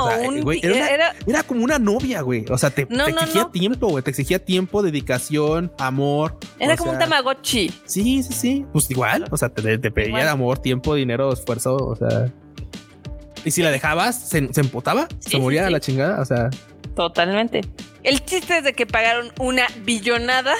era, 1.26 1.42
como 1.42 1.64
una 1.64 1.78
novia, 1.78 2.20
güey. 2.22 2.44
O 2.50 2.58
sea, 2.58 2.70
te, 2.70 2.82
exigía 2.82 3.48
tiempo, 3.50 3.88
güey. 3.88 4.02
Te 4.02 4.10
exigía 4.10 4.38
tiempo, 4.38 4.82
dedicación, 4.82 5.72
amor. 5.78 6.38
Era 6.58 6.76
como 6.76 6.92
un 6.92 6.98
Tamagotchi. 6.98 7.41
Sí, 7.42 7.72
sí, 7.84 8.22
sí. 8.22 8.64
Pues 8.72 8.90
igual. 8.90 9.24
O 9.30 9.36
sea, 9.36 9.48
te, 9.48 9.78
pedía 9.90 10.30
amor, 10.30 10.58
tiempo, 10.58 10.94
dinero, 10.94 11.32
esfuerzo. 11.32 11.76
O 11.76 11.96
sea. 11.96 12.32
Y 13.44 13.50
si 13.50 13.62
la 13.62 13.70
dejabas, 13.70 14.28
se, 14.28 14.38
empotaba, 14.38 15.08
se 15.18 15.38
moría 15.38 15.66
a 15.66 15.70
la 15.70 15.80
chingada. 15.80 16.20
O 16.20 16.24
sea. 16.24 16.50
Totalmente. 16.94 17.62
El 18.02 18.24
chiste 18.24 18.58
es 18.58 18.64
de 18.64 18.72
que 18.72 18.84
pagaron 18.84 19.30
una 19.38 19.66
billonada. 19.84 20.54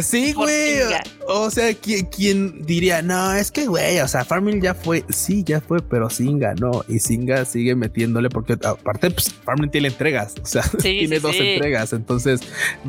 Sí, 0.00 0.32
güey. 0.34 0.78
O 1.26 1.50
sea, 1.50 1.74
¿quién, 1.74 2.64
diría, 2.64 3.02
no, 3.02 3.34
es 3.34 3.50
que, 3.50 3.66
güey, 3.66 3.98
o 3.98 4.08
sea, 4.08 4.24
Farming 4.24 4.62
ya 4.62 4.74
fue, 4.74 5.04
sí, 5.08 5.42
ya 5.44 5.60
fue, 5.60 5.82
pero 5.82 6.08
Singa 6.08 6.54
no. 6.54 6.84
Y 6.88 7.00
Singa 7.00 7.44
sigue 7.44 7.74
metiéndole 7.74 8.30
porque 8.30 8.52
aparte, 8.52 9.10
pues, 9.10 9.32
Farming 9.32 9.70
tiene 9.70 9.88
entregas. 9.88 10.34
O 10.40 10.46
sea, 10.46 10.62
tiene 10.80 11.18
dos 11.18 11.34
entregas. 11.36 11.92
Entonces, 11.92 12.40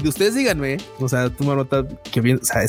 ustedes 0.03 0.35
díganme, 0.35 0.77
o 0.99 1.09
sea, 1.09 1.29
tú 1.29 1.43
me 1.43 1.55
notas 1.55 1.85
que 2.11 2.21
bien, 2.21 2.39
o 2.41 2.45
sea, 2.45 2.61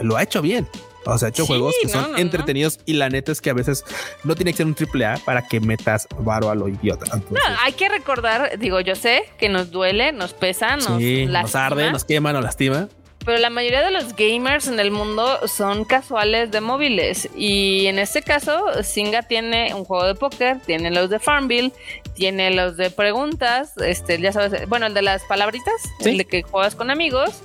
lo 0.00 0.16
ha 0.16 0.22
hecho 0.22 0.42
bien. 0.42 0.68
O 1.06 1.16
sea, 1.18 1.26
ha 1.26 1.28
hecho 1.28 1.46
juegos 1.46 1.74
que 1.80 1.88
son 1.88 2.18
entretenidos 2.18 2.80
y 2.84 2.94
la 2.94 3.08
neta 3.08 3.30
es 3.30 3.40
que 3.40 3.50
a 3.50 3.54
veces 3.54 3.84
no 4.24 4.34
tiene 4.34 4.50
que 4.50 4.56
ser 4.56 4.66
un 4.66 4.74
triple 4.74 5.06
A 5.06 5.18
para 5.18 5.46
que 5.46 5.60
metas 5.60 6.08
varo 6.18 6.50
a 6.50 6.54
lo 6.56 6.68
idiota. 6.68 7.06
no, 7.30 7.40
hay 7.62 7.72
que 7.74 7.88
recordar, 7.88 8.58
digo, 8.58 8.80
yo 8.80 8.96
sé 8.96 9.22
que 9.38 9.48
nos 9.48 9.70
duele, 9.70 10.10
nos 10.10 10.32
pesa, 10.32 10.76
nos, 10.76 11.00
nos 11.00 11.54
arde, 11.54 11.92
nos 11.92 12.04
quema, 12.04 12.32
nos 12.32 12.42
lastima 12.42 12.88
pero 13.26 13.38
la 13.38 13.50
mayoría 13.50 13.82
de 13.82 13.90
los 13.90 14.14
gamers 14.14 14.68
en 14.68 14.78
el 14.78 14.92
mundo 14.92 15.48
son 15.48 15.84
casuales 15.84 16.52
de 16.52 16.60
móviles. 16.60 17.28
Y 17.36 17.86
en 17.86 17.98
este 17.98 18.22
caso, 18.22 18.82
Singa 18.84 19.22
tiene 19.22 19.74
un 19.74 19.84
juego 19.84 20.06
de 20.06 20.14
póker, 20.14 20.60
tiene 20.60 20.92
los 20.92 21.10
de 21.10 21.18
Farmville, 21.18 21.72
tiene 22.14 22.52
los 22.52 22.76
de 22.76 22.90
preguntas, 22.90 23.72
este, 23.78 24.20
ya 24.20 24.32
sabes, 24.32 24.68
bueno, 24.68 24.86
el 24.86 24.94
de 24.94 25.02
las 25.02 25.24
palabritas, 25.24 25.74
el 26.04 26.18
de 26.18 26.24
que 26.24 26.42
juegas 26.42 26.76
con 26.76 26.90
amigos. 26.90 27.42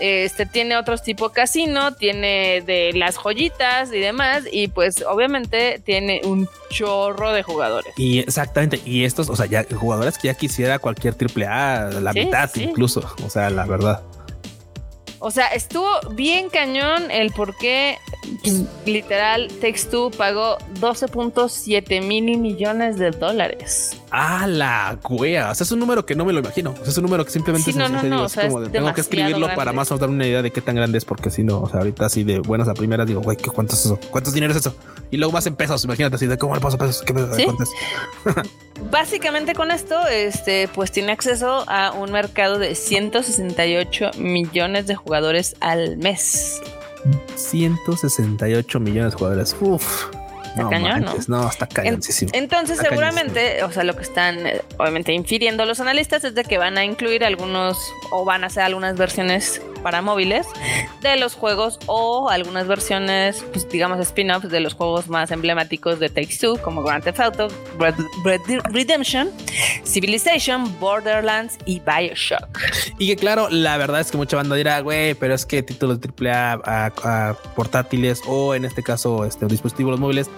Este 0.00 0.46
tiene 0.46 0.76
otros 0.76 1.02
tipo 1.02 1.30
casino, 1.30 1.94
tiene 1.94 2.62
de 2.64 2.92
las 2.94 3.16
joyitas 3.16 3.92
y 3.92 3.98
demás, 3.98 4.44
y 4.50 4.68
pues 4.68 5.04
obviamente 5.06 5.80
tiene 5.84 6.22
un 6.24 6.48
chorro 6.70 7.32
de 7.32 7.42
jugadores. 7.42 7.92
Y 7.98 8.20
exactamente, 8.20 8.80
y 8.86 9.04
estos, 9.04 9.28
o 9.28 9.36
sea, 9.36 9.46
ya 9.46 9.66
jugadores 9.74 10.16
que 10.16 10.28
ya 10.28 10.34
quisiera 10.34 10.78
cualquier 10.78 11.14
triple 11.14 11.46
A, 11.46 11.90
la 12.00 12.12
mitad 12.12 12.48
incluso, 12.54 13.12
o 13.24 13.28
sea, 13.28 13.50
la 13.50 13.66
verdad. 13.66 14.02
O 15.20 15.30
sea, 15.30 15.48
estuvo 15.48 15.88
bien 16.10 16.48
cañón 16.48 17.10
el 17.10 17.32
por 17.32 17.56
qué 17.56 17.98
literal 18.86 19.48
Text2 19.60 20.16
pagó 20.16 20.58
12.7 20.80 22.02
mil 22.02 22.38
millones 22.38 22.98
de 22.98 23.10
dólares. 23.10 23.96
Ah, 24.10 24.46
la 24.46 24.98
wea. 25.08 25.50
O 25.50 25.54
sea, 25.54 25.64
es 25.64 25.72
un 25.72 25.80
número 25.80 26.06
que 26.06 26.14
no 26.14 26.24
me 26.24 26.32
lo 26.32 26.40
imagino. 26.40 26.70
O 26.70 26.76
sea, 26.76 26.88
es 26.88 26.96
un 26.98 27.04
número 27.04 27.24
que 27.24 27.30
simplemente 27.30 27.72
sí, 27.72 27.78
no, 27.78 27.88
no, 27.88 28.02
no, 28.02 28.28
tengo 28.70 28.94
que 28.94 29.00
escribirlo 29.00 29.54
para 29.54 29.72
más 29.72 29.92
o 29.92 29.98
dar 29.98 30.08
una 30.08 30.26
idea 30.26 30.42
de 30.42 30.50
qué 30.50 30.60
tan 30.60 30.76
grande 30.76 30.98
es, 30.98 31.04
porque 31.04 31.30
si 31.30 31.42
no, 31.44 31.60
o 31.60 31.68
sea, 31.68 31.80
ahorita 31.80 32.06
así 32.06 32.24
de 32.24 32.40
buenas 32.40 32.68
a 32.68 32.74
primeras 32.74 33.06
digo, 33.06 33.20
güey, 33.20 33.36
¿cuánto 33.36 33.74
es 33.74 33.84
eso? 33.84 33.98
¿Cuántos 34.10 34.34
dinero 34.34 34.52
es 34.52 34.60
eso? 34.60 34.74
Y 35.10 35.16
luego 35.16 35.32
más 35.32 35.46
en 35.46 35.56
pesos, 35.56 35.84
imagínate 35.84 36.16
así 36.16 36.26
de 36.26 36.38
cómo 36.38 36.54
le 36.54 36.60
paso 36.60 36.78
pesos, 36.78 37.02
qué 37.02 37.14
pesos, 37.14 37.36
¿Sí? 37.36 37.46
Básicamente 38.90 39.54
con 39.54 39.70
esto, 39.70 40.06
este, 40.06 40.68
pues 40.68 40.92
tiene 40.92 41.12
acceso 41.12 41.64
a 41.68 41.92
un 41.92 42.12
mercado 42.12 42.58
de 42.58 42.74
168 42.74 44.12
millones 44.18 44.86
de 44.86 44.94
jugadores 44.94 45.56
al 45.60 45.96
mes. 45.96 46.60
168 47.36 48.80
millones 48.80 49.12
de 49.12 49.18
jugadores. 49.18 49.56
Uf. 49.60 50.17
No, 50.56 50.70
cañón, 50.70 51.04
¿no? 51.04 51.14
no, 51.28 51.48
está 51.48 51.66
cañoncísimo. 51.66 52.30
Entonces, 52.34 52.78
seguramente, 52.78 53.62
o 53.64 53.72
sea, 53.72 53.84
lo 53.84 53.96
que 53.96 54.02
están 54.02 54.46
eh, 54.46 54.62
obviamente 54.78 55.12
infiriendo 55.12 55.64
los 55.64 55.80
analistas 55.80 56.24
es 56.24 56.34
de 56.34 56.44
que 56.44 56.58
van 56.58 56.78
a 56.78 56.84
incluir 56.84 57.24
algunos 57.24 57.78
o 58.10 58.24
van 58.24 58.44
a 58.44 58.48
hacer 58.48 58.62
algunas 58.62 58.96
versiones 58.96 59.60
para 59.82 60.02
móviles 60.02 60.46
de 61.00 61.16
los 61.16 61.34
juegos 61.34 61.78
o 61.86 62.28
algunas 62.30 62.66
versiones, 62.66 63.44
pues 63.52 63.68
digamos 63.68 63.98
spin-offs 64.00 64.48
de 64.48 64.60
los 64.60 64.74
juegos 64.74 65.08
más 65.08 65.30
emblemáticos 65.30 65.98
de 65.98 66.08
Take 66.08 66.36
Two, 66.38 66.58
como 66.62 66.82
Grand 66.82 67.04
Theft 67.04 67.20
Auto, 67.20 67.48
Red, 67.78 67.94
Redemption, 68.70 69.30
Civilization, 69.84 70.78
Borderlands 70.78 71.58
y 71.64 71.80
Bioshock. 71.80 72.58
Y 72.98 73.08
que 73.08 73.16
claro, 73.16 73.48
la 73.50 73.76
verdad 73.76 74.00
es 74.00 74.10
que 74.10 74.16
mucha 74.16 74.36
banda 74.36 74.56
dirá, 74.56 74.80
güey, 74.80 75.14
pero 75.14 75.34
es 75.34 75.46
que 75.46 75.62
títulos 75.62 75.98
AAA 75.98 76.60
a, 76.64 76.86
a, 76.86 77.34
portátiles 77.54 78.20
o 78.26 78.54
en 78.54 78.64
este 78.64 78.82
caso 78.82 79.24
este, 79.24 79.46
dispositivos 79.46 79.98
móviles, 79.98 80.28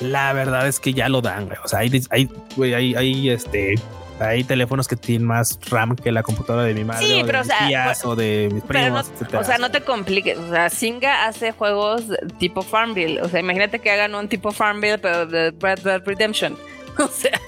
la 0.00 0.32
verdad 0.32 0.66
es 0.66 0.80
que 0.80 0.92
ya 0.92 1.08
lo 1.08 1.20
dan, 1.20 1.46
güey. 1.46 1.58
O 1.64 1.68
sea, 1.68 1.80
hay, 1.80 2.02
hay, 2.10 2.28
hay, 2.74 2.94
hay 2.94 3.30
este 3.30 3.74
hay 4.20 4.44
teléfonos 4.44 4.86
que 4.86 4.96
tienen 4.96 5.26
más 5.26 5.58
RAM 5.70 5.96
que 5.96 6.12
la 6.12 6.22
computadora 6.22 6.64
de 6.64 6.74
mi 6.74 6.84
madre. 6.84 7.06
Sí, 7.06 7.22
o 7.22 7.26
pero 7.26 7.38
de 7.38 7.42
o 7.42 7.44
sea, 7.44 7.84
pues, 7.86 8.04
o 8.04 8.16
de 8.16 8.50
mis 8.52 8.62
primos. 8.64 9.10
o 9.32 9.44
sea, 9.44 9.58
no 9.58 9.70
te 9.70 9.80
compliques. 9.80 10.36
O 10.38 10.50
sea, 10.50 10.68
Singa 10.68 11.26
hace 11.26 11.52
juegos 11.52 12.02
tipo 12.38 12.62
Farmville. 12.62 13.22
O 13.22 13.28
sea, 13.28 13.40
imagínate 13.40 13.78
que 13.78 13.90
hagan 13.90 14.14
un 14.14 14.28
tipo 14.28 14.52
Farmville, 14.52 14.98
pero 14.98 15.26
de 15.26 15.54
Red 15.58 15.80
Dead 15.80 16.02
Redemption. 16.04 16.56
O 16.98 17.08
sea. 17.08 17.40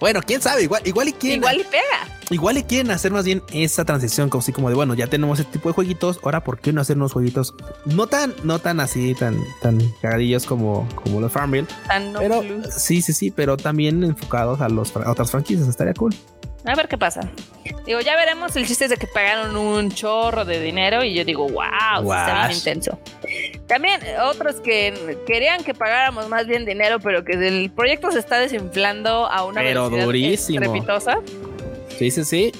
Bueno, 0.00 0.20
quién 0.26 0.40
sabe, 0.40 0.62
igual, 0.62 0.82
igual 0.86 1.08
y 1.08 1.12
quién. 1.12 1.34
Igual 1.34 1.60
y 1.60 1.64
pega. 1.64 2.08
Igual 2.30 2.58
y 2.58 2.62
quieren 2.62 2.90
hacer 2.92 3.12
más 3.12 3.24
bien 3.24 3.42
esa 3.52 3.84
transición, 3.84 4.30
como 4.30 4.40
así 4.40 4.52
como 4.52 4.68
de 4.68 4.76
bueno, 4.76 4.94
ya 4.94 5.08
tenemos 5.08 5.40
este 5.40 5.52
tipo 5.52 5.68
de 5.68 5.74
jueguitos, 5.74 6.20
ahora 6.22 6.44
por 6.44 6.60
qué 6.60 6.72
no 6.72 6.80
hacer 6.80 6.96
unos 6.96 7.12
jueguitos 7.12 7.54
no 7.86 8.06
tan, 8.06 8.34
no 8.44 8.60
tan 8.60 8.78
así, 8.78 9.14
tan, 9.14 9.36
tan 9.60 9.80
cagadillos 10.00 10.46
como, 10.46 10.88
como 10.94 11.20
los 11.20 11.32
Farmville. 11.32 11.66
pero 12.18 12.42
sí, 12.70 13.02
sí, 13.02 13.12
sí, 13.12 13.30
pero 13.32 13.56
también 13.56 14.04
enfocados 14.04 14.60
a 14.60 14.68
los 14.68 14.96
a 14.96 15.10
otras 15.10 15.32
franquicias, 15.32 15.68
estaría 15.68 15.94
cool. 15.94 16.14
A 16.64 16.74
ver 16.74 16.88
qué 16.88 16.98
pasa. 16.98 17.20
Digo, 17.86 18.00
ya 18.00 18.16
veremos. 18.16 18.54
El 18.56 18.66
chiste 18.66 18.84
es 18.84 18.90
de 18.90 18.96
que 18.96 19.06
pagaron 19.06 19.56
un 19.56 19.90
chorro 19.90 20.44
de 20.44 20.60
dinero 20.60 21.02
y 21.02 21.14
yo 21.14 21.24
digo, 21.24 21.48
wow, 21.48 22.12
está 22.12 22.46
bien 22.46 22.58
intenso. 22.58 22.98
También 23.66 24.00
otros 24.22 24.56
que 24.56 25.18
querían 25.26 25.64
que 25.64 25.74
pagáramos 25.74 26.28
más 26.28 26.46
bien 26.46 26.64
dinero, 26.64 27.00
pero 27.00 27.24
que 27.24 27.32
el 27.32 27.70
proyecto 27.70 28.10
se 28.10 28.18
está 28.18 28.38
desinflando 28.38 29.26
a 29.26 29.44
una 29.44 29.60
pero 29.60 29.84
velocidad 29.84 30.04
durísimo. 30.04 30.74
Sí, 31.98 32.10
sí, 32.10 32.24
sí. 32.24 32.52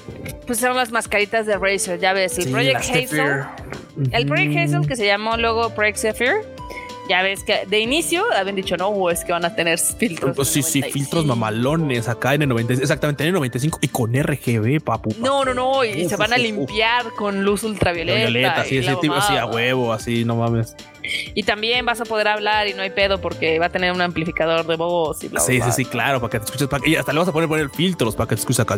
Pues 0.45 0.59
son 0.59 0.75
las 0.75 0.91
mascaritas 0.91 1.45
de 1.45 1.57
Razer, 1.57 1.99
ya 1.99 2.13
ves, 2.13 2.37
el 2.37 2.51
Project 2.51 2.79
Hazel. 2.81 3.43
El 4.11 4.25
Project 4.25 4.57
Hazel 4.57 4.87
que 4.87 4.95
se 4.95 5.05
llamó 5.05 5.37
luego 5.37 5.69
Project 5.71 5.97
Zephyr 5.97 6.45
ya 7.11 7.21
ves 7.23 7.43
que 7.43 7.65
de 7.65 7.79
inicio 7.79 8.23
habían 8.33 8.55
dicho, 8.55 8.77
no, 8.77 9.09
es 9.09 9.25
que 9.25 9.33
van 9.33 9.43
a 9.43 9.53
tener 9.53 9.77
filtros. 9.77 10.33
Pues 10.33 10.47
sí, 10.47 10.63
sí, 10.63 10.81
filtros 10.81 11.25
mamalones 11.25 12.07
acá 12.07 12.33
en 12.35 12.43
el 12.43 12.49
95, 12.49 12.81
exactamente 12.81 13.23
en 13.23 13.27
el 13.27 13.33
95 13.33 13.79
y 13.81 13.89
con 13.89 14.13
RGB, 14.13 14.81
papu. 14.81 15.13
No, 15.19 15.43
no, 15.43 15.53
no, 15.53 15.83
y 15.83 16.07
se 16.07 16.15
van 16.15 16.31
a 16.31 16.37
limpiar 16.37 17.07
con 17.17 17.43
luz 17.43 17.63
ultravioleta. 17.63 18.17
Violeta, 18.17 18.63
sí, 18.63 18.81
sí, 18.81 18.95
así 19.13 19.35
a 19.35 19.45
huevo, 19.45 19.91
así, 19.91 20.23
no 20.23 20.37
mames. 20.37 20.77
Y 21.33 21.43
también 21.43 21.85
vas 21.85 22.01
a 22.01 22.05
poder 22.05 22.27
hablar 22.27 22.67
y 22.67 22.73
no 22.73 22.81
hay 22.81 22.89
pedo 22.89 23.19
porque 23.19 23.59
va 23.59 23.67
a 23.67 23.69
tener 23.69 23.91
un 23.91 24.01
amplificador 24.01 24.65
de 24.65 24.75
voz 24.75 25.23
y 25.23 25.27
bla, 25.27 25.39
Sí, 25.39 25.61
sí, 25.61 25.71
sí, 25.71 25.85
claro, 25.85 26.19
para 26.19 26.31
que 26.31 26.39
te 26.39 26.45
escuches. 26.45 26.69
y 26.85 26.95
hasta 26.95 27.13
le 27.13 27.19
vas 27.19 27.27
a 27.27 27.31
poner, 27.31 27.49
poner 27.49 27.69
filtros 27.69 28.15
para 28.15 28.27
que 28.27 28.35
te 28.35 28.41
escuches 28.41 28.59
acá. 28.59 28.77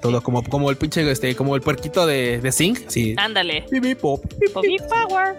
todo 0.00 0.22
como, 0.22 0.42
como 0.44 0.70
el 0.70 0.76
pinche, 0.76 1.08
este, 1.10 1.34
como 1.34 1.54
el 1.54 1.62
puerquito 1.62 2.06
de, 2.06 2.40
de 2.40 2.52
Sync. 2.52 2.88
Sí. 2.88 3.14
Ándale. 3.18 3.66
Pop. 4.00 4.24
power. 4.52 5.36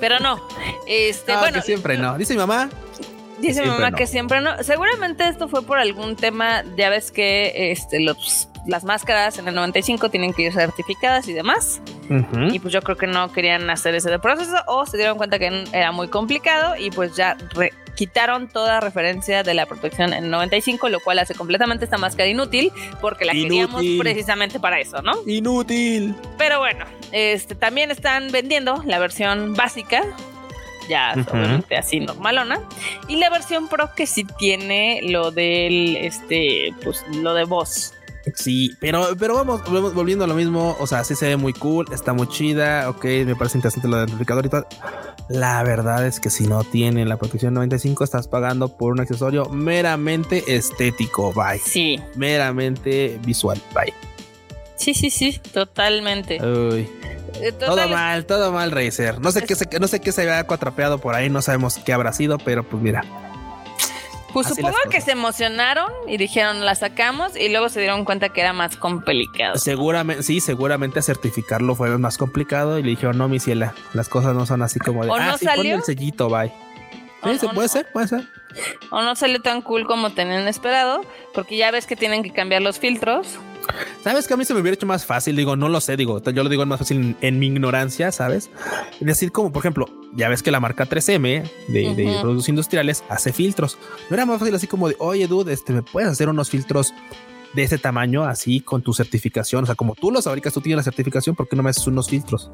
Pero 0.00 0.18
no. 0.20 0.40
Este, 0.86 1.36
bueno. 1.36 1.58
Que 1.58 1.62
siempre 1.62 1.96
no. 1.96 2.16
Dice 2.18 2.34
mi 2.34 2.38
mamá. 2.38 2.68
Dice 3.40 3.62
mi 3.62 3.68
mamá 3.68 3.92
que 3.92 4.06
siempre 4.06 4.40
no. 4.40 4.62
Seguramente 4.62 5.26
esto 5.26 5.48
fue 5.48 5.62
por 5.62 5.78
algún 5.78 6.16
tema. 6.16 6.62
Ya 6.76 6.90
ves 6.90 7.10
que 7.10 7.72
este, 7.72 8.00
los 8.00 8.49
las 8.66 8.84
máscaras 8.84 9.38
en 9.38 9.48
el 9.48 9.54
95 9.54 10.10
tienen 10.10 10.32
que 10.32 10.42
ir 10.42 10.52
certificadas 10.52 11.28
y 11.28 11.32
demás. 11.32 11.80
Y 12.50 12.58
pues 12.58 12.72
yo 12.74 12.82
creo 12.82 12.96
que 12.96 13.06
no 13.06 13.32
querían 13.32 13.70
hacer 13.70 13.94
ese 13.94 14.18
proceso 14.18 14.56
o 14.66 14.84
se 14.86 14.96
dieron 14.96 15.16
cuenta 15.16 15.38
que 15.38 15.64
era 15.72 15.92
muy 15.92 16.08
complicado 16.08 16.76
y 16.76 16.90
pues 16.90 17.14
ya 17.14 17.36
quitaron 17.94 18.48
toda 18.48 18.80
referencia 18.80 19.42
de 19.42 19.54
la 19.54 19.66
protección 19.66 20.12
en 20.12 20.24
el 20.24 20.30
95, 20.30 20.88
lo 20.88 21.00
cual 21.00 21.18
hace 21.18 21.34
completamente 21.34 21.84
esta 21.84 21.98
máscara 21.98 22.28
inútil 22.28 22.72
porque 23.00 23.24
la 23.24 23.32
queríamos 23.32 23.82
precisamente 23.98 24.58
para 24.58 24.80
eso, 24.80 25.02
¿no? 25.02 25.12
Inútil. 25.26 26.14
Pero 26.38 26.58
bueno, 26.58 26.84
este 27.12 27.54
también 27.54 27.90
están 27.90 28.32
vendiendo 28.32 28.82
la 28.86 28.98
versión 28.98 29.54
básica 29.54 30.02
ya 30.88 31.14
obviamente 31.30 31.76
así 31.76 32.00
normalona. 32.00 32.60
Y 33.08 33.16
la 33.16 33.30
versión 33.30 33.68
Pro 33.68 33.94
que 33.94 34.06
sí 34.06 34.26
tiene 34.38 35.00
lo 35.04 35.30
del, 35.30 35.96
este, 35.96 36.74
pues 36.82 37.04
lo 37.14 37.32
de 37.34 37.44
voz. 37.44 37.94
Sí, 38.34 38.76
pero, 38.80 39.08
pero 39.18 39.34
vamos, 39.34 39.62
volviendo 39.94 40.24
a 40.24 40.28
lo 40.28 40.34
mismo. 40.34 40.76
O 40.80 40.86
sea, 40.86 41.04
sí 41.04 41.14
se 41.14 41.28
ve 41.28 41.36
muy 41.36 41.52
cool, 41.52 41.86
está 41.92 42.12
muy 42.12 42.28
chida. 42.28 42.88
Ok, 42.88 43.04
me 43.04 43.36
parece 43.36 43.58
interesante 43.58 43.88
lo 43.88 43.98
del 43.98 44.10
replicador 44.10 44.46
y 44.46 44.48
todo. 44.48 44.66
La 45.28 45.62
verdad 45.62 46.06
es 46.06 46.18
que 46.18 46.28
si 46.30 46.46
no 46.46 46.64
tiene 46.64 47.04
la 47.04 47.16
protección 47.16 47.54
95, 47.54 48.02
estás 48.04 48.26
pagando 48.26 48.76
por 48.76 48.92
un 48.92 49.00
accesorio 49.00 49.48
meramente 49.48 50.42
estético. 50.56 51.32
Bye. 51.32 51.60
Sí. 51.64 52.00
Meramente 52.16 53.18
visual. 53.24 53.60
Bye. 53.74 53.94
Sí, 54.76 54.94
sí, 54.94 55.10
sí, 55.10 55.40
totalmente. 55.52 56.44
Uy. 56.44 56.88
Eh, 57.40 57.52
todo 57.52 57.88
mal, 57.88 58.26
todo 58.26 58.52
mal, 58.52 58.70
Razer. 58.70 59.20
No 59.20 59.30
sé 59.30 59.42
qué 59.42 59.54
se, 59.54 59.66
no 59.78 59.88
sé 59.88 60.00
qué 60.00 60.12
se 60.12 60.22
había 60.22 60.44
cuatrapeado 60.44 60.98
por 60.98 61.14
ahí, 61.14 61.30
no 61.30 61.42
sabemos 61.42 61.78
qué 61.78 61.92
habrá 61.92 62.12
sido, 62.12 62.38
pero 62.38 62.64
pues 62.64 62.82
mira. 62.82 63.04
Pues 64.32 64.48
supongo 64.48 64.76
que 64.90 65.00
se 65.00 65.12
emocionaron 65.12 65.90
y 66.06 66.16
dijeron 66.16 66.64
la 66.64 66.74
sacamos 66.74 67.36
y 67.36 67.48
luego 67.48 67.68
se 67.68 67.80
dieron 67.80 68.04
cuenta 68.04 68.30
que 68.30 68.40
era 68.40 68.52
más 68.52 68.76
complicado. 68.76 69.56
Seguramente, 69.56 70.22
sí, 70.22 70.40
seguramente 70.40 71.02
certificarlo 71.02 71.74
fue 71.74 71.96
más 71.98 72.18
complicado 72.18 72.78
y 72.78 72.82
le 72.82 72.90
dijeron, 72.90 73.18
no, 73.18 73.28
mi 73.28 73.40
ciela, 73.40 73.74
las 73.92 74.08
cosas 74.08 74.34
no 74.34 74.46
son 74.46 74.62
así 74.62 74.78
como 74.78 75.04
de, 75.04 75.10
¿O 75.10 75.14
ah, 75.14 75.26
no 75.26 75.38
salió? 75.38 75.76
el 75.76 75.82
sellito, 75.82 76.28
bye. 76.28 76.52
Sí, 77.22 77.46
puede 77.54 77.68
ser, 77.68 77.86
puede 77.92 78.08
ser. 78.08 78.28
O 78.90 79.02
no 79.02 79.14
salió 79.14 79.40
tan 79.40 79.62
cool 79.62 79.86
como 79.86 80.10
tenían 80.10 80.48
esperado, 80.48 81.02
porque 81.34 81.56
ya 81.56 81.70
ves 81.70 81.86
que 81.86 81.96
tienen 81.96 82.22
que 82.22 82.30
cambiar 82.30 82.62
los 82.62 82.78
filtros. 82.78 83.38
Sabes 84.02 84.26
que 84.26 84.34
a 84.34 84.36
mí 84.36 84.44
se 84.44 84.54
me 84.54 84.60
hubiera 84.60 84.74
hecho 84.74 84.86
más 84.86 85.04
fácil, 85.04 85.36
digo, 85.36 85.54
no 85.54 85.68
lo 85.68 85.80
sé, 85.80 85.96
digo, 85.96 86.22
yo 86.22 86.42
lo 86.42 86.48
digo 86.48 86.64
más 86.66 86.78
fácil 86.78 87.16
en, 87.20 87.38
mi 87.38 87.46
ignorancia, 87.46 88.10
¿sabes? 88.10 88.50
Decir 88.98 89.30
como, 89.30 89.52
por 89.52 89.60
ejemplo, 89.60 89.86
ya 90.14 90.28
ves 90.28 90.42
que 90.42 90.50
la 90.50 90.60
marca 90.60 90.86
3M 90.88 91.48
de, 91.68 92.18
productos 92.20 92.48
industriales 92.48 93.04
hace 93.08 93.32
filtros. 93.32 93.78
No 94.08 94.16
era 94.16 94.26
más 94.26 94.38
fácil 94.38 94.54
así 94.54 94.66
como 94.66 94.88
de, 94.88 94.96
oye, 94.98 95.26
dude, 95.26 95.52
este, 95.52 95.72
¿me 95.72 95.82
puedes 95.82 96.10
hacer 96.10 96.28
unos 96.28 96.50
filtros 96.50 96.94
de 97.52 97.62
ese 97.62 97.78
tamaño 97.78 98.24
así 98.24 98.60
con 98.60 98.82
tu 98.82 98.94
certificación? 98.94 99.64
O 99.64 99.66
sea, 99.66 99.74
como 99.74 99.94
tú 99.94 100.10
los 100.10 100.24
fabricas, 100.24 100.52
tú 100.52 100.60
tienes 100.60 100.78
la 100.78 100.82
certificación, 100.82 101.36
¿por 101.36 101.48
qué 101.48 101.54
no 101.54 101.62
me 101.62 101.70
haces 101.70 101.86
unos 101.86 102.08
filtros? 102.08 102.50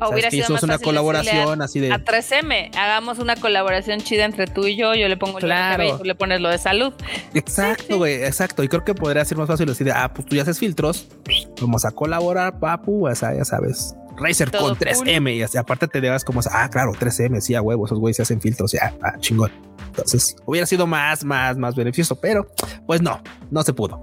O 0.00 0.10
hubiera 0.10 0.30
sido 0.30 0.50
más 0.50 0.62
una 0.62 0.78
colaboración 0.78 1.62
así 1.62 1.80
de 1.80 1.92
a 1.92 1.98
3M, 1.98 2.76
hagamos 2.76 3.18
una 3.18 3.36
colaboración 3.36 4.00
chida 4.00 4.24
entre 4.24 4.46
tú 4.46 4.66
y 4.66 4.76
yo, 4.76 4.94
yo 4.94 5.08
le 5.08 5.16
pongo 5.16 5.38
claro. 5.38 5.84
y 5.84 5.96
tú 5.96 6.04
le 6.04 6.14
pones 6.14 6.40
lo 6.40 6.50
de 6.50 6.58
salud. 6.58 6.92
Exacto, 7.34 7.98
güey, 7.98 8.24
exacto. 8.24 8.62
Y 8.62 8.68
creo 8.68 8.84
que 8.84 8.94
podría 8.94 9.24
ser 9.24 9.38
más 9.38 9.46
fácil 9.46 9.66
decir, 9.66 9.90
ah, 9.92 10.12
pues 10.12 10.26
tú 10.26 10.36
ya 10.36 10.42
haces 10.42 10.58
filtros, 10.58 11.08
vamos 11.60 11.84
a 11.84 11.90
colaborar, 11.90 12.58
papu, 12.58 13.08
o 13.08 13.14
sea, 13.14 13.34
ya 13.34 13.44
sabes. 13.44 13.94
Razer 14.18 14.50
con 14.50 14.76
3M 14.76 15.36
y 15.36 15.42
así, 15.42 15.58
aparte 15.58 15.88
te 15.88 16.00
llevas 16.00 16.24
como, 16.24 16.40
ah, 16.50 16.68
claro, 16.70 16.92
3M, 16.92 17.40
sí, 17.40 17.54
a 17.54 17.62
huevo, 17.62 17.86
esos 17.86 17.98
güeyes 17.98 18.16
se 18.16 18.22
hacen 18.22 18.40
filtros, 18.40 18.72
ya, 18.72 18.94
ah, 19.02 19.14
chingón. 19.18 19.50
Entonces, 19.88 20.36
hubiera 20.44 20.66
sido 20.66 20.86
más, 20.86 21.24
más, 21.24 21.56
más 21.56 21.74
beneficioso, 21.74 22.20
pero 22.20 22.46
pues 22.86 23.00
no, 23.00 23.22
no 23.50 23.62
se 23.62 23.72
pudo. 23.72 24.02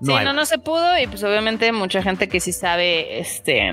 No 0.00 0.16
sí, 0.16 0.24
no, 0.24 0.32
no 0.32 0.46
se 0.46 0.58
pudo 0.58 0.98
y 0.98 1.08
pues 1.08 1.24
obviamente 1.24 1.72
mucha 1.72 2.02
gente 2.02 2.28
que 2.28 2.38
sí 2.38 2.52
sabe, 2.52 3.18
este, 3.18 3.72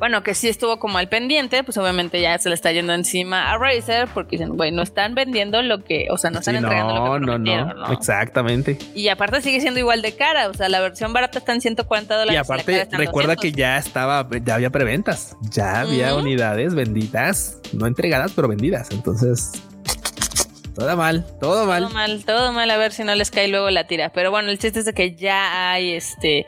bueno, 0.00 0.22
que 0.22 0.34
sí 0.34 0.48
estuvo 0.48 0.78
como 0.78 0.98
al 0.98 1.08
pendiente, 1.08 1.62
pues 1.62 1.76
obviamente 1.76 2.20
ya 2.20 2.36
se 2.38 2.48
le 2.48 2.54
está 2.54 2.72
yendo 2.72 2.94
encima 2.94 3.52
a 3.52 3.58
Razer 3.58 4.08
porque 4.12 4.38
dicen, 4.38 4.56
güey, 4.56 4.72
no 4.72 4.82
están 4.82 5.14
vendiendo 5.14 5.60
lo 5.62 5.84
que, 5.84 6.06
o 6.10 6.16
sea, 6.16 6.30
no 6.30 6.38
están 6.38 6.56
entregando 6.56 6.94
lo 6.94 7.04
que 7.04 7.26
prometieron, 7.26 7.68
no, 7.68 7.74
no, 7.74 7.86
no, 7.86 7.92
exactamente. 7.92 8.78
Y 8.94 9.08
aparte 9.08 9.42
sigue 9.42 9.60
siendo 9.60 9.78
igual 9.78 10.00
de 10.00 10.16
cara, 10.16 10.48
o 10.48 10.54
sea, 10.54 10.70
la 10.70 10.80
versión 10.80 11.12
barata 11.12 11.38
está 11.38 11.52
en 11.52 11.60
140 11.60 12.14
dólares. 12.16 12.34
Y 12.34 12.36
aparte, 12.38 12.88
recuerda 12.90 13.36
que 13.36 13.52
ya 13.52 13.76
estaba, 13.76 14.26
ya 14.42 14.54
había 14.54 14.70
preventas, 14.70 15.36
ya 15.42 15.80
había 15.80 16.14
unidades 16.14 16.74
vendidas, 16.74 17.58
no 17.74 17.86
entregadas, 17.86 18.32
pero 18.34 18.48
vendidas, 18.48 18.90
entonces... 18.90 19.52
Todo 20.80 20.96
mal, 20.96 21.26
todo 21.38 21.66
mal. 21.66 21.82
Todo 21.82 21.94
mal, 21.94 22.24
todo 22.24 22.52
mal, 22.52 22.70
a 22.70 22.78
ver 22.78 22.92
si 22.92 23.04
no 23.04 23.14
les 23.14 23.30
cae 23.30 23.48
luego 23.48 23.68
la 23.68 23.86
tira. 23.86 24.12
Pero 24.12 24.30
bueno, 24.30 24.48
el 24.48 24.58
chiste 24.58 24.78
es 24.78 24.86
de 24.86 24.94
que 24.94 25.14
ya 25.14 25.72
hay 25.72 25.92
este 25.92 26.46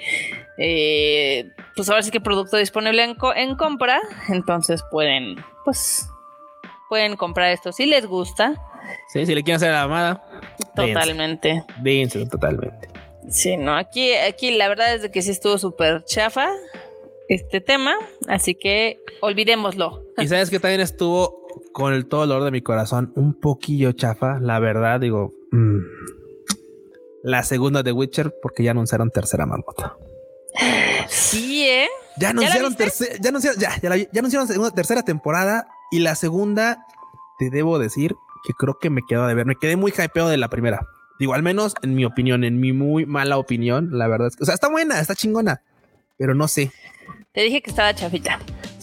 eh, 0.57 1.51
pues 1.77 1.91
ahora 1.91 2.03
sí 2.03 2.11
que 2.11 2.19
producto 2.19 2.57
disponible 2.57 3.05
en, 3.05 3.57
compra, 3.57 4.01
entonces 4.29 4.83
pueden, 4.91 5.37
pues, 5.67 6.09
pueden 6.89 7.17
comprar 7.17 7.53
esto 7.53 7.73
si 7.73 7.85
les 7.85 8.07
gusta. 8.07 8.55
Sí, 9.13 9.27
si 9.27 9.35
le 9.35 9.43
quieren 9.43 9.57
hacer 9.57 9.73
la 9.73 9.83
amada. 9.83 10.25
Totalmente. 10.75 11.65
Díganse, 11.83 12.25
totalmente. 12.25 12.89
Sí, 13.29 13.59
no, 13.59 13.77
aquí, 13.77 14.15
aquí 14.15 14.53
la 14.53 14.67
verdad 14.69 14.95
es 14.95 15.03
de 15.03 15.11
que 15.11 15.21
sí 15.21 15.31
estuvo 15.31 15.59
súper 15.59 16.05
chafa 16.05 16.49
este 17.29 17.61
tema, 17.61 17.95
así 18.29 18.55
que 18.55 18.99
olvidémoslo. 19.21 20.05
Y 20.17 20.27
sabes 20.27 20.49
que 20.49 20.59
también 20.59 20.81
estuvo 20.81 21.42
con 21.73 21.93
el 21.93 22.07
todo 22.07 22.27
dolor 22.27 22.45
de 22.45 22.51
mi 22.51 22.63
corazón 22.63 23.13
un 23.17 23.35
poquillo 23.35 23.93
chafa, 23.93 24.39
la 24.39 24.59
verdad, 24.59 25.01
digo, 25.01 25.33
mm, 25.51 25.79
la 27.23 27.43
segunda 27.43 27.83
de 27.83 27.93
Witcher 27.93 28.35
porque 28.43 28.63
ya 28.63 28.73
anunciaron 28.73 29.11
tercera 29.11 29.47
marmota. 29.47 29.97
Sí, 31.09 31.67
¿eh? 31.67 31.89
Ya 32.19 32.31
anunciaron, 32.31 32.75
tercera, 32.75 33.17
ya 33.21 33.31
anunciaron, 33.31 33.61
ya, 33.61 33.71
ya, 33.81 33.97
ya 33.97 34.19
anunciaron 34.19 34.47
segunda, 34.47 34.71
tercera 34.71 35.03
temporada 35.03 35.67
y 35.91 36.01
la 36.01 36.15
segunda, 36.15 36.87
te 37.39 37.51
debo 37.51 37.79
decir 37.79 38.15
que 38.45 38.53
creo 38.55 38.79
que 38.79 38.91
me 38.91 39.03
quedo 39.07 39.27
de 39.27 39.35
ver. 39.35 39.47
Me 39.47 39.57
quedé 39.57 39.77
muy 39.77 39.93
hypeado 39.93 40.29
de 40.29 40.37
la 40.37 40.49
primera. 40.49 40.87
Digo, 41.19 41.35
al 41.35 41.43
menos 41.43 41.75
en 41.83 41.95
mi 41.95 42.05
opinión, 42.05 42.45
en 42.45 42.61
mi 42.61 42.73
muy 42.73 43.07
mala 43.07 43.39
opinión, 43.39 43.91
la 43.93 44.09
verdad 44.09 44.29
es 44.29 44.37
que, 44.37 44.43
o 44.43 44.47
sea, 44.47 44.55
está 44.55 44.69
buena, 44.69 45.01
está 45.01 45.15
chingona, 45.15 45.63
pero 46.19 46.35
no 46.35 46.49
sé. 46.49 46.73
Te 47.33 47.43
dije 47.43 47.63
que 47.63 47.71
estaba 47.71 47.95
chafita. 47.95 48.39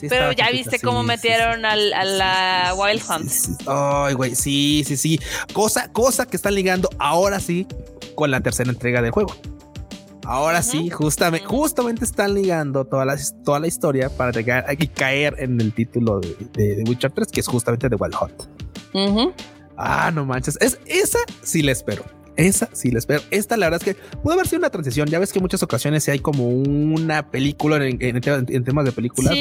pero 0.09 0.31
ya 0.31 0.49
viste 0.49 0.79
cómo 0.79 1.03
metieron 1.03 1.65
a 1.65 1.75
la 1.75 2.73
Wild 2.75 3.01
Hunt. 3.09 3.31
Ay, 3.67 4.13
güey, 4.13 4.35
sí, 4.35 4.83
sí, 4.85 4.97
sí. 4.97 5.19
Cosa, 5.53 5.91
cosa 5.91 6.25
que 6.25 6.35
están 6.35 6.55
ligando 6.55 6.89
ahora 6.97 7.39
sí 7.39 7.67
con 8.15 8.31
la 8.31 8.41
tercera 8.41 8.69
entrega 8.69 9.01
del 9.01 9.11
juego. 9.11 9.35
Ahora 10.25 10.61
sí, 10.61 10.91
justamente, 10.91 11.47
justamente 11.47 12.05
están 12.05 12.35
ligando 12.35 12.85
toda 12.85 13.03
la, 13.03 13.17
toda 13.43 13.59
la 13.59 13.67
historia 13.67 14.09
para 14.09 14.31
llegar 14.31 14.63
y 14.77 14.87
caer 14.87 15.35
en 15.39 15.59
el 15.59 15.73
título 15.73 16.19
de, 16.19 16.35
de, 16.53 16.83
Witcher 16.87 17.11
3, 17.11 17.29
que 17.31 17.39
es 17.39 17.47
justamente 17.47 17.89
de 17.89 17.95
Wild 17.95 18.15
Hunt. 18.21 19.33
Ah, 19.75 20.11
no 20.13 20.25
manches. 20.25 20.57
Es, 20.61 20.79
esa 20.85 21.19
sí 21.41 21.63
la 21.63 21.71
espero. 21.71 22.03
Esa 22.35 22.69
sí 22.73 22.91
la 22.91 22.99
espero. 22.99 23.21
Esta, 23.31 23.57
la 23.57 23.67
verdad 23.67 23.81
es 23.85 23.95
que 23.95 24.01
puede 24.21 24.35
haber 24.35 24.47
sido 24.47 24.59
una 24.59 24.69
transición. 24.69 25.07
Ya 25.07 25.19
ves 25.19 25.33
que 25.33 25.39
en 25.39 25.43
muchas 25.43 25.63
ocasiones 25.63 26.07
hay 26.09 26.19
como 26.19 26.47
una 26.47 27.29
película 27.29 27.85
en, 27.85 28.21
temas 28.63 28.85
de 28.85 28.91
películas. 28.91 29.33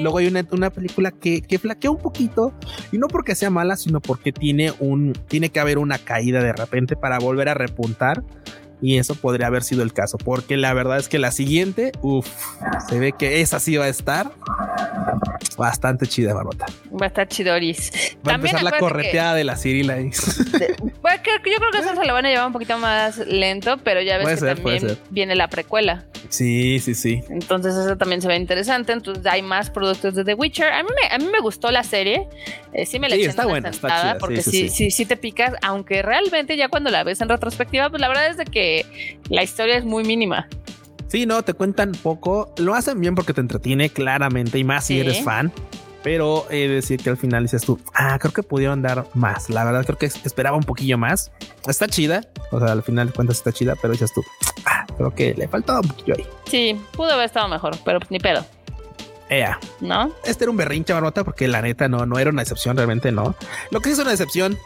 luego 0.00 0.18
hay 0.18 0.26
una, 0.26 0.70
película 0.70 1.10
que, 1.10 1.42
que, 1.42 1.58
flaquea 1.58 1.90
un 1.90 1.98
poquito 1.98 2.52
y 2.90 2.98
no 2.98 3.08
porque 3.08 3.34
sea 3.34 3.50
mala, 3.50 3.76
sino 3.76 4.00
porque 4.00 4.32
tiene 4.32 4.72
un, 4.78 5.12
tiene 5.28 5.50
que 5.50 5.60
haber 5.60 5.78
una 5.78 5.98
caída 5.98 6.42
de 6.42 6.52
repente 6.52 6.96
para 6.96 7.18
volver 7.18 7.48
a 7.48 7.54
repuntar 7.54 8.22
y 8.82 8.98
eso 8.98 9.14
podría 9.14 9.46
haber 9.46 9.62
sido 9.62 9.82
el 9.82 9.92
caso, 9.92 10.18
porque 10.18 10.56
la 10.56 10.74
verdad 10.74 10.98
es 10.98 11.08
que 11.08 11.18
la 11.18 11.30
siguiente, 11.30 11.92
uff, 12.02 12.28
se 12.88 12.98
ve 12.98 13.12
que 13.12 13.40
esa 13.40 13.60
sí 13.60 13.76
va 13.76 13.84
a 13.84 13.88
estar 13.88 14.32
bastante 15.56 16.06
chida, 16.06 16.34
Barbota. 16.34 16.66
Va 17.00 17.06
a 17.06 17.08
estar 17.08 17.28
chidoris. 17.28 18.16
Va 18.26 18.32
a 18.32 18.34
empezar 18.34 18.62
la 18.62 18.78
correteada 18.78 19.34
de 19.34 19.44
la 19.44 19.56
Cirila. 19.56 19.96
yo 21.44 21.56
creo 21.58 21.70
que 21.72 21.78
eso 21.78 21.94
se 21.94 22.06
lo 22.06 22.12
van 22.12 22.26
a 22.26 22.30
llevar 22.30 22.46
un 22.46 22.52
poquito 22.52 22.78
más 22.78 23.18
lento, 23.18 23.78
pero 23.78 24.00
ya 24.02 24.18
ves 24.18 24.40
que 24.40 24.46
también 24.54 24.98
viene 25.10 25.34
la 25.34 25.48
precuela. 25.48 26.04
Sí, 26.28 26.78
sí, 26.78 26.94
sí. 26.94 27.22
Entonces 27.28 27.74
eso 27.74 27.96
también 27.96 28.22
se 28.22 28.28
ve 28.28 28.36
interesante. 28.36 28.92
Entonces 28.92 29.24
hay 29.26 29.42
más 29.42 29.70
productos 29.70 30.14
de 30.14 30.24
The 30.24 30.34
Witcher. 30.34 30.72
A 30.72 30.82
mí 30.82 30.88
me, 30.88 31.14
a 31.14 31.18
mí 31.18 31.26
me 31.30 31.40
gustó 31.40 31.70
la 31.70 31.82
serie. 31.82 32.28
Eh, 32.72 32.86
sí 32.86 32.98
me 32.98 33.08
la 33.08 33.16
sí, 33.16 33.24
está 33.24 33.46
buena, 33.46 33.68
está 33.68 33.88
chida, 33.88 34.18
porque 34.18 34.42
sí, 34.42 34.70
sí, 34.70 34.90
sí, 34.90 35.04
te 35.04 35.18
picas, 35.18 35.52
aunque 35.60 36.00
realmente 36.00 36.56
ya 36.56 36.68
cuando 36.68 36.90
la 36.90 37.04
ves 37.04 37.20
en 37.20 37.28
retrospectiva, 37.28 37.90
pues 37.90 38.00
la 38.00 38.08
verdad 38.08 38.28
es 38.28 38.38
de 38.38 38.46
que 38.46 38.71
la 39.28 39.42
historia 39.42 39.76
es 39.76 39.84
muy 39.84 40.04
mínima. 40.04 40.48
Sí, 41.08 41.26
no, 41.26 41.42
te 41.42 41.52
cuentan 41.52 41.92
poco. 41.92 42.54
Lo 42.56 42.74
hacen 42.74 43.00
bien 43.00 43.14
porque 43.14 43.34
te 43.34 43.40
entretiene 43.42 43.90
claramente 43.90 44.58
y 44.58 44.64
más 44.64 44.86
si 44.86 44.98
eres 44.98 45.22
fan. 45.22 45.52
Pero 46.02 46.46
he 46.50 46.68
de 46.68 46.76
decir 46.76 47.00
que 47.00 47.10
al 47.10 47.16
final 47.16 47.44
dices 47.44 47.62
tú, 47.62 47.78
ah, 47.94 48.18
creo 48.18 48.32
que 48.32 48.42
pudieron 48.42 48.82
dar 48.82 49.06
más. 49.14 49.50
La 49.50 49.64
verdad, 49.64 49.84
creo 49.84 49.98
que 49.98 50.06
esperaba 50.06 50.56
un 50.56 50.64
poquillo 50.64 50.98
más. 50.98 51.30
Está 51.66 51.86
chida. 51.86 52.22
O 52.50 52.58
sea, 52.58 52.72
al 52.72 52.82
final 52.82 53.08
de 53.08 53.12
cuentas 53.12 53.36
está 53.36 53.52
chida, 53.52 53.76
pero 53.80 53.92
dices 53.92 54.12
tú, 54.12 54.22
ah, 54.64 54.86
creo 54.96 55.14
que 55.14 55.34
le 55.34 55.46
faltaba 55.48 55.80
un 55.80 55.88
poquillo 55.88 56.14
ahí. 56.16 56.26
Sí, 56.46 56.80
pudo 56.92 57.12
haber 57.12 57.26
estado 57.26 57.46
mejor, 57.48 57.76
pero 57.84 58.00
ni 58.08 58.18
pedo. 58.18 58.44
Ea. 59.32 59.58
¿No? 59.80 60.12
Este 60.24 60.44
era 60.44 60.50
un 60.50 60.56
berrinche, 60.56 60.92
Barbota, 60.92 61.24
porque 61.24 61.48
la 61.48 61.62
neta 61.62 61.88
no, 61.88 62.06
no 62.06 62.18
era 62.18 62.30
una 62.30 62.42
decepción, 62.42 62.76
realmente 62.76 63.12
no. 63.12 63.34
Lo 63.70 63.80
que 63.80 63.88
sí 63.88 63.92
es 63.94 63.98
una 63.98 64.10
decepción. 64.10 64.58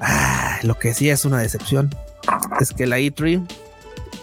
Ah, 0.00 0.58
lo 0.62 0.78
que 0.78 0.94
sí 0.94 1.08
es 1.10 1.24
una 1.24 1.38
decepción 1.38 1.94
es 2.60 2.72
que 2.72 2.86
la 2.86 2.98
E3 2.98 3.46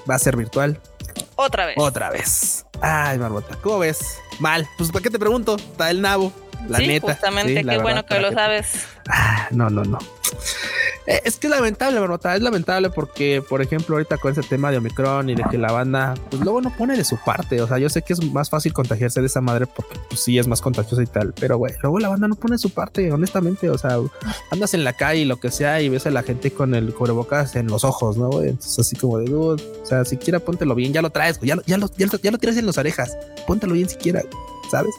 va 0.10 0.16
a 0.16 0.20
ser 0.20 0.36
virtual. 0.36 0.80
Otra 1.36 1.66
vez. 1.66 1.76
Otra 1.78 2.10
vez. 2.10 2.66
Ay, 2.82 3.18
Marbota, 3.18 3.56
¿cómo 3.62 3.80
ves? 3.80 4.18
Mal. 4.40 4.68
Pues, 4.78 4.92
¿para 4.92 5.04
qué 5.04 5.10
te 5.10 5.20
pregunto? 5.20 5.56
Está 5.56 5.90
el 5.90 6.02
nabo, 6.02 6.32
la 6.68 6.80
neta. 6.80 7.08
Justamente, 7.08 7.64
qué 7.64 7.78
bueno 7.78 8.06
que 8.06 8.20
lo 8.20 8.32
sabes. 8.32 8.88
Ah, 9.08 9.48
no, 9.52 9.70
no, 9.70 9.84
no. 9.84 10.00
Eh, 11.10 11.22
es 11.26 11.38
que 11.38 11.48
es 11.48 11.52
lamentable, 11.52 12.00
Barbota, 12.00 12.36
es 12.36 12.42
lamentable 12.44 12.92
porque, 12.92 13.42
por 13.48 13.64
ejemplo, 13.64 13.96
ahorita 13.96 14.18
con 14.18 14.32
ese 14.32 14.44
tema 14.44 14.70
de 14.70 14.78
Omicron 14.78 15.28
y 15.32 15.34
de 15.34 15.44
que 15.50 15.58
la 15.58 15.72
banda, 15.72 16.14
pues 16.30 16.40
luego 16.44 16.62
no 16.62 16.70
pone 16.78 16.96
de 16.96 17.04
su 17.04 17.18
parte. 17.18 17.60
O 17.64 17.68
sea, 17.68 17.80
yo 17.80 17.90
sé 17.90 18.04
que 18.04 18.14
es 18.14 18.24
más 18.32 18.52
fácil 18.52 18.74
contagiarse 18.74 19.20
de 19.20 19.26
esa 19.26 19.42
madre 19.42 19.66
porque 19.66 19.98
pues, 20.08 20.20
sí 20.22 20.38
es 20.38 20.46
más 20.46 20.62
contagiosa 20.62 21.02
y 21.02 21.08
tal, 21.08 21.34
pero 21.34 21.58
güey, 21.58 21.74
luego 21.82 21.98
la 21.98 22.10
banda 22.10 22.28
no 22.28 22.36
pone 22.36 22.54
de 22.54 22.60
su 22.60 22.70
parte, 22.70 23.12
honestamente. 23.12 23.72
O 23.72 23.78
sea, 23.80 23.98
andas 24.52 24.76
en 24.76 24.84
la 24.84 24.94
calle 24.94 25.22
y 25.22 25.26
lo 25.26 25.40
que 25.40 25.50
sea 25.50 25.82
y 25.82 25.90
ves 25.90 26.06
a 26.06 26.12
la 26.12 26.22
gente 26.22 26.52
con 26.52 26.76
el 26.76 26.94
cubrebocas 26.94 27.56
en 27.56 27.66
los 27.66 27.84
ojos, 27.84 28.16
¿no? 28.16 28.30
Güey? 28.30 28.50
Entonces, 28.50 28.78
así 28.78 28.96
como 28.96 29.18
de 29.18 29.26
dude, 29.26 29.64
o 29.82 29.86
sea, 29.88 30.06
siquiera 30.06 30.40
póntelo 30.40 30.76
bien, 30.76 30.94
ya 30.94 31.02
lo 31.02 31.10
traes, 31.10 31.40
ya, 31.42 31.58
ya, 31.66 31.78
lo, 31.80 31.90
ya, 31.98 32.06
lo, 32.06 32.20
ya 32.20 32.30
lo 32.30 32.38
tiras 32.38 32.56
en 32.58 32.68
las 32.68 32.78
orejas, 32.78 33.18
póntelo 33.48 33.74
bien 33.74 33.90
siquiera, 33.90 34.22
¿sabes? 34.70 34.94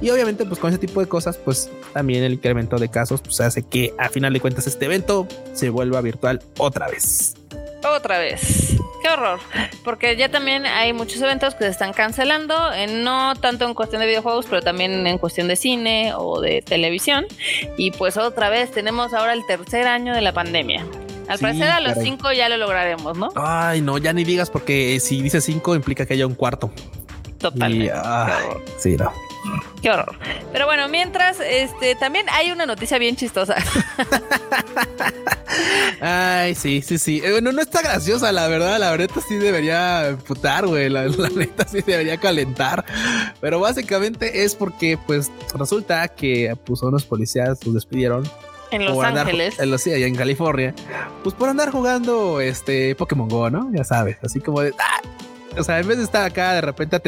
Y 0.00 0.10
obviamente, 0.10 0.44
pues 0.44 0.58
con 0.60 0.70
ese 0.70 0.78
tipo 0.78 1.00
de 1.00 1.06
cosas, 1.06 1.36
pues 1.36 1.70
también 1.92 2.24
el 2.24 2.34
incremento 2.34 2.76
de 2.76 2.88
casos, 2.88 3.20
pues 3.22 3.40
hace 3.40 3.62
que 3.62 3.94
a 3.98 4.08
final 4.08 4.32
de 4.32 4.40
cuentas 4.40 4.66
este 4.66 4.84
evento 4.86 5.26
se 5.52 5.70
vuelva 5.70 6.00
virtual 6.00 6.42
otra 6.58 6.88
vez. 6.88 7.34
Otra 7.84 8.18
vez. 8.18 8.76
Qué 9.02 9.10
horror. 9.10 9.40
Porque 9.84 10.16
ya 10.16 10.30
también 10.30 10.64
hay 10.64 10.94
muchos 10.94 11.20
eventos 11.20 11.54
que 11.54 11.64
se 11.64 11.70
están 11.70 11.92
cancelando, 11.92 12.54
no 13.02 13.34
tanto 13.36 13.66
en 13.66 13.74
cuestión 13.74 14.00
de 14.00 14.06
videojuegos, 14.06 14.46
pero 14.48 14.62
también 14.62 15.06
en 15.06 15.18
cuestión 15.18 15.48
de 15.48 15.56
cine 15.56 16.12
o 16.16 16.40
de 16.40 16.62
televisión. 16.62 17.26
Y 17.76 17.90
pues 17.90 18.16
otra 18.16 18.48
vez 18.48 18.70
tenemos 18.70 19.12
ahora 19.12 19.34
el 19.34 19.44
tercer 19.46 19.86
año 19.86 20.14
de 20.14 20.22
la 20.22 20.32
pandemia. 20.32 20.86
Al 21.28 21.38
parecer 21.38 21.70
a 21.70 21.80
los 21.80 21.98
cinco 21.98 22.32
ya 22.32 22.48
lo 22.48 22.56
lograremos, 22.56 23.16
¿no? 23.16 23.30
Ay, 23.34 23.80
no, 23.80 23.98
ya 23.98 24.12
ni 24.12 24.24
digas 24.24 24.50
porque 24.50 24.98
si 25.00 25.22
dice 25.22 25.40
cinco 25.40 25.74
implica 25.74 26.06
que 26.06 26.14
haya 26.14 26.26
un 26.26 26.34
cuarto. 26.34 26.70
Totalmente. 27.38 27.92
sí, 28.78 28.96
no. 28.96 29.12
Qué 29.82 29.90
horror. 29.90 30.16
Pero 30.52 30.66
bueno, 30.66 30.88
mientras, 30.88 31.38
este, 31.40 31.94
también 31.94 32.26
hay 32.30 32.50
una 32.50 32.66
noticia 32.66 32.98
bien 32.98 33.16
chistosa. 33.16 33.56
Ay, 36.00 36.54
sí, 36.54 36.82
sí, 36.82 36.98
sí. 36.98 37.20
Eh, 37.24 37.32
bueno, 37.32 37.52
no 37.52 37.60
está 37.60 37.82
graciosa, 37.82 38.32
la 38.32 38.48
verdad. 38.48 38.78
La 38.78 38.90
verdad 38.90 39.10
sí 39.26 39.36
debería 39.36 40.16
putar, 40.26 40.66
güey. 40.66 40.88
La, 40.88 41.08
neta 41.34 41.66
sí 41.68 41.82
debería 41.82 42.16
calentar. 42.16 42.84
Pero 43.40 43.60
básicamente 43.60 44.44
es 44.44 44.54
porque, 44.54 44.98
pues, 45.06 45.30
resulta 45.54 46.08
que 46.08 46.56
pues, 46.64 46.82
unos 46.82 47.04
policías 47.04 47.64
los 47.64 47.74
despidieron 47.74 48.28
en 48.70 48.84
Los 48.84 49.02
Ángeles. 49.04 49.58
en 49.58 49.70
los, 49.70 49.82
sí, 49.82 49.92
allá 49.92 50.06
en 50.06 50.16
California. 50.16 50.74
Pues 51.22 51.34
por 51.34 51.48
andar 51.48 51.70
jugando 51.70 52.40
este 52.40 52.94
Pokémon 52.94 53.28
Go, 53.28 53.50
¿no? 53.50 53.70
Ya 53.72 53.84
sabes, 53.84 54.16
así 54.22 54.40
como 54.40 54.62
de. 54.62 54.72
¡ah! 54.78 55.00
O 55.56 55.62
sea, 55.62 55.78
en 55.78 55.86
vez 55.86 55.98
de 55.98 56.04
estar 56.04 56.24
acá 56.24 56.54
de 56.54 56.60
repente, 56.60 57.00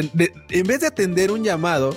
en 0.49 0.67
vez 0.67 0.79
de 0.79 0.87
atender 0.87 1.31
un 1.31 1.43
llamado, 1.43 1.93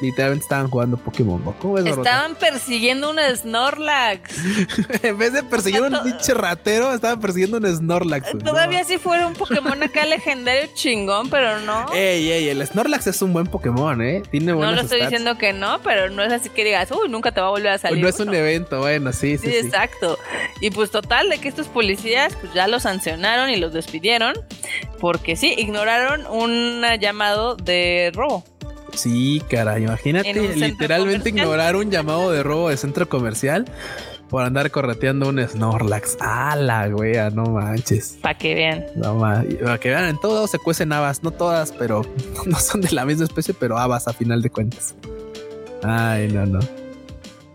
literalmente 0.00 0.44
estaban 0.44 0.68
jugando 0.68 0.96
Pokémon 0.96 1.42
¿Cómo 1.60 1.78
Estaban 1.78 2.34
persiguiendo 2.34 3.10
un 3.10 3.18
Snorlax. 3.18 4.36
en 5.02 5.18
vez 5.18 5.32
de 5.32 5.42
perseguir 5.42 5.82
un 5.82 6.02
pinche 6.02 6.34
ratero, 6.34 6.92
estaban 6.92 7.20
persiguiendo 7.20 7.58
un 7.58 7.66
Snorlax. 7.66 8.38
Todavía 8.38 8.84
si 8.84 8.98
fuera 8.98 9.26
un 9.26 9.34
Pokémon 9.34 9.82
acá 9.82 10.04
legendario 10.06 10.68
chingón, 10.74 11.30
pero 11.30 11.60
no. 11.60 11.92
Ey, 11.92 12.30
ey, 12.30 12.48
el 12.48 12.66
Snorlax 12.66 13.06
es 13.08 13.22
un 13.22 13.32
buen 13.32 13.46
Pokémon, 13.46 14.00
¿eh? 14.02 14.22
Tiene 14.30 14.52
No 14.52 14.72
lo 14.72 14.80
estoy 14.80 15.02
diciendo 15.02 15.36
que 15.38 15.52
no, 15.52 15.80
pero 15.82 16.10
no 16.10 16.22
es 16.22 16.32
así 16.32 16.48
que 16.48 16.64
digas, 16.64 16.90
uy, 16.90 17.08
nunca 17.08 17.32
te 17.32 17.40
va 17.40 17.48
a 17.48 17.50
volver 17.50 17.72
a 17.72 17.78
salir. 17.78 18.02
No 18.02 18.08
es 18.08 18.20
un 18.20 18.34
evento, 18.34 18.80
bueno, 18.80 19.12
sí, 19.12 19.38
sí, 19.38 19.48
sí. 19.48 19.56
exacto. 19.56 20.18
Y 20.60 20.70
pues 20.70 20.90
total, 20.90 21.28
de 21.28 21.38
que 21.38 21.48
estos 21.48 21.68
policías 21.68 22.36
pues 22.36 22.52
ya 22.54 22.68
los 22.68 22.82
sancionaron 22.82 23.50
y 23.50 23.56
los 23.56 23.72
despidieron 23.72 24.34
porque 25.00 25.36
sí, 25.36 25.54
ignoraron 25.56 26.26
un 26.26 26.82
llamado 27.00 27.56
de 27.56 28.12
robo. 28.14 28.44
Sí, 28.94 29.42
cara, 29.48 29.78
imagínate 29.78 30.56
literalmente 30.56 31.30
ignorar 31.30 31.76
un 31.76 31.90
llamado 31.90 32.30
de 32.30 32.42
robo 32.42 32.68
de 32.68 32.76
centro 32.76 33.08
comercial 33.08 33.64
por 34.28 34.44
andar 34.44 34.70
correteando 34.70 35.28
un 35.28 35.46
Snorlax. 35.46 36.16
¡Hala, 36.20 36.88
wea! 36.88 37.30
No 37.30 37.44
manches. 37.44 38.18
Para 38.22 38.38
que 38.38 38.54
vean. 38.54 38.86
No 38.94 39.18
Para 39.18 39.78
que 39.78 39.88
vean, 39.88 40.04
en 40.04 40.20
todos 40.20 40.50
se 40.50 40.58
cuecen 40.58 40.92
habas. 40.92 41.22
No 41.22 41.32
todas, 41.32 41.72
pero 41.72 42.02
no 42.46 42.58
son 42.58 42.80
de 42.80 42.92
la 42.92 43.04
misma 43.04 43.24
especie, 43.24 43.54
pero 43.54 43.76
habas 43.76 44.06
a 44.06 44.12
final 44.12 44.40
de 44.40 44.50
cuentas. 44.50 44.94
Ay, 45.82 46.28
no, 46.28 46.46
no. 46.46 46.60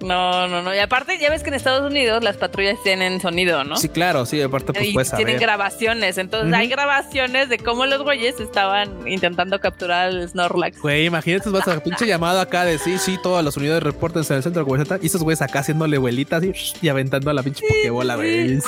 No, 0.05 0.47
no, 0.47 0.61
no. 0.61 0.73
Y 0.73 0.77
aparte, 0.77 1.17
ya 1.17 1.31
ves 1.31 1.41
que 1.41 1.49
en 1.49 1.55
Estados 1.55 1.89
Unidos 1.89 2.23
las 2.23 2.37
patrullas 2.37 2.77
tienen 2.83 3.19
sonido, 3.19 3.63
¿no? 3.63 3.75
Sí, 3.75 3.89
claro, 3.89 4.27
sí, 4.27 4.39
aparte 4.39 4.71
pues 4.71 4.93
puedes 4.93 5.11
Tienen 5.15 5.39
grabaciones. 5.39 6.19
Entonces 6.19 6.53
hay 6.53 6.67
grabaciones 6.67 7.49
de 7.49 7.57
cómo 7.57 7.87
los 7.87 8.03
güeyes 8.03 8.39
estaban 8.39 9.07
intentando 9.07 9.59
capturar 9.59 10.09
al 10.09 10.29
Snorlax. 10.29 10.79
Güey, 10.79 11.07
imagínate, 11.07 11.49
vas 11.49 11.67
a 11.67 11.79
pinche 11.83 12.05
llamado 12.05 12.39
acá 12.39 12.65
de 12.65 12.77
sí, 12.77 12.99
sí, 12.99 13.17
todos 13.21 13.43
los 13.43 13.57
unidos 13.57 13.77
de 13.77 13.79
reportes 13.79 14.29
en 14.29 14.37
el 14.37 14.43
centro 14.43 14.63
de 14.63 14.99
y 15.01 15.07
esos 15.07 15.23
güeyes 15.23 15.41
acá 15.41 15.59
haciéndole 15.59 15.97
vuelitas 15.97 16.43
y, 16.81 16.87
aventando 16.87 17.31
a 17.31 17.33
la 17.33 17.41
pinche 17.41 17.65
pokebola, 17.67 18.15
güey. 18.15 18.59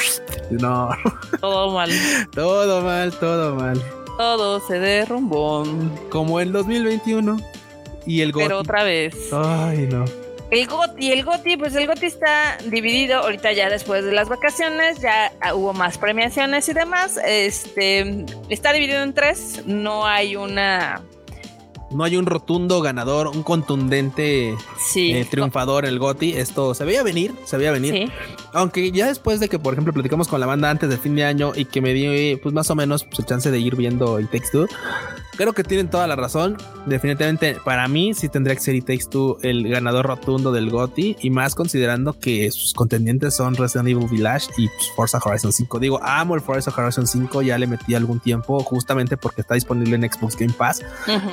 No. 0.50 0.90
Todo 1.40 1.72
mal. 1.72 1.92
todo 2.34 2.82
mal, 2.82 3.14
todo 3.14 3.56
mal. 3.56 3.82
Todo 4.18 4.60
se 4.68 4.80
derrumbó. 4.80 5.64
Como 6.10 6.40
el 6.40 6.52
2021 6.52 7.38
y 8.08 8.22
el 8.22 8.34
Pero 8.34 8.60
otra 8.60 8.84
vez. 8.84 9.32
Ay, 9.32 9.88
no. 9.92 10.06
El 10.50 10.66
GOTI, 10.66 11.12
el 11.12 11.26
GOTI, 11.26 11.58
pues 11.58 11.76
el 11.76 11.88
GOTI 11.88 12.06
está 12.06 12.58
dividido 12.66 13.20
ahorita 13.20 13.52
ya 13.52 13.70
después 13.70 14.06
de 14.06 14.14
las 14.14 14.30
vacaciones, 14.30 15.00
ya 15.02 15.32
hubo 15.54 15.74
más 15.74 15.98
premiaciones 15.98 16.70
y 16.70 16.74
demás. 16.74 17.20
Este 17.26 18.26
está 18.50 18.72
dividido 18.72 19.04
en 19.04 19.14
tres, 19.14 19.64
no 19.66 20.06
hay 20.06 20.38
una 20.38 21.02
no 21.90 22.04
hay 22.04 22.18
un 22.18 22.26
rotundo 22.26 22.82
ganador, 22.82 23.28
un 23.28 23.44
contundente 23.44 24.56
eh, 24.96 25.26
triunfador 25.30 25.86
el 25.86 26.00
Goti. 26.00 26.34
Esto 26.34 26.74
se 26.74 26.84
veía 26.84 27.04
venir, 27.04 27.34
se 27.46 27.58
veía 27.58 27.72
venir. 27.72 28.12
Aunque 28.54 28.92
ya 28.92 29.08
después 29.08 29.40
de 29.40 29.48
que, 29.48 29.58
por 29.58 29.74
ejemplo, 29.74 29.94
platicamos 29.94 30.28
con 30.28 30.40
la 30.40 30.46
banda 30.46 30.70
antes 30.70 30.90
del 30.90 31.00
fin 31.00 31.16
de 31.16 31.24
año 31.24 31.54
y 31.56 31.66
que 31.66 31.82
me 31.82 31.94
di, 31.94 32.36
pues 32.38 32.54
más 32.54 32.70
o 32.70 32.76
menos, 32.76 33.06
pues, 33.06 33.20
el 33.20 33.26
chance 33.26 33.52
de 33.52 33.60
ir 33.60 33.76
viendo 33.76 34.18
el 34.18 34.28
Takes 34.28 34.50
Two, 34.52 34.68
creo 35.38 35.54
que 35.54 35.64
tienen 35.64 35.90
toda 35.90 36.08
la 36.08 36.16
razón. 36.16 36.58
Definitivamente, 36.86 37.58
para 37.64 37.88
mí, 37.88 38.14
sí 38.14 38.28
tendría 38.28 38.56
que 38.56 38.62
ser 38.62 38.76
It 38.76 38.86
Takes 38.86 39.06
Two 39.10 39.38
el 39.44 39.70
ganador 39.70 40.06
rotundo 40.06 40.52
del 40.52 40.70
GOTY 40.70 41.18
y 41.22 41.30
más 41.30 41.56
considerando 41.56 42.20
que 42.20 42.52
sus 42.52 42.74
contendientes 42.74 43.36
son 43.36 43.56
Resident 43.56 43.88
Evil 43.90 44.08
Village 44.10 44.48
y 44.58 44.68
pues, 44.68 44.92
Forza 44.96 45.20
Horizon 45.24 45.54
5. 45.54 45.80
Digo, 45.80 46.00
amo 46.04 46.36
el 46.36 46.42
Forza 46.42 46.74
Horizon 46.76 47.08
5, 47.08 47.42
ya 47.44 47.58
le 47.58 47.68
metí 47.68 47.96
algún 47.96 48.20
tiempo 48.20 48.60
justamente 48.62 49.16
porque 49.16 49.42
está 49.42 49.54
disponible 49.54 49.96
en 49.96 50.12
Xbox 50.12 50.36
Game 50.36 50.54
Pass, 50.54 50.84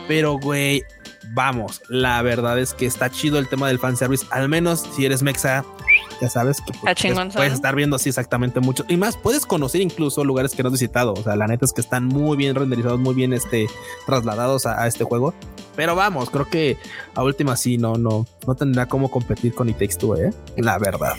pero 0.07 0.39
güey, 0.39 0.85
vamos, 1.33 1.83
la 1.89 2.21
verdad 2.23 2.59
es 2.59 2.75
que 2.75 2.87
está 2.87 3.11
chido 3.11 3.39
el 3.39 3.49
tema 3.49 3.69
del 3.69 3.79
fanservice, 3.79 4.27
al 4.31 4.49
menos 4.49 4.87
si 4.95 5.05
eres 5.05 5.23
mexa 5.23 5.65
ya 6.21 6.29
sabes 6.29 6.61
que 6.61 6.73
pues, 6.73 7.33
puedes 7.35 7.53
estar 7.53 7.75
viendo 7.75 7.97
así 7.97 8.09
exactamente 8.09 8.61
mucho 8.61 8.85
y 8.89 8.97
más 8.97 9.17
puedes 9.17 9.47
conocer 9.47 9.81
incluso 9.81 10.25
lugares 10.25 10.55
que 10.55 10.63
no 10.63 10.69
has 10.69 10.73
visitado. 10.73 11.13
O 11.13 11.23
sea, 11.23 11.37
la 11.37 11.47
neta 11.47 11.65
es 11.65 11.73
que 11.73 11.81
están 11.81 12.07
muy 12.07 12.37
bien 12.37 12.55
renderizados, 12.55 13.01
muy 13.01 13.15
bien 13.15 13.33
este 13.33 13.67
trasladados 14.07 14.67
a, 14.67 14.87
este 14.87 15.05
juego. 15.05 15.35
Pero 15.77 15.97
vamos, 15.97 16.31
creo 16.31 16.49
que 16.49 16.79
a 17.15 17.23
última 17.23 17.57
sí 17.57 17.79
no, 17.79 17.95
no, 17.97 18.27
no 18.47 18.55
tendrá 18.55 18.87
cómo 18.87 19.11
competir 19.11 19.55
con 19.55 19.69
It 19.69 19.79
Takes 19.79 19.97
Two, 19.97 20.17
¿eh? 20.17 20.33
La 20.57 20.79
verdad. 20.79 21.15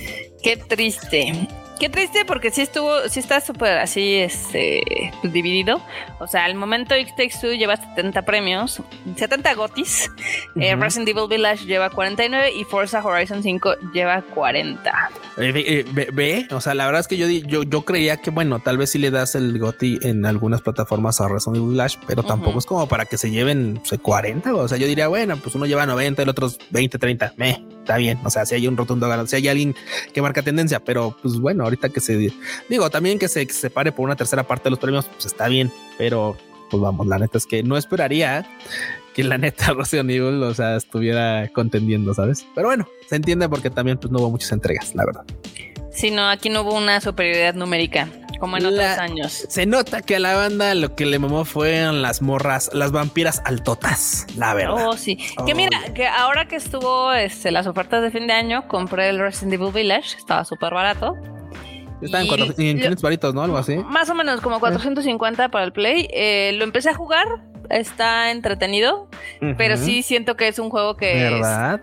Qué 0.45 0.57
triste. 0.57 1.47
Qué 1.79 1.89
triste 1.89 2.23
porque 2.23 2.51
sí 2.51 2.61
estuvo, 2.61 3.09
sí 3.09 3.19
está 3.19 3.41
súper 3.41 3.79
así, 3.79 4.13
este, 4.13 5.11
dividido. 5.23 5.81
O 6.19 6.27
sea, 6.27 6.45
al 6.45 6.53
momento 6.53 6.95
It 6.95 7.07
Takes 7.17 7.39
Two 7.41 7.53
lleva 7.53 7.77
70 7.77 8.21
premios, 8.21 8.79
70 9.15 9.55
gotis. 9.55 10.11
Eh, 10.57 10.75
Resident 10.75 11.09
Evil 11.09 11.27
Village 11.27 11.65
lleva 11.65 11.89
49 11.89 12.53
y 12.53 12.63
Forza 12.63 13.03
Horizon 13.03 13.41
5 13.41 13.91
lleva 13.91 14.21
40. 14.21 15.09
Eh, 15.37 15.83
ve, 16.13 16.47
o 16.51 16.61
sea, 16.61 16.75
la 16.75 16.85
verdad 16.85 17.01
es 17.01 17.07
que 17.07 17.17
yo, 17.17 17.27
yo, 17.27 17.63
yo 17.63 17.81
creía 17.81 18.17
que, 18.17 18.29
bueno, 18.29 18.59
tal 18.59 18.77
vez 18.77 18.91
sí 18.91 18.99
le 18.99 19.09
das 19.09 19.33
el 19.33 19.57
goti 19.57 19.97
en 20.03 20.27
algunas 20.27 20.61
plataformas 20.61 21.19
a 21.21 21.27
Resident 21.27 21.57
Evil 21.57 21.71
Village, 21.71 21.97
pero 22.05 22.21
tampoco 22.21 22.59
es 22.59 22.67
como 22.67 22.87
para 22.87 23.05
que 23.05 23.17
se 23.17 23.31
lleven 23.31 23.81
40. 23.99 24.53
O 24.53 24.67
sea, 24.67 24.77
yo 24.77 24.85
diría, 24.85 25.07
bueno, 25.07 25.37
pues 25.37 25.55
uno 25.55 25.65
lleva 25.65 25.87
90, 25.87 26.21
el 26.21 26.29
otro 26.29 26.51
20, 26.69 26.99
30. 26.99 27.33
Me, 27.35 27.65
está 27.86 27.97
bien. 27.97 28.19
O 28.23 28.29
sea, 28.31 28.45
si 28.45 28.55
hay 28.55 28.67
un 28.67 28.75
rotundo 28.75 29.07
ganador, 29.07 29.29
si 29.29 29.36
hay 29.36 29.47
alguien 29.47 29.75
que 30.11 30.21
marca 30.21 30.41
tendencia, 30.41 30.83
pero 30.83 31.15
pues 31.21 31.39
bueno, 31.39 31.63
ahorita 31.63 31.89
que 31.89 32.01
se 32.01 32.31
digo 32.67 32.89
también 32.89 33.19
que 33.19 33.27
se 33.27 33.45
separe 33.45 33.91
por 33.91 34.05
una 34.05 34.15
tercera 34.15 34.43
parte 34.43 34.65
de 34.65 34.71
los 34.71 34.79
premios, 34.79 35.05
pues 35.05 35.27
está 35.27 35.47
bien, 35.47 35.71
pero 35.97 36.36
pues 36.71 36.81
vamos, 36.81 37.05
la 37.05 37.19
neta 37.19 37.38
es 37.38 37.45
que 37.45 37.61
no 37.61 37.77
esperaría 37.77 38.45
que 39.13 39.23
la 39.23 39.38
neta 39.38 39.73
Resident 39.77 40.09
Evil, 40.09 40.41
o 40.41 40.53
sea, 40.53 40.75
estuviera 40.75 41.47
contendiendo, 41.53 42.13
¿sabes? 42.15 42.45
Pero 42.55 42.67
bueno, 42.67 42.88
se 43.07 43.17
entiende 43.17 43.47
porque 43.47 43.69
también 43.69 43.99
pues 43.99 44.11
no 44.11 44.19
hubo 44.19 44.31
muchas 44.31 44.51
entregas, 44.51 44.95
la 44.95 45.05
verdad. 45.05 45.25
Sí, 45.91 46.09
no, 46.09 46.27
aquí 46.27 46.49
no 46.49 46.63
hubo 46.63 46.73
una 46.73 46.99
superioridad 46.99 47.53
numérica, 47.53 48.09
como 48.45 48.57
en 48.57 48.65
otros 48.67 48.97
años. 48.99 49.45
Se 49.49 49.65
nota 49.65 50.03
que 50.03 50.17
a 50.17 50.19
la 50.19 50.35
banda 50.35 50.75
lo 50.75 50.95
que 50.95 51.05
le 51.07 51.17
mamó 51.17 51.45
fueron 51.45 52.03
las 52.03 52.21
morras, 52.21 52.69
las 52.73 52.91
vampiras 52.91 53.41
altotas, 53.43 54.27
la 54.37 54.53
verdad. 54.53 54.87
Oh, 54.87 54.97
sí. 54.97 55.17
Que 55.47 55.55
mira, 55.55 55.79
que 55.95 56.07
ahora 56.07 56.47
que 56.47 56.57
estuvo 56.57 57.11
este, 57.11 57.49
las 57.51 57.65
ofertas 57.65 58.03
de 58.03 58.11
fin 58.11 58.27
de 58.27 58.33
año, 58.33 58.67
compré 58.67 59.09
el 59.09 59.17
Resident 59.17 59.53
Evil 59.53 59.73
Village, 59.73 60.15
estaba 60.17 60.45
súper 60.45 60.75
barato. 60.75 61.15
Estaba 62.01 62.23
en, 62.23 62.53
500 62.53 63.01
varitos, 63.01 63.33
¿no? 63.33 63.41
Algo 63.41 63.57
así. 63.57 63.77
Más 63.77 64.09
o 64.11 64.13
menos, 64.13 64.41
como 64.41 64.59
450 64.59 65.49
para 65.49 65.65
el 65.65 65.71
Play. 65.71 66.07
Eh, 66.11 66.51
lo 66.53 66.63
empecé 66.65 66.89
a 66.89 66.93
jugar, 66.93 67.25
está 67.70 68.32
entretenido, 68.32 69.07
pero 69.57 69.78
sí 69.78 70.03
siento 70.03 70.36
que 70.36 70.47
es 70.47 70.59
un 70.59 70.70
juego 70.70 70.95
que... 70.95 71.16
¿Verdad? 71.16 71.82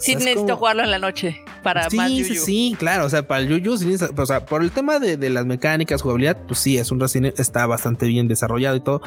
sí 0.00 0.16
necesito 0.16 0.56
jugarlo 0.56 0.82
en 0.82 0.90
la 0.90 0.98
noche 0.98 1.40
para 1.62 1.88
sí, 1.88 1.96
más 1.96 2.10
yuyu. 2.10 2.24
Sí, 2.24 2.36
sí, 2.36 2.76
claro, 2.78 3.04
o 3.06 3.08
sea, 3.08 3.26
para 3.26 3.40
el 3.40 3.48
yuyu, 3.48 3.74
o 4.16 4.26
sea, 4.26 4.44
por 4.44 4.62
el 4.62 4.70
tema 4.70 4.98
de, 4.98 5.16
de, 5.16 5.30
las 5.30 5.46
mecánicas, 5.46 6.02
jugabilidad, 6.02 6.36
pues 6.46 6.58
sí, 6.58 6.76
es 6.76 6.90
un 6.90 7.00
Resident 7.00 7.38
está 7.38 7.66
bastante 7.66 8.06
bien 8.06 8.28
desarrollado 8.28 8.76
y 8.76 8.80
todo. 8.80 9.02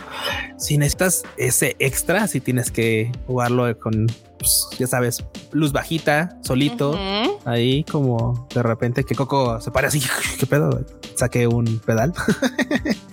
Si 0.58 0.78
necesitas 0.78 1.24
ese 1.38 1.76
extra, 1.80 2.28
si 2.28 2.40
tienes 2.40 2.72
que 2.72 3.12
jugarlo 3.28 3.78
con 3.80 4.08
pues, 4.38 4.68
ya 4.78 4.88
sabes, 4.88 5.24
luz 5.52 5.72
bajita, 5.72 6.38
solito, 6.42 6.98
ahí 7.46 7.84
como 7.84 8.48
de 8.54 8.64
repente 8.64 9.04
que 9.04 9.16
Coco 9.16 9.60
se 9.62 9.72
pare 9.72 9.88
así, 9.88 10.02
¿qué 10.40 10.46
pedo? 10.46 10.86
Saque 11.16 11.48
un 11.48 11.80
pedal. 11.80 12.14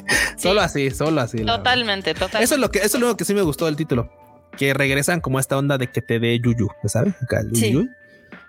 Solo 0.49 0.61
así, 0.61 0.91
solo 0.91 1.21
así. 1.21 1.45
Totalmente, 1.45 2.15
totalmente. 2.15 2.45
Eso 2.45 2.55
es 2.55 2.61
lo 2.61 2.71
que, 2.71 2.79
eso 2.79 2.97
es 2.99 3.03
lo 3.03 3.17
que 3.17 3.25
sí 3.25 3.35
me 3.35 3.43
gustó 3.43 3.67
del 3.67 3.77
título. 3.77 4.11
Que 4.57 4.73
regresan 4.73 5.21
como 5.21 5.41
esta 5.41 5.59
onda 5.59 5.79
de 5.79 5.91
que 5.91 6.01
te 6.01 6.21
dé 6.21 6.39
yuyu, 6.39 6.69
¿sabes? 6.85 7.15
Acá, 7.23 7.43
sí. 7.55 7.89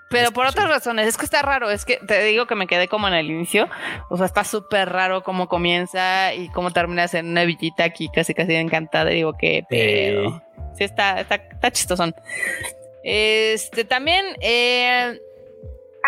Pero 0.09 0.31
por 0.31 0.45
otras 0.45 0.69
razones, 0.69 1.07
es 1.07 1.17
que 1.17 1.25
está 1.25 1.41
raro, 1.41 1.71
es 1.71 1.83
que 1.83 1.97
te 1.97 2.23
digo 2.23 2.45
que 2.45 2.55
me 2.55 2.67
quedé 2.67 2.87
como 2.87 3.07
en 3.07 3.15
el 3.15 3.31
inicio, 3.31 3.67
o 4.09 4.17
sea, 4.17 4.27
está 4.27 4.43
súper 4.43 4.89
raro 4.89 5.23
cómo 5.23 5.47
comienza 5.47 6.33
y 6.33 6.49
cómo 6.49 6.71
terminas 6.71 7.15
en 7.15 7.27
una 7.27 7.43
villita 7.43 7.83
aquí 7.83 8.09
casi 8.13 8.35
casi 8.35 8.53
encantada, 8.53 9.09
digo 9.09 9.33
que 9.33 9.65
pero 9.67 10.43
sí 10.77 10.83
está, 10.83 11.21
está, 11.21 11.35
está 11.35 11.71
chistosón. 11.71 12.13
Este 13.03 13.83
también, 13.83 14.25
eh, 14.41 15.19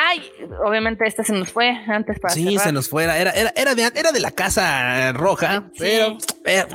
ay, 0.06 0.32
obviamente 0.66 1.06
esta 1.08 1.24
se 1.24 1.34
nos 1.34 1.52
fue 1.52 1.70
antes 1.70 2.20
para 2.20 2.34
Sí, 2.34 2.58
se 2.58 2.72
nos 2.72 2.90
fuera, 2.90 3.18
era, 3.18 3.32
era, 3.32 3.52
era, 3.56 3.76
de, 3.76 3.84
era 3.84 4.12
de 4.12 4.20
la 4.20 4.32
casa 4.32 5.12
roja, 5.14 5.70
pero, 5.78 6.18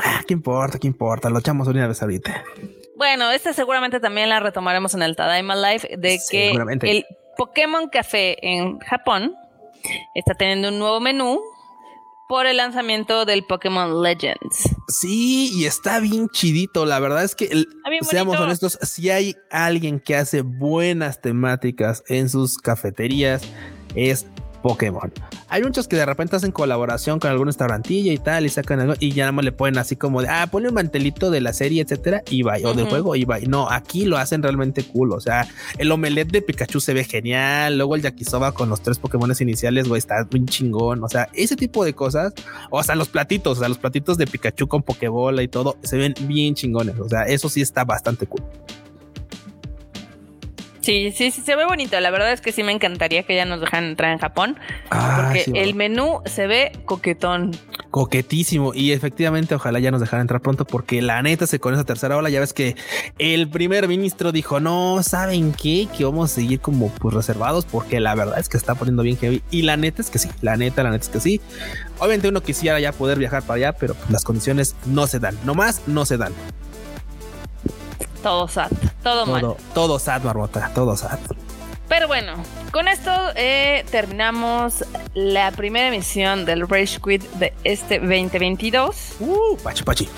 ah, 0.05 0.23
¿qué 0.27 0.35
importa? 0.35 0.79
¿Qué 0.79 0.87
importa? 0.87 1.31
Lo 1.31 1.39
echamos 1.39 1.69
una 1.69 1.87
vez 1.87 2.03
ahorita. 2.03 2.45
Bueno, 2.97 3.31
esta 3.31 3.53
seguramente 3.53 4.01
también 4.01 4.29
la 4.29 4.41
retomaremos 4.41 4.95
en 4.95 5.03
el 5.03 5.17
Tadaima 5.17 5.57
Live 5.57 5.97
de 5.99 6.21
que 6.31 6.53
el 6.83 7.05
Pokémon 7.37 7.89
Café 7.89 8.37
en 8.47 8.79
Japón 8.81 9.35
está 10.15 10.35
teniendo 10.35 10.69
un 10.69 10.79
nuevo 10.79 11.01
menú 11.01 11.41
por 12.33 12.47
el 12.47 12.57
lanzamiento 12.57 13.27
del 13.27 13.45
Pokémon 13.45 14.03
Legends. 14.03 14.75
Sí, 14.89 15.51
y 15.53 15.67
está 15.67 16.01
bien 16.01 16.31
chidito. 16.31 16.87
La 16.87 16.99
verdad 16.99 17.25
es 17.25 17.35
que, 17.35 17.67
seamos 18.01 18.41
honestos, 18.41 18.79
si 18.81 19.11
hay 19.11 19.37
alguien 19.51 20.01
que 20.01 20.17
hace 20.17 20.41
buenas 20.41 21.21
temáticas 21.21 22.03
en 22.09 22.31
sus 22.31 22.57
cafeterías, 22.57 23.43
es 23.95 24.25
Pokémon. 24.63 25.13
Hay 25.49 25.63
muchos 25.63 25.89
que 25.89 25.97
de 25.97 26.07
repente 26.07 26.37
hacen 26.37 26.53
colaboración 26.53 27.19
con 27.19 27.31
algún 27.31 27.47
restaurantilla 27.49 28.13
y 28.13 28.19
tal, 28.19 28.47
y 28.47 28.49
sacan 28.49 28.81
algo, 28.81 28.95
y 28.99 29.13
ya 29.13 29.25
nada 29.25 29.33
más 29.33 29.45
le 29.45 29.53
ponen 29.53 29.79
así 29.79 29.97
como 29.97 30.23
de, 30.23 30.29
ah, 30.29 30.47
ponle 30.51 30.69
un 30.69 30.75
mantelito 30.75 31.31
de 31.31 31.41
la 31.41 31.53
serie, 31.53 31.83
etcétera, 31.83 32.23
y 32.31 32.43
va, 32.43 32.55
o 32.65 32.75
de 32.75 32.85
juego, 32.85 33.17
y 33.17 33.25
va. 33.25 33.39
No, 33.41 33.69
aquí 33.71 34.05
lo 34.05 34.17
hacen 34.19 34.43
realmente 34.43 34.85
cool. 34.85 35.13
O 35.13 35.21
sea, 35.21 35.49
el 35.79 35.91
omelette 35.91 36.31
de 36.31 36.43
Pikachu 36.43 36.81
se 36.81 36.95
ve 36.95 37.05
genial. 37.05 37.77
Luego 37.77 37.97
el 37.97 38.03
yakisoba 38.03 38.53
con 38.53 38.69
los 38.69 38.81
tres 38.81 38.99
Pokémon 38.99 39.33
iniciales, 39.41 39.89
güey, 39.89 39.99
está 39.99 40.25
bien 40.25 40.47
chingón. 40.47 41.03
O 41.03 41.09
sea, 41.09 41.29
ese 41.33 41.57
tipo 41.57 41.85
de 41.85 41.95
cosas, 41.95 42.33
o 42.71 42.83
sea, 42.83 42.95
los 42.95 43.09
platitos, 43.09 43.59
o 43.59 43.61
sea, 43.61 43.69
los 43.69 43.79
platitos 43.79 44.19
de 44.19 44.27
Pikachu 44.27 44.69
con 44.69 44.83
Pokébola 44.83 45.43
y 45.43 45.49
todo, 45.49 45.77
se 45.83 45.97
ven 45.97 46.15
bien 46.23 46.55
chingones. 46.55 46.99
O 46.99 47.09
sea, 47.09 47.23
eso 47.23 47.49
sí 47.49 47.61
está 47.61 47.85
bastante 47.85 48.27
cool. 48.27 48.43
Sí, 50.83 51.13
sí, 51.17 51.31
sí, 51.31 51.43
se 51.43 51.55
ve 51.55 51.65
bonito. 51.65 51.99
La 52.01 52.11
verdad 52.11 52.33
es 52.33 52.41
que 52.41 52.51
sí 52.51 52.65
me 52.65 52.73
encantaría 52.73 53.23
que 53.23 53.37
ya 53.37 53.45
nos 53.45 53.61
dejaran 53.61 53.85
entrar 53.85 54.13
en 54.13 54.19
Japón. 54.19 54.59
Ah, 54.91 55.31
porque 55.33 55.45
el 55.61 55.75
menú 55.75 56.21
se 56.27 56.49
ve 56.49 56.73
coquetón. 56.85 57.53
Coquetísimo. 57.91 58.75
Y 58.75 58.91
efectivamente, 58.91 59.55
ojalá 59.55 59.79
ya 59.79 59.93
nos 59.93 60.01
dejaran 60.01 60.23
entrar 60.23 60.41
pronto, 60.41 60.65
porque 60.65 61.01
la 61.01 61.23
neta 61.23 61.47
se 61.47 61.61
con 61.61 61.75
esa 61.75 61.85
tercera 61.85 62.17
ola. 62.17 62.31
Ya 62.31 62.41
ves 62.41 62.53
que 62.53 62.75
el 63.19 63.49
primer 63.49 63.87
ministro 63.87 64.33
dijo: 64.33 64.59
No, 64.59 65.03
¿saben 65.05 65.53
qué? 65.53 65.87
Que 65.97 66.05
vamos 66.05 66.33
a 66.33 66.35
seguir 66.35 66.59
como 66.59 66.89
pues 66.89 67.15
reservados, 67.15 67.65
porque 67.65 68.01
la 68.01 68.17
verdad 68.17 68.41
es 68.41 68.49
que 68.49 68.57
está 68.57 68.75
poniendo 68.75 69.05
bien 69.05 69.17
heavy. 69.19 69.41
Y 69.53 69.63
la 69.63 69.77
neta 69.77 70.03
es 70.03 70.11
que 70.11 70.19
sí, 70.19 70.31
la 70.41 70.57
neta, 70.57 70.83
la 70.83 70.91
neta 70.91 71.05
es 71.05 71.11
que 71.11 71.21
sí. 71.21 71.41
Obviamente 71.99 72.29
uno 72.29 72.43
quisiera 72.43 72.81
ya 72.81 72.91
poder 72.91 73.19
viajar 73.19 73.43
para 73.43 73.59
allá, 73.59 73.73
pero 73.75 73.95
pues, 73.95 74.11
las 74.11 74.25
condiciones 74.25 74.75
no 74.87 75.07
se 75.07 75.21
dan. 75.21 75.39
Nomás 75.45 75.83
no 75.87 76.05
se 76.05 76.17
dan. 76.17 76.33
Todo 78.23 78.49
sad, 78.49 78.71
todo, 79.03 79.27
mal. 79.27 79.57
Todo 79.75 79.99
sad, 79.99 80.23
Barbota, 80.23 80.71
todo 80.75 80.97
sad. 80.97 81.19
Pero 81.93 82.09
bueno, 82.09 82.33
con 82.71 82.89
esto 82.89 83.11
eh, 83.37 83.85
terminamos 83.91 84.83
la 85.13 85.51
primera 85.51 85.89
emisión 85.89 86.47
del 86.47 86.67
Rage 86.67 86.99
Quit 87.05 87.23
de 87.33 87.53
este 87.65 87.99
2022. 87.99 89.17
Uh, 89.21 89.59
pachi, 89.63 89.83
pachi. 89.83 90.09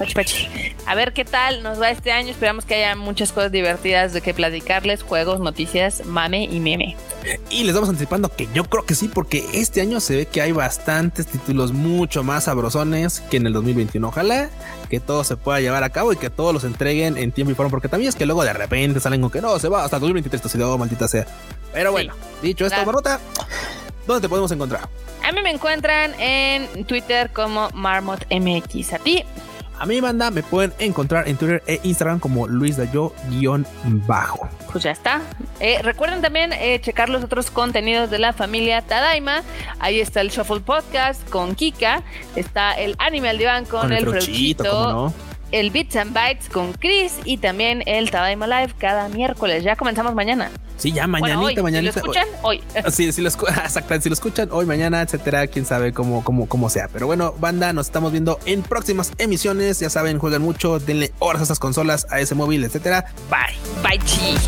Pachi, 0.00 0.14
pachi. 0.14 0.48
A 0.84 0.96
ver 0.96 1.12
qué 1.12 1.24
tal 1.24 1.62
nos 1.62 1.80
va 1.80 1.90
este 1.90 2.10
año. 2.10 2.30
Esperamos 2.30 2.64
que 2.64 2.74
haya 2.74 2.96
muchas 2.96 3.30
cosas 3.30 3.52
divertidas 3.52 4.12
de 4.12 4.20
que 4.20 4.34
platicarles, 4.34 5.04
juegos, 5.04 5.38
noticias, 5.38 6.04
mame 6.06 6.42
y 6.42 6.58
meme. 6.58 6.96
Y 7.50 7.62
les 7.62 7.74
vamos 7.74 7.90
anticipando 7.90 8.28
que 8.28 8.48
yo 8.52 8.64
creo 8.64 8.84
que 8.84 8.96
sí, 8.96 9.06
porque 9.06 9.44
este 9.52 9.80
año 9.80 10.00
se 10.00 10.16
ve 10.16 10.26
que 10.26 10.42
hay 10.42 10.50
bastantes 10.50 11.28
títulos 11.28 11.72
mucho 11.72 12.24
más 12.24 12.44
sabrosones 12.44 13.20
que 13.20 13.36
en 13.36 13.46
el 13.46 13.52
2021. 13.52 14.08
Ojalá 14.08 14.50
que 14.92 15.00
todo 15.00 15.24
se 15.24 15.38
pueda 15.38 15.58
llevar 15.58 15.82
a 15.84 15.88
cabo 15.88 16.12
y 16.12 16.16
que 16.16 16.28
todos 16.28 16.52
los 16.52 16.64
entreguen 16.64 17.16
en 17.16 17.32
tiempo 17.32 17.50
y 17.50 17.54
forma, 17.54 17.70
porque 17.70 17.88
también 17.88 18.10
es 18.10 18.14
que 18.14 18.26
luego 18.26 18.44
de 18.44 18.52
repente 18.52 19.00
salen 19.00 19.22
con 19.22 19.30
que 19.30 19.40
no, 19.40 19.58
se 19.58 19.70
va 19.70 19.84
hasta 19.84 19.98
2023, 19.98 20.44
esto 20.44 20.50
se 20.50 20.58
maldita 20.76 21.08
sea. 21.08 21.24
Pero 21.72 21.92
bueno, 21.92 22.12
dicho 22.42 22.66
esto, 22.66 22.84
Marmota, 22.84 23.18
¿dónde 24.06 24.20
te 24.20 24.28
podemos 24.28 24.52
encontrar? 24.52 24.86
A 25.24 25.32
mí 25.32 25.40
me 25.40 25.48
encuentran 25.48 26.12
en 26.20 26.84
Twitter 26.84 27.30
como 27.32 27.70
MarmotMX. 27.70 28.92
A 28.92 28.98
ti. 28.98 29.24
A 29.82 29.84
mi 29.84 30.00
banda 30.00 30.30
me 30.30 30.44
pueden 30.44 30.72
encontrar 30.78 31.26
en 31.26 31.36
Twitter 31.36 31.60
e 31.66 31.80
Instagram 31.82 32.20
como 32.20 32.46
Luis 32.46 32.76
Dayo-bajo. 32.76 34.48
Pues 34.70 34.84
ya 34.84 34.92
está. 34.92 35.20
Eh, 35.58 35.80
recuerden 35.82 36.22
también 36.22 36.52
eh, 36.52 36.80
checar 36.80 37.08
los 37.08 37.24
otros 37.24 37.50
contenidos 37.50 38.08
de 38.08 38.20
la 38.20 38.32
familia 38.32 38.82
Tadaima. 38.82 39.42
Ahí 39.80 39.98
está 39.98 40.20
el 40.20 40.28
Shuffle 40.28 40.60
Podcast 40.60 41.28
con 41.30 41.56
Kika. 41.56 42.04
Está 42.36 42.74
el 42.74 42.94
Anime 43.00 43.30
al 43.30 43.38
Diván 43.38 43.64
con, 43.64 43.92
el, 43.92 44.06
el? 44.06 45.12
El 45.52 45.70
Bits 45.70 45.96
and 45.96 46.12
Bytes 46.12 46.48
con 46.48 46.72
Chris 46.72 47.18
y 47.24 47.36
también 47.36 47.82
el 47.86 48.10
Tadaima 48.10 48.46
Live 48.46 48.74
cada 48.78 49.08
miércoles. 49.08 49.62
Ya 49.62 49.76
comenzamos 49.76 50.14
mañana. 50.14 50.50
Sí, 50.76 50.90
ya 50.90 51.06
mañanita, 51.06 51.62
mañanita. 51.62 51.92
Si 51.92 52.00
lo 52.00 52.12
escuchan, 52.12 52.26
hoy. 52.42 52.60
Sí, 52.90 53.12
si 53.12 53.22
lo, 53.22 53.30
si 54.00 54.08
lo 54.08 54.12
escuchan 54.12 54.48
hoy, 54.50 54.66
mañana, 54.66 55.02
etcétera, 55.02 55.46
quién 55.46 55.64
sabe 55.64 55.92
cómo, 55.92 56.24
cómo, 56.24 56.48
cómo 56.48 56.68
sea. 56.70 56.88
Pero 56.92 57.06
bueno, 57.06 57.34
banda, 57.38 57.72
nos 57.72 57.86
estamos 57.86 58.10
viendo 58.10 58.40
en 58.46 58.62
próximas 58.62 59.12
emisiones. 59.18 59.78
Ya 59.78 59.90
saben, 59.90 60.18
jueguen 60.18 60.42
mucho, 60.42 60.80
denle 60.80 61.12
horas 61.20 61.40
a 61.40 61.44
estas 61.44 61.58
consolas, 61.58 62.06
a 62.10 62.18
ese 62.20 62.34
móvil, 62.34 62.64
etcétera. 62.64 63.06
Bye. 63.30 63.56
Bye, 63.82 63.98
chi. 64.04 64.38